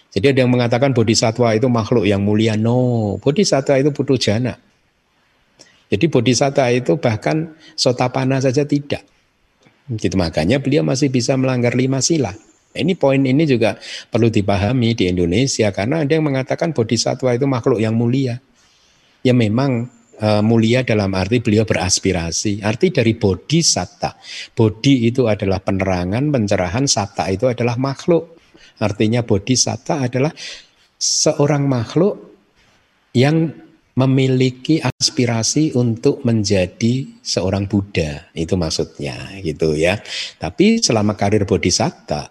[0.08, 2.56] Jadi ada yang mengatakan bodhisatwa itu makhluk yang mulia.
[2.56, 4.56] No, bodhisatwa itu putu jana.
[5.88, 9.04] Jadi bodhisatwa itu bahkan sotapana saja tidak.
[9.88, 12.36] Gitu makanya beliau masih bisa melanggar lima sila.
[12.76, 13.80] Ini poin ini juga
[14.12, 18.38] perlu dipahami di Indonesia karena ada yang mengatakan bodhisatwa itu makhluk yang mulia.
[19.24, 19.88] Ya memang
[20.22, 22.62] uh, mulia dalam arti beliau beraspirasi.
[22.62, 24.18] Arti dari bodhisatta.
[24.54, 28.38] Bodhi itu adalah penerangan, pencerahan, satta itu adalah makhluk.
[28.78, 30.30] Artinya bodhisatta adalah
[30.98, 32.14] seorang makhluk
[33.14, 33.50] yang
[33.98, 38.30] memiliki aspirasi untuk menjadi seorang Buddha.
[38.30, 39.98] Itu maksudnya gitu ya.
[40.38, 42.30] Tapi selama karir bodhisatta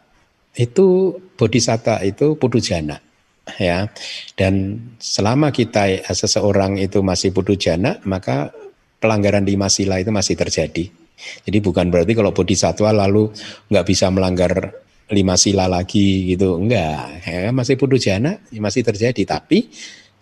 [0.56, 3.07] itu bodhisatta itu pudujana
[3.56, 3.88] ya.
[4.36, 8.52] Dan selama kita seseorang itu masih putu jana, maka
[9.00, 10.92] pelanggaran lima sila itu masih terjadi.
[11.18, 13.34] Jadi bukan berarti kalau bodhisatwa lalu
[13.74, 17.24] nggak bisa melanggar lima sila lagi gitu, enggak.
[17.26, 19.72] Ya, masih putu jana masih terjadi, tapi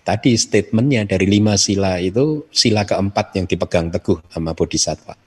[0.06, 5.18] tadi statementnya dari lima sila itu sila keempat yang dipegang teguh sama bodhisatwa.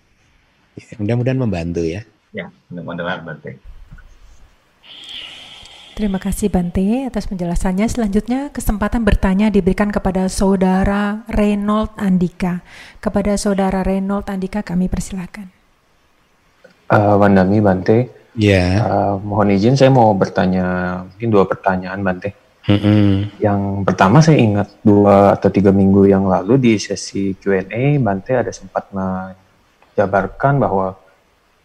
[0.78, 2.06] Ya, mudah-mudahan membantu ya.
[2.30, 3.68] Ya, mudah-mudahan membantu.
[5.98, 7.90] Terima kasih Bante atas penjelasannya.
[7.90, 12.62] Selanjutnya kesempatan bertanya diberikan kepada Saudara Reynold Andika.
[13.02, 15.50] Kepada Saudara Reynold Andika kami persilakan.
[16.86, 18.30] Uh, Wandami Bante.
[18.38, 18.78] Ya.
[18.78, 18.86] Yeah.
[18.86, 22.30] Uh, mohon izin saya mau bertanya mungkin dua pertanyaan Bante.
[22.70, 23.10] Mm -hmm.
[23.42, 28.54] Yang pertama saya ingat dua atau tiga minggu yang lalu di sesi Q&A Bante ada
[28.54, 30.94] sempat menjabarkan bahwa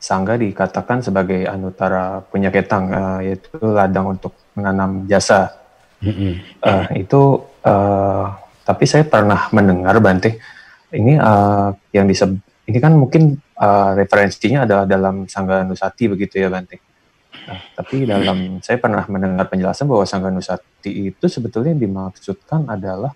[0.04, 5.56] Sangga dikatakan sebagai anutara punya ketang, uh, yaitu ladang untuk menanam jasa.
[6.04, 6.60] Mm-hmm.
[6.60, 7.22] Uh, itu,
[7.64, 8.36] uh,
[8.68, 10.44] tapi saya pernah mendengar Bante,
[10.92, 12.36] ini uh, yang disebut,
[12.68, 16.84] ini kan mungkin uh, referensinya adalah dalam Sangga Nusati begitu ya Bante.
[17.48, 23.16] Nah, tapi dalam saya pernah mendengar penjelasan bahwa Sangga Nusati itu sebetulnya dimaksudkan adalah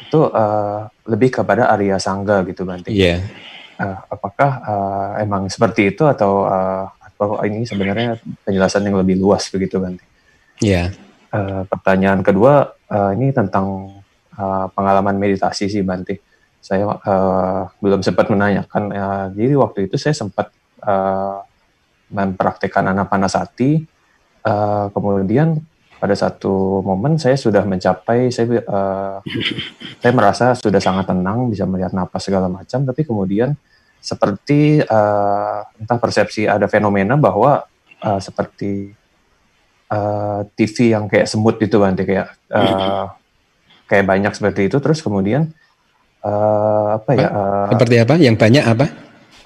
[0.00, 2.88] itu uh, lebih kepada Arya Sangga gitu Bante.
[2.88, 3.20] Iya.
[3.20, 3.52] Yeah
[3.82, 9.50] uh, apakah uh, emang seperti itu atau uh, atau ini sebenarnya penjelasan yang lebih luas
[9.50, 10.06] begitu Bante?
[10.62, 10.94] Ya.
[10.94, 10.98] Yeah.
[11.32, 13.98] Uh, pertanyaan kedua uh, ini tentang
[14.38, 16.22] uh, pengalaman meditasi sih Bante.
[16.62, 18.82] Saya uh, belum sempat menanyakan.
[18.94, 20.54] Uh, jadi waktu itu saya sempat
[20.86, 21.42] uh,
[22.12, 23.82] mempraktekkan anapanasati.
[24.42, 25.62] Uh, kemudian
[26.02, 29.22] pada satu momen saya sudah mencapai saya uh,
[30.02, 33.54] saya merasa sudah sangat tenang bisa melihat napas segala macam tapi kemudian
[34.02, 37.62] seperti uh, entah persepsi ada fenomena bahwa
[38.02, 38.90] uh, seperti
[39.94, 43.06] uh, TV yang kayak semut gitu nanti kayak uh,
[43.86, 45.54] kayak banyak seperti itu terus kemudian
[46.26, 48.14] uh, apa ya uh, seperti apa?
[48.18, 48.86] Yang banyak apa?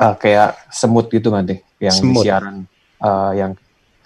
[0.00, 2.24] uh, kayak semut gitu nanti yang semut.
[2.24, 2.64] siaran
[3.00, 3.52] uh, yang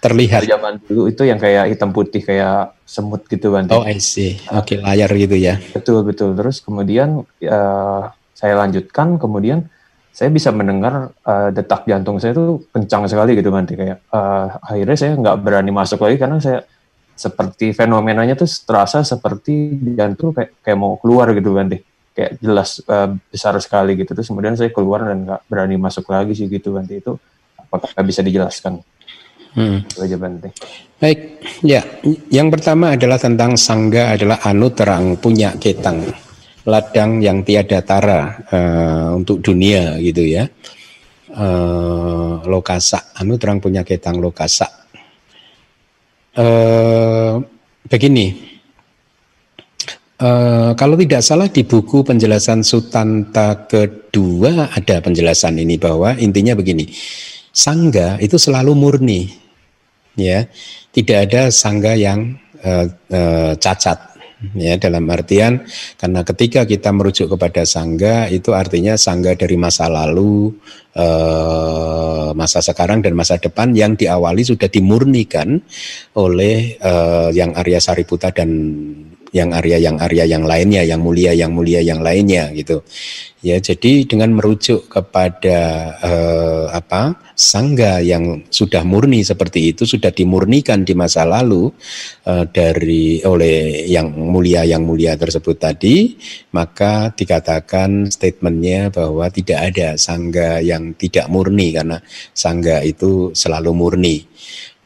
[0.01, 0.41] terlihat.
[0.43, 4.41] Zaman dulu itu yang kayak hitam putih kayak semut gitu kan oh I see.
[4.49, 5.61] Oke okay, layar gitu ya.
[5.71, 6.33] Betul betul.
[6.33, 8.03] Terus kemudian uh,
[8.33, 9.69] saya lanjutkan kemudian
[10.11, 14.97] saya bisa mendengar uh, detak jantung saya itu kencang sekali gitu nanti kayak uh, akhirnya
[14.97, 16.67] saya nggak berani masuk lagi karena saya
[17.15, 21.79] seperti fenomenanya tuh terasa seperti jantung kayak kayak mau keluar gitu deh
[22.11, 24.17] kayak jelas uh, besar sekali gitu.
[24.17, 27.15] Terus kemudian saya keluar dan nggak berani masuk lagi sih gitu nanti itu
[27.71, 28.83] apakah bisa dijelaskan
[29.51, 29.83] Hmm.
[29.83, 30.15] Itu aja
[31.01, 31.19] Baik,
[31.65, 31.81] ya.
[32.31, 36.07] Yang pertama adalah tentang sangga adalah anu terang punya ketang
[36.63, 40.45] ladang yang tiada tara uh, untuk dunia gitu ya.
[41.31, 44.67] Uh, lokasa, anu terang punya ketang lokasa.
[46.31, 47.43] Uh,
[47.87, 48.35] begini,
[50.19, 56.87] uh, kalau tidak salah di buku penjelasan Sutanta kedua ada penjelasan ini bahwa intinya begini,
[57.51, 59.31] sangga itu selalu murni,
[60.15, 60.47] ya,
[60.95, 64.11] tidak ada sangga yang uh, uh, cacat
[64.57, 64.77] ya.
[64.81, 65.61] Dalam artian
[65.97, 70.51] karena ketika kita merujuk kepada sangga itu artinya sangga dari masa lalu
[70.97, 75.61] eh, masa sekarang dan masa depan yang diawali sudah dimurnikan
[76.17, 78.49] oleh eh, yang Arya Sariputa dan
[79.31, 82.83] yang Arya yang Arya yang lainnya, yang mulia yang mulia yang lainnya gitu.
[83.41, 85.59] Ya, jadi dengan merujuk kepada
[85.97, 91.73] eh, apa sangga yang sudah murni seperti itu sudah dimurnikan di masa lalu
[92.29, 96.13] eh, dari oleh yang mulia yang mulia tersebut tadi,
[96.53, 101.97] maka dikatakan statementnya bahwa tidak ada sangga yang tidak murni karena
[102.37, 104.17] sangga itu selalu murni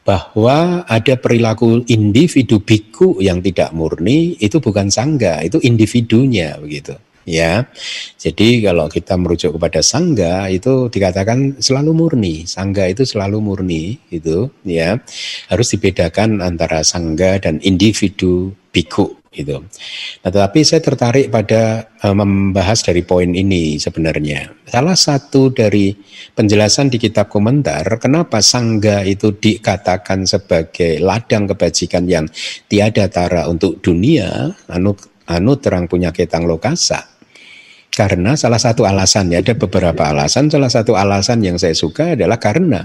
[0.06, 6.94] bahwa ada perilaku individu biku yang tidak murni itu bukan sangga, itu individunya begitu.
[7.26, 7.66] Ya.
[8.16, 12.36] Jadi kalau kita merujuk kepada sangga itu dikatakan selalu murni.
[12.46, 14.96] Sangga itu selalu murni itu ya.
[15.50, 19.56] Harus dibedakan antara sangga dan individu biku itu.
[20.24, 24.48] Nah, tetapi saya tertarik pada uh, membahas dari poin ini sebenarnya.
[24.64, 25.92] Salah satu dari
[26.32, 32.26] penjelasan di kitab komentar kenapa sangga itu dikatakan sebagai ladang kebajikan yang
[32.66, 34.96] tiada tara untuk dunia, anu
[35.28, 37.15] anu terang punya ketang lokasa.
[37.96, 42.36] Karena salah satu alasan ya ada beberapa alasan, salah satu alasan yang saya suka adalah
[42.36, 42.84] karena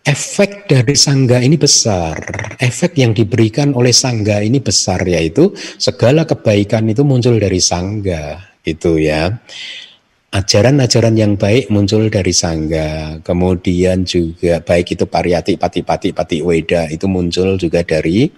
[0.00, 2.16] efek dari sangga ini besar.
[2.56, 8.96] Efek yang diberikan oleh sangga ini besar yaitu segala kebaikan itu muncul dari sangga itu
[8.96, 9.28] ya.
[10.30, 16.86] Ajaran-ajaran yang baik muncul dari sangga, kemudian juga baik itu pariyati, pati, pati, pati, weda
[16.86, 18.30] itu muncul juga dari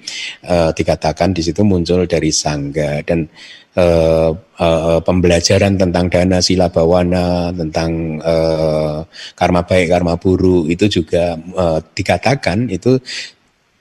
[0.48, 3.28] uh, dikatakan di situ muncul dari sangga dan
[3.76, 9.04] uh, uh, pembelajaran tentang dana sila bawana, tentang uh,
[9.36, 12.96] karma baik, karma buruk itu juga uh, dikatakan itu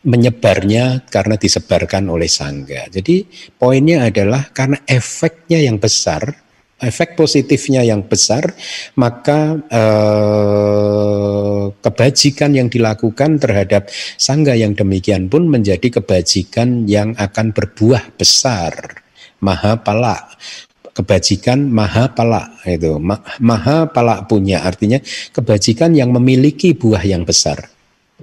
[0.04, 2.92] menyebarnya karena disebarkan oleh sangga.
[2.92, 3.24] Jadi
[3.56, 6.51] poinnya adalah karena efeknya yang besar,
[6.82, 8.58] efek positifnya yang besar,
[8.98, 13.88] maka eh, kebajikan yang dilakukan terhadap
[14.18, 19.02] sangga yang demikian pun menjadi kebajikan yang akan berbuah besar.
[19.42, 20.30] Maha pala
[20.92, 23.00] kebajikan maha pala itu.
[23.42, 25.00] Maha pala punya artinya
[25.32, 27.72] kebajikan yang memiliki buah yang besar.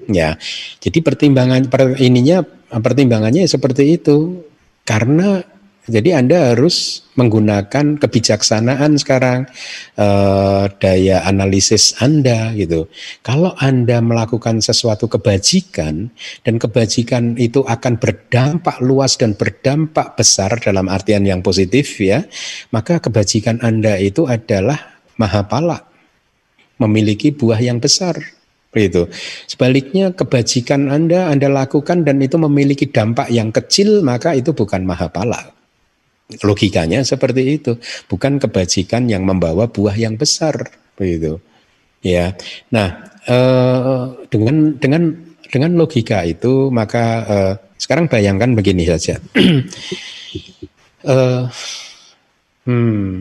[0.09, 0.39] Ya
[0.81, 4.45] jadi pertimbangan per, ininya pertimbangannya seperti itu.
[4.89, 5.45] Karena
[5.89, 9.49] jadi Anda harus menggunakan kebijaksanaan sekarang
[9.97, 12.93] eh, daya analisis Anda gitu.
[13.25, 16.13] Kalau Anda melakukan sesuatu kebajikan
[16.45, 22.29] dan kebajikan itu akan berdampak luas dan berdampak besar dalam artian yang positif ya,
[22.71, 25.89] maka kebajikan Anda itu adalah mahapala,
[26.77, 28.21] memiliki buah yang besar
[28.77, 29.09] itu.
[29.51, 35.58] Sebaliknya kebajikan Anda Anda lakukan dan itu memiliki dampak yang kecil maka itu bukan mahapala.
[36.29, 41.41] Logikanya seperti itu, bukan kebajikan yang membawa buah yang besar, begitu.
[42.05, 42.37] Ya.
[42.69, 45.03] Nah, eh, dengan dengan
[45.49, 49.17] dengan logika itu maka eh, sekarang bayangkan begini saja.
[51.09, 51.43] eh,
[52.69, 53.13] hmm,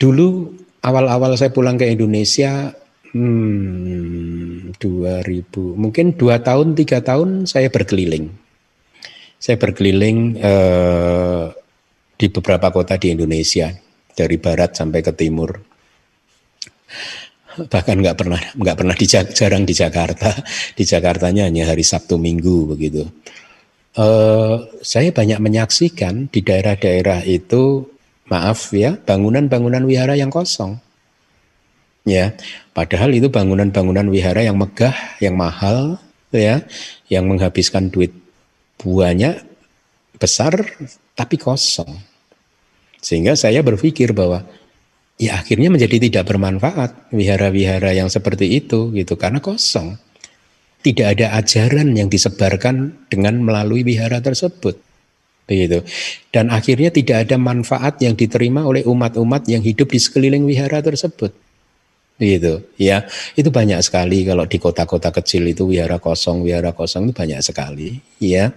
[0.00, 2.72] dulu awal-awal saya pulang ke Indonesia
[3.12, 8.30] hmm, 2000 mungkin dua tahun tiga tahun saya berkeliling
[9.38, 11.46] saya berkeliling eh,
[12.18, 13.70] di beberapa kota di Indonesia
[14.10, 15.54] dari barat sampai ke timur.
[17.58, 20.34] Bahkan nggak pernah nggak pernah di, jarang di Jakarta.
[20.78, 23.06] Di Jakartanya hanya hari Sabtu Minggu begitu.
[23.98, 27.82] Uh, saya banyak menyaksikan di daerah-daerah itu
[28.30, 30.78] maaf ya bangunan-bangunan wihara yang kosong.
[32.06, 32.38] Ya
[32.78, 35.98] padahal itu bangunan-bangunan wihara yang megah yang mahal
[36.30, 36.62] ya
[37.10, 38.14] yang menghabiskan duit
[38.78, 39.47] banyak
[40.18, 40.54] besar
[41.14, 41.94] tapi kosong.
[42.98, 44.42] Sehingga saya berpikir bahwa
[45.18, 49.98] ya akhirnya menjadi tidak bermanfaat wihara-wihara yang seperti itu gitu karena kosong.
[50.78, 54.78] Tidak ada ajaran yang disebarkan dengan melalui wihara tersebut.
[55.48, 55.82] Begitu.
[56.30, 61.34] Dan akhirnya tidak ada manfaat yang diterima oleh umat-umat yang hidup di sekeliling wihara tersebut.
[62.20, 62.66] Begitu.
[62.76, 63.06] Ya,
[63.38, 68.02] itu banyak sekali kalau di kota-kota kecil itu wihara kosong, wihara kosong itu banyak sekali,
[68.18, 68.52] ya.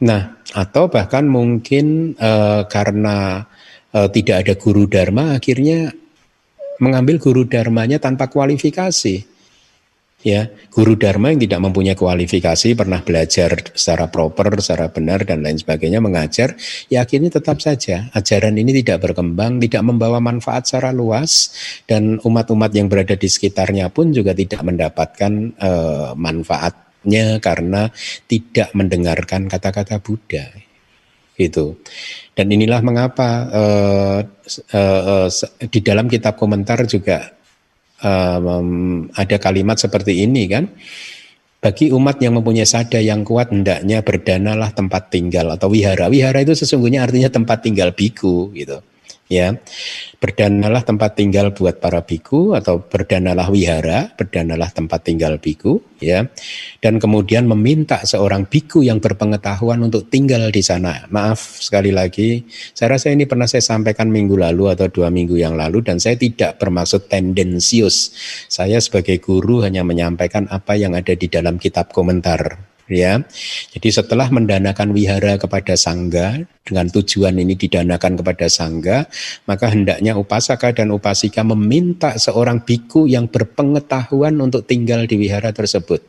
[0.00, 3.44] Nah, atau bahkan mungkin uh, karena
[3.92, 5.92] uh, tidak ada guru dharma, akhirnya
[6.80, 9.28] mengambil guru dharmanya tanpa kualifikasi.
[10.20, 15.56] Ya, guru dharma yang tidak mempunyai kualifikasi, pernah belajar secara proper, secara benar dan lain
[15.56, 16.60] sebagainya mengajar,
[16.92, 21.56] ya akhirnya tetap saja ajaran ini tidak berkembang, tidak membawa manfaat secara luas
[21.88, 27.88] dan umat-umat yang berada di sekitarnya pun juga tidak mendapatkan uh, manfaat nya karena
[28.28, 30.52] tidak mendengarkan kata-kata Buddha
[31.40, 31.80] itu
[32.36, 34.18] dan inilah mengapa uh,
[34.76, 35.28] uh, uh,
[35.72, 37.32] di dalam kitab komentar juga
[38.04, 40.68] um, ada kalimat seperti ini kan
[41.60, 46.08] bagi umat yang mempunyai sada yang kuat hendaknya berdanalah tempat tinggal atau wihara.
[46.08, 48.80] Wihara itu sesungguhnya artinya tempat tinggal biku gitu
[49.30, 49.56] ya.
[50.20, 56.28] Berdanalah tempat tinggal buat para biku atau berdanalah wihara berdanalah tempat tinggal biku ya.
[56.82, 61.08] Dan kemudian meminta seorang biku yang berpengetahuan untuk tinggal di sana.
[61.08, 62.44] Maaf sekali lagi
[62.76, 66.18] saya rasa ini pernah saya sampaikan minggu lalu atau dua minggu yang lalu dan saya
[66.18, 68.12] tidak bermaksud tendensius.
[68.50, 73.22] Saya sebagai guru hanya menyampaikan apa yang ada di dalam kitab komentar ya.
[73.72, 79.06] Jadi setelah mendanakan wihara kepada sangga dengan tujuan ini didanakan kepada sangga,
[79.46, 86.02] maka hendaknya upasaka dan upasika meminta seorang biku yang berpengetahuan untuk tinggal di wihara tersebut.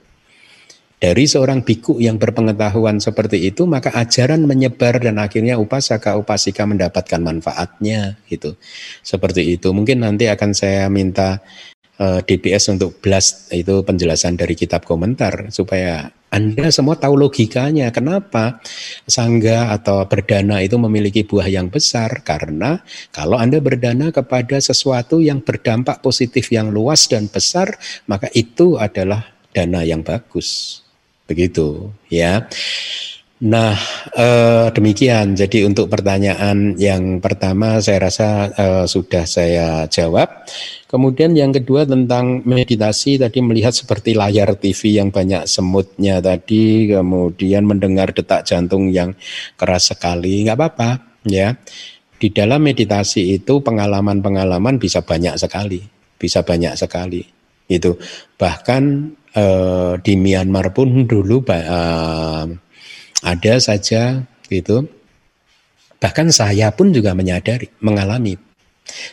[1.02, 7.18] Dari seorang biku yang berpengetahuan seperti itu, maka ajaran menyebar dan akhirnya upasaka upasika mendapatkan
[7.18, 8.54] manfaatnya gitu.
[9.02, 9.74] Seperti itu.
[9.74, 11.42] Mungkin nanti akan saya minta
[11.98, 18.64] eh, DPS untuk blast itu penjelasan dari kitab komentar supaya Anda semua tahu logikanya kenapa
[19.04, 22.80] sangga atau berdana itu memiliki buah yang besar karena
[23.12, 27.76] kalau Anda berdana kepada sesuatu yang berdampak positif yang luas dan besar
[28.08, 30.80] maka itu adalah dana yang bagus.
[31.28, 32.48] Begitu ya.
[33.42, 33.74] Nah,
[34.14, 35.34] eh, demikian.
[35.34, 40.46] Jadi untuk pertanyaan yang pertama saya rasa eh, sudah saya jawab.
[40.86, 47.66] Kemudian yang kedua tentang meditasi tadi melihat seperti layar TV yang banyak semutnya tadi, kemudian
[47.66, 49.18] mendengar detak jantung yang
[49.58, 50.90] keras sekali, nggak apa-apa,
[51.26, 51.58] ya.
[52.22, 55.82] Di dalam meditasi itu pengalaman-pengalaman bisa banyak sekali,
[56.22, 57.26] bisa banyak sekali.
[57.66, 57.98] Itu
[58.38, 62.46] bahkan eh, di Myanmar pun dulu eh,
[63.20, 64.88] ada saja gitu.
[66.02, 68.34] Bahkan saya pun juga menyadari, mengalami.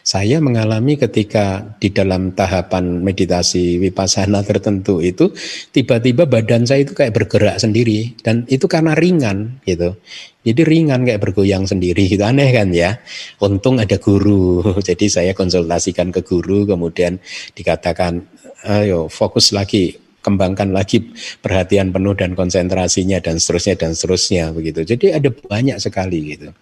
[0.02, 5.30] Saya mengalami ketika di dalam tahapan meditasi vipassana tertentu itu
[5.70, 9.94] tiba-tiba badan saya itu kayak bergerak sendiri dan itu karena ringan gitu.
[10.42, 12.98] Jadi ringan kayak bergoyang sendiri gitu aneh kan ya.
[13.44, 14.64] Untung ada guru.
[14.88, 17.20] Jadi saya konsultasikan ke guru kemudian
[17.54, 18.24] dikatakan
[18.66, 21.08] ayo fokus lagi kembangkan lagi
[21.40, 24.84] perhatian penuh dan konsentrasinya dan seterusnya dan seterusnya begitu.
[24.84, 26.52] Jadi ada banyak sekali gitu.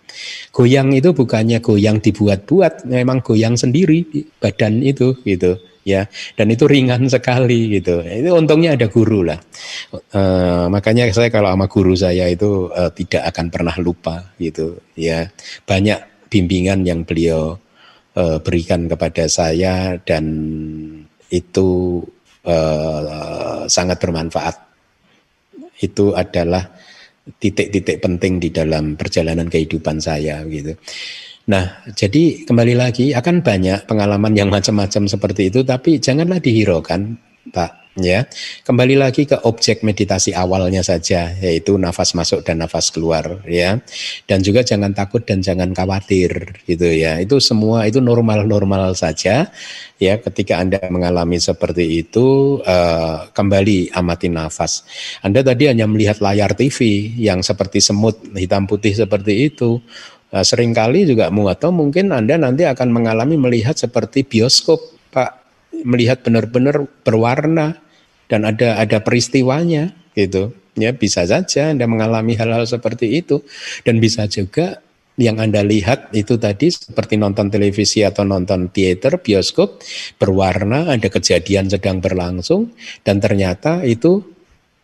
[0.54, 4.06] Goyang itu bukannya goyang dibuat-buat, memang goyang sendiri
[4.38, 6.02] badan itu gitu ya
[6.34, 9.38] dan itu ringan sekali gitu itu untungnya ada guru lah
[10.10, 10.22] e,
[10.66, 15.30] makanya saya kalau sama guru saya itu e, tidak akan pernah lupa gitu ya
[15.62, 17.54] banyak bimbingan yang beliau
[18.18, 20.26] e, berikan kepada saya dan
[21.30, 22.02] itu
[22.46, 24.54] Eh, sangat bermanfaat.
[25.82, 26.62] Itu adalah
[27.26, 30.78] titik-titik penting di dalam perjalanan kehidupan saya gitu.
[31.50, 37.18] Nah, jadi kembali lagi akan banyak pengalaman yang macam-macam seperti itu, tapi janganlah dihiraukan,
[37.50, 38.28] Pak ya.
[38.62, 43.80] Kembali lagi ke objek meditasi awalnya saja yaitu nafas masuk dan nafas keluar ya.
[44.28, 47.18] Dan juga jangan takut dan jangan khawatir gitu ya.
[47.18, 49.48] Itu semua itu normal-normal saja
[49.96, 50.14] ya.
[50.20, 54.84] Ketika anda mengalami seperti itu uh, kembali amati nafas.
[55.24, 59.80] Anda tadi hanya melihat layar TV yang seperti semut hitam putih seperti itu.
[60.34, 64.78] Uh, sering kali juga mu atau mungkin anda nanti akan mengalami melihat seperti bioskop
[65.14, 65.44] pak.
[65.86, 67.85] Melihat benar-benar berwarna
[68.26, 70.54] dan ada ada peristiwanya gitu.
[70.76, 73.40] Ya bisa saja anda mengalami hal-hal seperti itu.
[73.82, 74.84] Dan bisa juga
[75.16, 79.80] yang anda lihat itu tadi seperti nonton televisi atau nonton teater bioskop
[80.20, 84.20] berwarna ada kejadian sedang berlangsung dan ternyata itu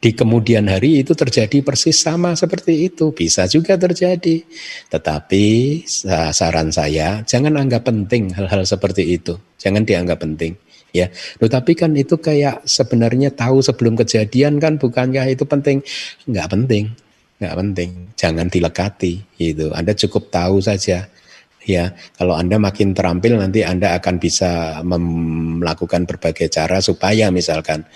[0.03, 3.15] di kemudian hari itu terjadi persis sama seperti itu.
[3.15, 4.43] Bisa juga terjadi.
[4.91, 5.45] Tetapi
[6.35, 9.39] saran saya jangan anggap penting hal-hal seperti itu.
[9.63, 10.59] Jangan dianggap penting
[10.93, 11.11] ya.
[11.41, 15.81] Tetapi kan itu kayak sebenarnya tahu sebelum kejadian kan bukankah itu penting?
[16.29, 16.85] Enggak penting,
[17.41, 17.91] enggak penting.
[18.15, 19.73] Jangan dilekati itu.
[19.73, 21.09] Anda cukup tahu saja
[21.63, 27.87] ya kalau Anda makin terampil nanti Anda akan bisa melakukan berbagai cara supaya misalkan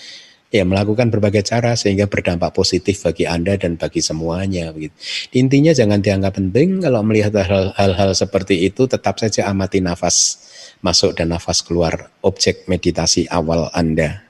[0.50, 4.94] ya melakukan berbagai cara sehingga berdampak positif bagi Anda dan bagi semuanya begitu.
[5.34, 7.34] Intinya jangan dianggap penting kalau melihat
[7.74, 10.46] hal-hal seperti itu tetap saja amati nafas
[10.84, 14.22] masuk dan nafas keluar objek meditasi awal Anda.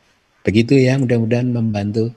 [0.46, 2.14] Begitu ya, mudah-mudahan membantu.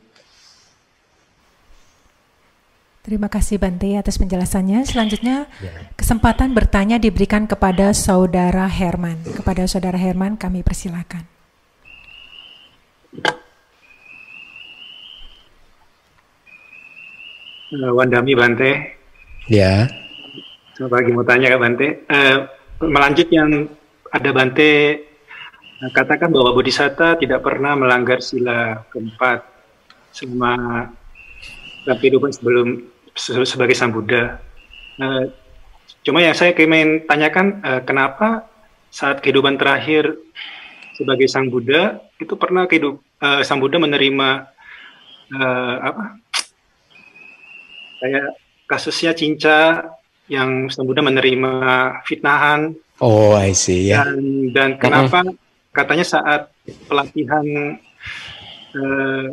[3.01, 4.85] Terima kasih Bante atas penjelasannya.
[4.85, 5.73] Selanjutnya ya.
[5.97, 9.17] kesempatan bertanya diberikan kepada Saudara Herman.
[9.33, 11.25] Kepada Saudara Herman kami persilakan.
[17.69, 18.97] Uh, Wandami Bante.
[19.45, 19.85] Ya.
[20.73, 21.87] Selamat pagi mau tanya Kak Bante.
[22.09, 22.49] Uh,
[22.81, 23.69] melanjut yang
[24.09, 25.05] ada Bante
[25.93, 29.45] katakan bahwa Bodhisatta tidak pernah melanggar sila keempat
[30.09, 30.89] selama
[31.85, 32.89] kehidupan sebelum
[33.45, 34.41] sebagai sang Buddha.
[34.97, 35.29] Uh,
[36.01, 38.49] cuma yang saya ingin tanyakan uh, kenapa
[38.89, 40.17] saat kehidupan terakhir
[40.97, 44.29] sebagai sang Buddha itu pernah kehidup uh, sang Buddha menerima
[45.37, 46.17] uh, apa
[47.99, 48.35] kayak
[48.65, 49.91] kasusnya cinca
[50.29, 51.51] yang Buddha menerima
[52.05, 54.03] fitnahan Oh, I see ya.
[54.03, 55.35] Dan, dan kenapa uh -huh.
[55.71, 56.51] katanya saat
[56.91, 57.79] pelatihan
[58.75, 59.25] uh,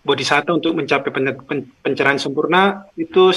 [0.00, 1.12] bodhisatta untuk mencapai
[1.84, 3.28] pencerahan sempurna itu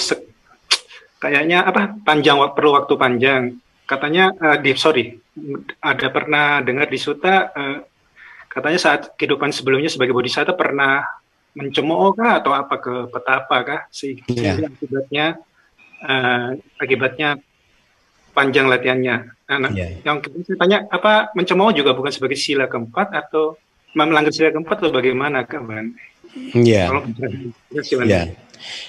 [1.19, 3.41] kayaknya apa panjang perlu waktu panjang
[3.83, 5.19] katanya uh, di sorry
[5.83, 7.83] ada pernah dengar di suta uh,
[8.47, 11.03] katanya saat kehidupan sebelumnya sebagai bodhisatta pernah
[11.53, 14.69] mencemooh kah atau apa ke petapa kah sehingga yeah.
[14.69, 15.25] akibatnya
[16.01, 16.47] uh,
[16.81, 17.29] akibatnya
[18.33, 19.15] panjang latihannya.
[19.53, 20.01] Nah, yeah.
[20.01, 23.53] yang saya tanya apa mencemooh juga bukan sebagai sila keempat atau
[23.93, 25.93] melanggar sila keempat atau bagaimana kan?
[26.57, 26.89] Iya.
[28.09, 28.23] Ya.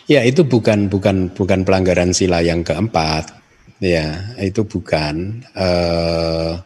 [0.07, 3.35] Ya, itu bukan bukan bukan pelanggaran sila yang keempat.
[3.83, 5.45] Ya, itu bukan.
[5.53, 6.63] Uh,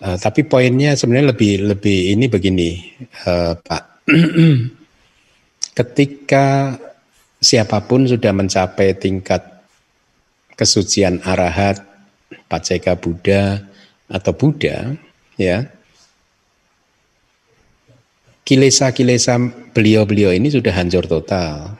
[0.00, 2.70] uh, tapi poinnya sebenarnya lebih lebih ini begini,
[3.28, 3.91] uh, Pak.
[5.78, 6.76] Ketika
[7.38, 9.40] siapa pun sudah mencapai tingkat
[10.54, 11.80] kesucian arahat,
[12.46, 13.64] paceka Buddha
[14.06, 14.94] atau Buddha,
[15.40, 15.70] ya,
[18.42, 19.38] kilesa-kilesa
[19.72, 21.78] beliau-beliau ini sudah hancur total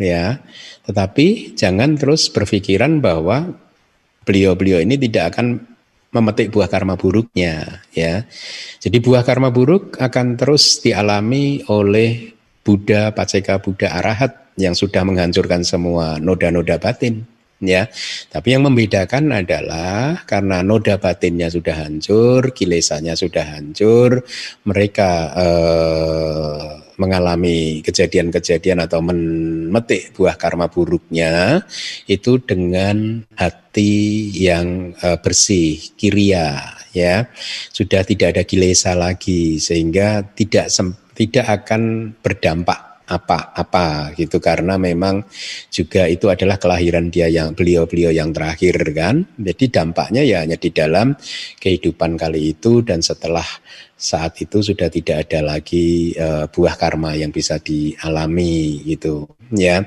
[0.00, 0.40] ya.
[0.88, 3.52] Tetapi jangan terus berpikiran bahwa
[4.24, 5.66] beliau-beliau ini tidak akan
[6.08, 8.24] memetik buah karma buruknya ya
[8.80, 15.64] jadi buah karma buruk akan terus dialami oleh Buddha, Paceka Buddha Arahat yang sudah menghancurkan
[15.64, 17.24] semua noda-noda batin
[17.62, 17.88] ya.
[18.28, 24.20] Tapi yang membedakan adalah karena noda batinnya sudah hancur, kilesanya sudah hancur,
[24.68, 31.62] mereka eh, mengalami kejadian-kejadian atau memetik buah karma buruknya
[32.10, 37.30] itu dengan hati yang eh, bersih, kiria ya.
[37.70, 40.68] Sudah tidak ada kilesa lagi sehingga tidak
[41.14, 45.24] tidak akan berdampak apa-apa gitu karena memang
[45.72, 49.24] juga itu adalah kelahiran dia yang beliau-beliau yang terakhir kan.
[49.40, 51.16] Jadi dampaknya ya hanya di dalam
[51.56, 53.46] kehidupan kali itu dan setelah
[53.98, 59.82] saat itu sudah tidak ada lagi uh, buah karma yang bisa dialami gitu ya.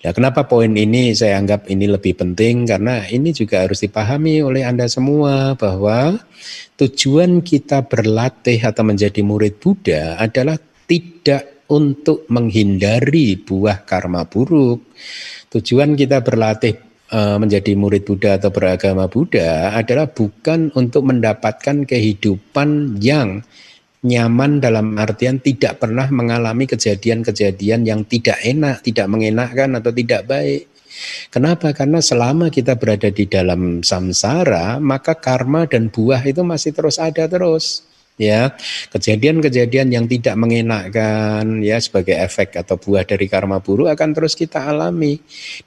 [0.00, 4.64] Nah, kenapa poin ini saya anggap ini lebih penting karena ini juga harus dipahami oleh
[4.64, 6.16] Anda semua bahwa
[6.80, 10.56] tujuan kita berlatih atau menjadi murid Buddha adalah
[10.88, 14.90] tidak untuk menghindari buah karma buruk.
[15.50, 16.74] Tujuan kita berlatih
[17.14, 23.42] uh, menjadi murid Buddha atau beragama Buddha adalah bukan untuk mendapatkan kehidupan yang
[24.00, 30.66] nyaman dalam artian tidak pernah mengalami kejadian-kejadian yang tidak enak, tidak mengenakkan atau tidak baik.
[31.30, 31.70] Kenapa?
[31.70, 37.30] Karena selama kita berada di dalam samsara, maka karma dan buah itu masih terus ada
[37.30, 37.89] terus
[38.20, 38.52] ya
[38.92, 44.60] kejadian-kejadian yang tidak mengenakkan ya sebagai efek atau buah dari karma buruk akan terus kita
[44.60, 45.16] alami.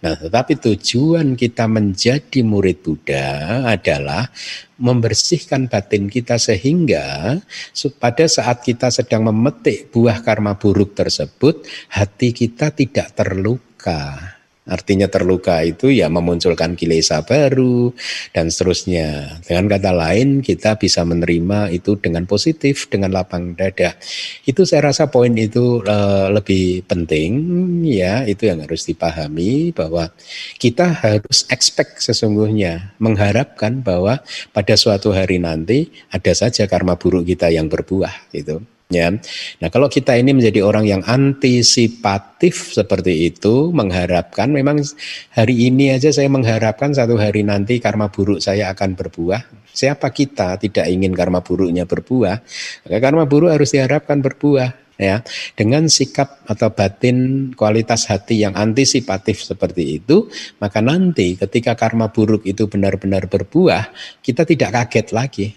[0.05, 4.29] Nah, tetapi tujuan kita menjadi murid Buddha adalah
[4.77, 7.41] membersihkan batin kita sehingga
[7.97, 14.32] pada saat kita sedang memetik buah karma buruk tersebut hati kita tidak terluka
[14.63, 17.91] Artinya terluka itu ya memunculkan kilesa baru
[18.31, 19.39] dan seterusnya.
[19.43, 23.99] Dengan kata lain kita bisa menerima itu dengan positif, dengan lapang dada.
[24.47, 27.31] Itu saya rasa poin itu uh, lebih penting
[27.83, 30.07] ya, itu yang harus dipahami bahwa
[30.55, 34.23] kita harus expect sesungguhnya mengharapkan bahwa
[34.55, 38.63] pada suatu hari nanti ada saja karma buruk kita yang berbuah gitu.
[38.91, 39.09] Ya.
[39.63, 44.83] Nah, kalau kita ini menjadi orang yang antisipatif seperti itu, mengharapkan memang
[45.33, 49.41] hari ini aja saya mengharapkan satu hari nanti karma buruk saya akan berbuah.
[49.73, 52.37] Siapa kita tidak ingin karma buruknya berbuah?
[52.85, 55.25] Maka karma buruk harus diharapkan berbuah ya
[55.57, 60.29] dengan sikap atau batin kualitas hati yang antisipatif seperti itu
[60.61, 63.89] maka nanti ketika karma buruk itu benar-benar berbuah
[64.21, 65.47] kita tidak kaget lagi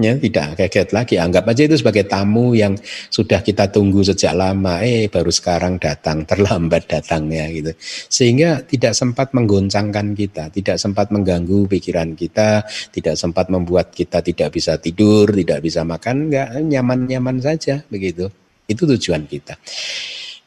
[0.00, 1.14] ya tidak kaget lagi.
[1.20, 2.74] Anggap aja itu sebagai tamu yang
[3.12, 4.80] sudah kita tunggu sejak lama.
[4.80, 7.72] Eh baru sekarang datang terlambat datangnya gitu.
[8.08, 14.52] Sehingga tidak sempat menggoncangkan kita tidak sempat mengganggu pikiran kita tidak sempat membuat kita tidak
[14.52, 18.28] bisa tidur tidak bisa makan enggak nyaman-nyaman saja begitu.
[18.66, 19.58] Itu tujuan kita.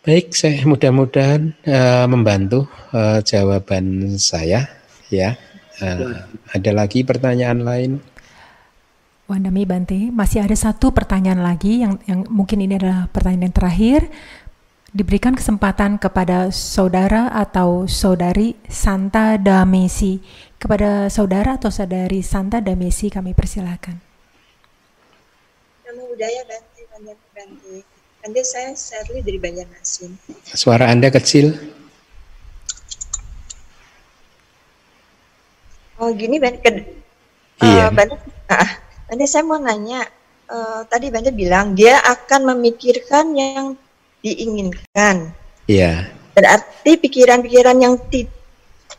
[0.04, 4.68] Baik saya mudah-mudahan uh, membantu uh, jawaban saya
[5.08, 5.40] ya.
[5.80, 7.92] Uh, ada lagi pertanyaan lain
[9.24, 14.02] Wandami Bante, masih ada satu pertanyaan lagi yang yang mungkin ini adalah pertanyaan yang terakhir.
[14.94, 20.22] Diberikan kesempatan kepada saudara atau saudari Santa Damesi.
[20.62, 23.98] Kepada saudara atau saudari Santa Damesi kami persilakan.
[25.88, 27.76] Nama budaya Bante, Bante, Bante.
[28.22, 30.14] Bante saya Shirley dari Banjarmasin.
[30.52, 31.58] Suara Anda kecil.
[35.98, 37.88] Oh gini Bante, uh, iya.
[37.90, 38.20] Bante,
[38.52, 38.83] uh,
[39.14, 40.02] Bante saya mau nanya,
[40.50, 43.78] uh, tadi Bante bilang dia akan memikirkan yang
[44.26, 45.30] diinginkan.
[45.70, 46.10] Iya.
[46.34, 48.26] Berarti pikiran-pikiran yang ti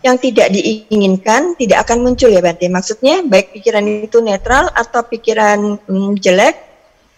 [0.07, 2.62] yang tidak diinginkan tidak akan muncul ya Bante.
[2.70, 6.62] Maksudnya baik pikiran itu netral atau pikiran hmm, jelek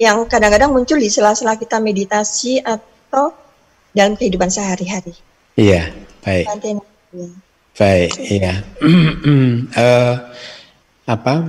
[0.00, 3.36] yang kadang-kadang muncul di sela-sela kita meditasi atau
[3.92, 5.12] dalam kehidupan sehari-hari.
[5.52, 5.92] Iya,
[6.24, 6.48] baik.
[6.48, 6.70] Bante.
[7.76, 8.64] Baik, iya.
[9.76, 10.16] uh,
[11.12, 11.44] apa?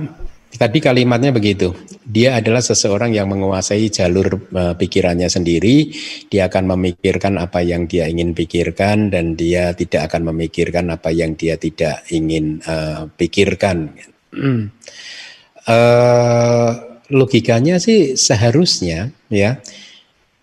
[0.48, 1.76] Tadi kalimatnya begitu.
[2.08, 5.92] Dia adalah seseorang yang menguasai jalur uh, pikirannya sendiri.
[6.32, 11.36] Dia akan memikirkan apa yang dia ingin pikirkan dan dia tidak akan memikirkan apa yang
[11.36, 13.92] dia tidak ingin uh, pikirkan.
[15.68, 16.70] uh,
[17.08, 19.60] logikanya sih seharusnya ya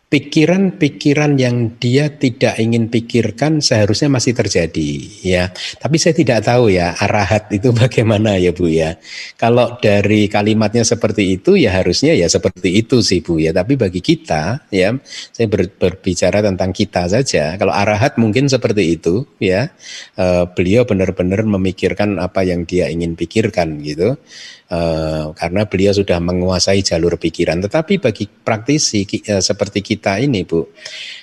[0.05, 4.91] pikiran-pikiran yang dia tidak ingin pikirkan seharusnya masih terjadi
[5.25, 5.49] ya.
[5.81, 9.01] Tapi saya tidak tahu ya arahat itu bagaimana ya Bu ya.
[9.35, 13.49] Kalau dari kalimatnya seperti itu ya harusnya ya seperti itu sih Bu ya.
[13.49, 14.93] Tapi bagi kita ya,
[15.33, 17.57] saya ber, berbicara tentang kita saja.
[17.57, 19.73] Kalau arahat mungkin seperti itu ya.
[20.13, 24.21] E, beliau benar-benar memikirkan apa yang dia ingin pikirkan gitu.
[24.65, 27.61] Uh, karena beliau sudah menguasai jalur pikiran.
[27.61, 30.65] Tetapi bagi praktisi uh, seperti kita ini, Bu,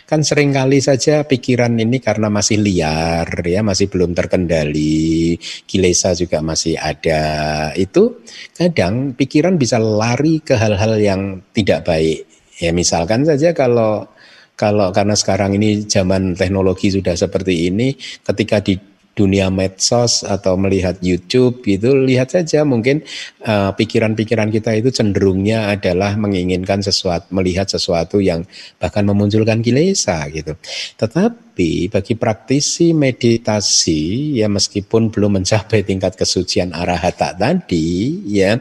[0.07, 5.35] kan sering kali saja pikiran ini karena masih liar, ya masih belum terkendali,
[5.67, 7.75] kilesa juga masih ada.
[7.75, 8.23] Itu
[8.55, 12.23] kadang pikiran bisa lari ke hal-hal yang tidak baik.
[12.63, 14.07] Ya misalkan saja kalau
[14.55, 20.97] kalau karena sekarang ini zaman teknologi sudah seperti ini, ketika di dunia medsos atau melihat
[21.05, 23.05] YouTube gitu lihat saja mungkin
[23.45, 28.49] uh, pikiran-pikiran kita itu cenderungnya adalah menginginkan sesuatu melihat sesuatu yang
[28.81, 30.57] bahkan memunculkan kilesa gitu.
[30.97, 38.57] Tetapi bagi praktisi meditasi ya meskipun belum mencapai tingkat kesucian arahata tadi ya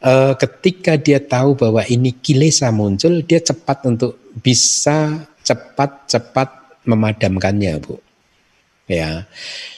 [0.00, 8.03] uh, ketika dia tahu bahwa ini kilesa muncul dia cepat untuk bisa cepat-cepat memadamkannya, Bu.
[8.84, 9.26] Ya.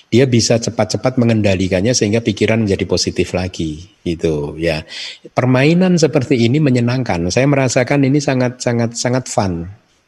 [0.06, 4.86] Dia bisa cepat-cepat mengendalikannya sehingga pikiran menjadi positif lagi gitu ya.
[5.34, 7.26] Permainan seperti ini menyenangkan.
[7.34, 9.66] Saya merasakan ini sangat sangat sangat fun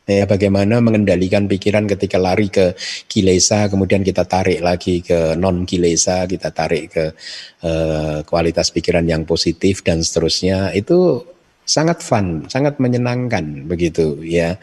[0.09, 2.73] ya bagaimana mengendalikan pikiran ketika lari ke
[3.05, 7.05] kilesa kemudian kita tarik lagi ke non kilesa kita tarik ke
[7.66, 10.73] uh, kualitas pikiran yang positif dan seterusnya.
[10.79, 11.27] Itu
[11.69, 14.57] sangat fun sangat menyenangkan begitu ya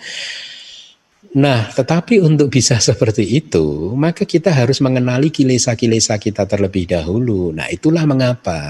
[1.34, 7.50] Nah, tetapi untuk bisa seperti itu, maka kita harus mengenali kilesa-kilesa kita terlebih dahulu.
[7.50, 8.62] Nah, itulah mengapa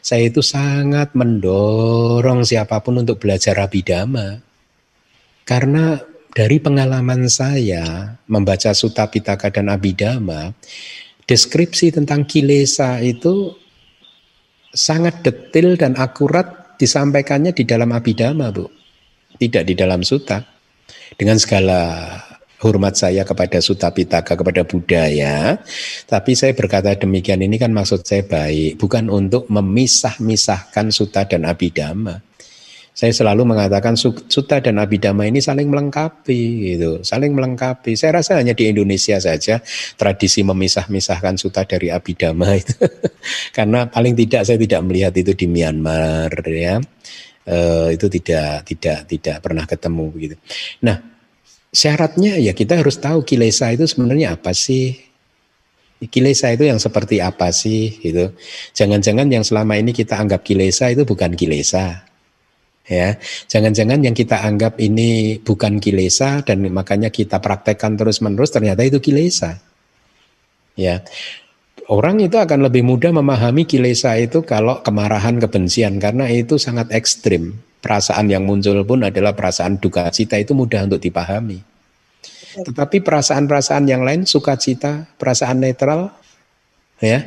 [0.00, 4.40] saya itu sangat mendorong siapa pun untuk belajar abidama.
[5.46, 6.00] Karena
[6.34, 10.50] dari pengalaman saya membaca Sutta Pitaka dan Abidama,
[11.22, 13.54] deskripsi tentang kilesa itu
[14.74, 18.66] sangat detail dan akurat disampaikannya di dalam Abidama, Bu.
[19.38, 20.55] Tidak di dalam Sutta
[21.14, 22.10] dengan segala
[22.60, 25.60] hormat saya kepada Sutta Pitaka, kepada Buddha ya.
[26.08, 32.24] Tapi saya berkata demikian ini kan maksud saya baik, bukan untuk memisah-misahkan Sutta dan Abhidhamma.
[32.96, 37.92] Saya selalu mengatakan Sutta dan Abhidhamma ini saling melengkapi gitu, saling melengkapi.
[37.92, 39.60] Saya rasa hanya di Indonesia saja
[40.00, 42.72] tradisi memisah-misahkan Sutta dari Abhidhamma itu.
[43.56, 46.80] Karena paling tidak saya tidak melihat itu di Myanmar ya
[47.46, 50.36] uh, itu tidak tidak tidak pernah ketemu begitu.
[50.82, 51.00] Nah,
[51.70, 54.98] syaratnya ya kita harus tahu kilesa itu sebenarnya apa sih?
[55.96, 58.36] Kilesa itu yang seperti apa sih gitu.
[58.76, 62.04] Jangan-jangan yang selama ini kita anggap kilesa itu bukan kilesa.
[62.86, 63.18] Ya,
[63.50, 69.58] jangan-jangan yang kita anggap ini bukan kilesa dan makanya kita praktekkan terus-menerus ternyata itu kilesa.
[70.78, 71.02] Ya
[71.90, 77.58] orang itu akan lebih mudah memahami kilesa itu kalau kemarahan kebencian karena itu sangat ekstrim.
[77.82, 81.62] Perasaan yang muncul pun adalah perasaan duka cita itu mudah untuk dipahami.
[82.56, 86.10] Tetapi perasaan-perasaan yang lain sukacita, perasaan netral
[86.98, 87.22] ya,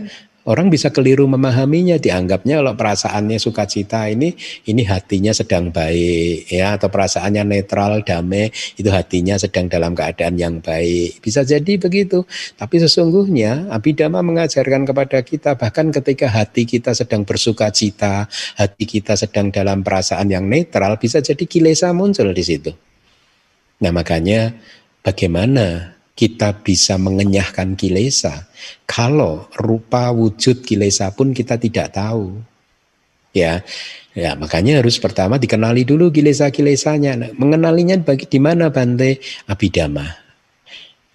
[0.50, 4.34] Orang bisa keliru memahaminya, dianggapnya kalau perasaannya sukacita ini,
[4.66, 10.58] ini hatinya sedang baik, ya, atau perasaannya netral, damai, itu hatinya sedang dalam keadaan yang
[10.58, 11.22] baik.
[11.22, 12.26] Bisa jadi begitu.
[12.58, 18.26] Tapi sesungguhnya Abhidhamma mengajarkan kepada kita, bahkan ketika hati kita sedang bersukacita,
[18.58, 22.74] hati kita sedang dalam perasaan yang netral, bisa jadi kilesa muncul di situ.
[23.86, 24.58] Nah makanya
[25.06, 28.44] bagaimana kita bisa mengenyahkan kilesa
[28.84, 32.44] kalau rupa wujud kilesa pun kita tidak tahu.
[33.32, 33.64] Ya,
[34.12, 37.12] ya makanya harus pertama dikenali dulu kilesa-kilesanya.
[37.16, 40.04] Nah, mengenalinya bagi di mana Bante Abidama.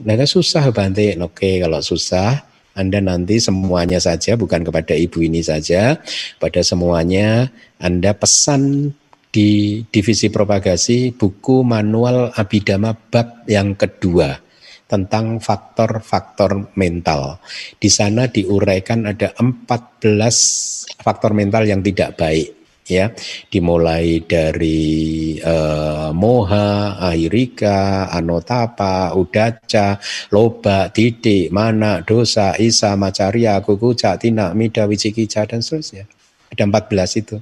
[0.00, 1.12] Nah, kan susah Bante.
[1.20, 5.94] Oke, kalau susah anda nanti semuanya saja bukan kepada ibu ini saja,
[6.42, 7.46] pada semuanya
[7.78, 8.90] Anda pesan
[9.30, 14.42] di divisi propagasi buku manual Abidama bab yang kedua
[14.84, 17.40] tentang faktor-faktor mental.
[17.80, 23.08] Di sana diuraikan ada 14 faktor mental yang tidak baik ya
[23.48, 29.96] dimulai dari uh, moha, ahirika, anotapa, udaca,
[30.28, 36.04] loba, titik, mana, dosa, isa, macaria, kukuca, tina, mida, wicikica dan seterusnya.
[36.52, 37.36] Ada 14 itu.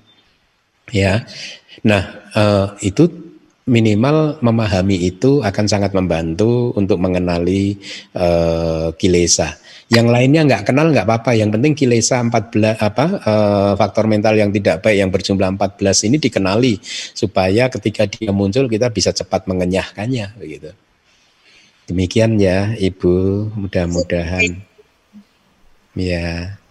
[0.95, 1.27] Ya.
[1.83, 2.03] Nah,
[2.39, 3.32] uh, itu
[3.67, 7.79] minimal memahami itu akan sangat membantu untuk mengenali
[8.19, 9.55] uh, kilesa.
[9.93, 11.37] Yang lainnya nggak kenal nggak apa-apa.
[11.37, 16.17] Yang penting kilesa 14 apa uh, faktor mental yang tidak baik yang berjumlah 14 ini
[16.17, 16.75] dikenali
[17.13, 20.73] supaya ketika dia muncul kita bisa cepat mengenyahkannya begitu.
[21.87, 24.65] Demikian ya Ibu, mudah-mudahan
[25.99, 26.62] ya.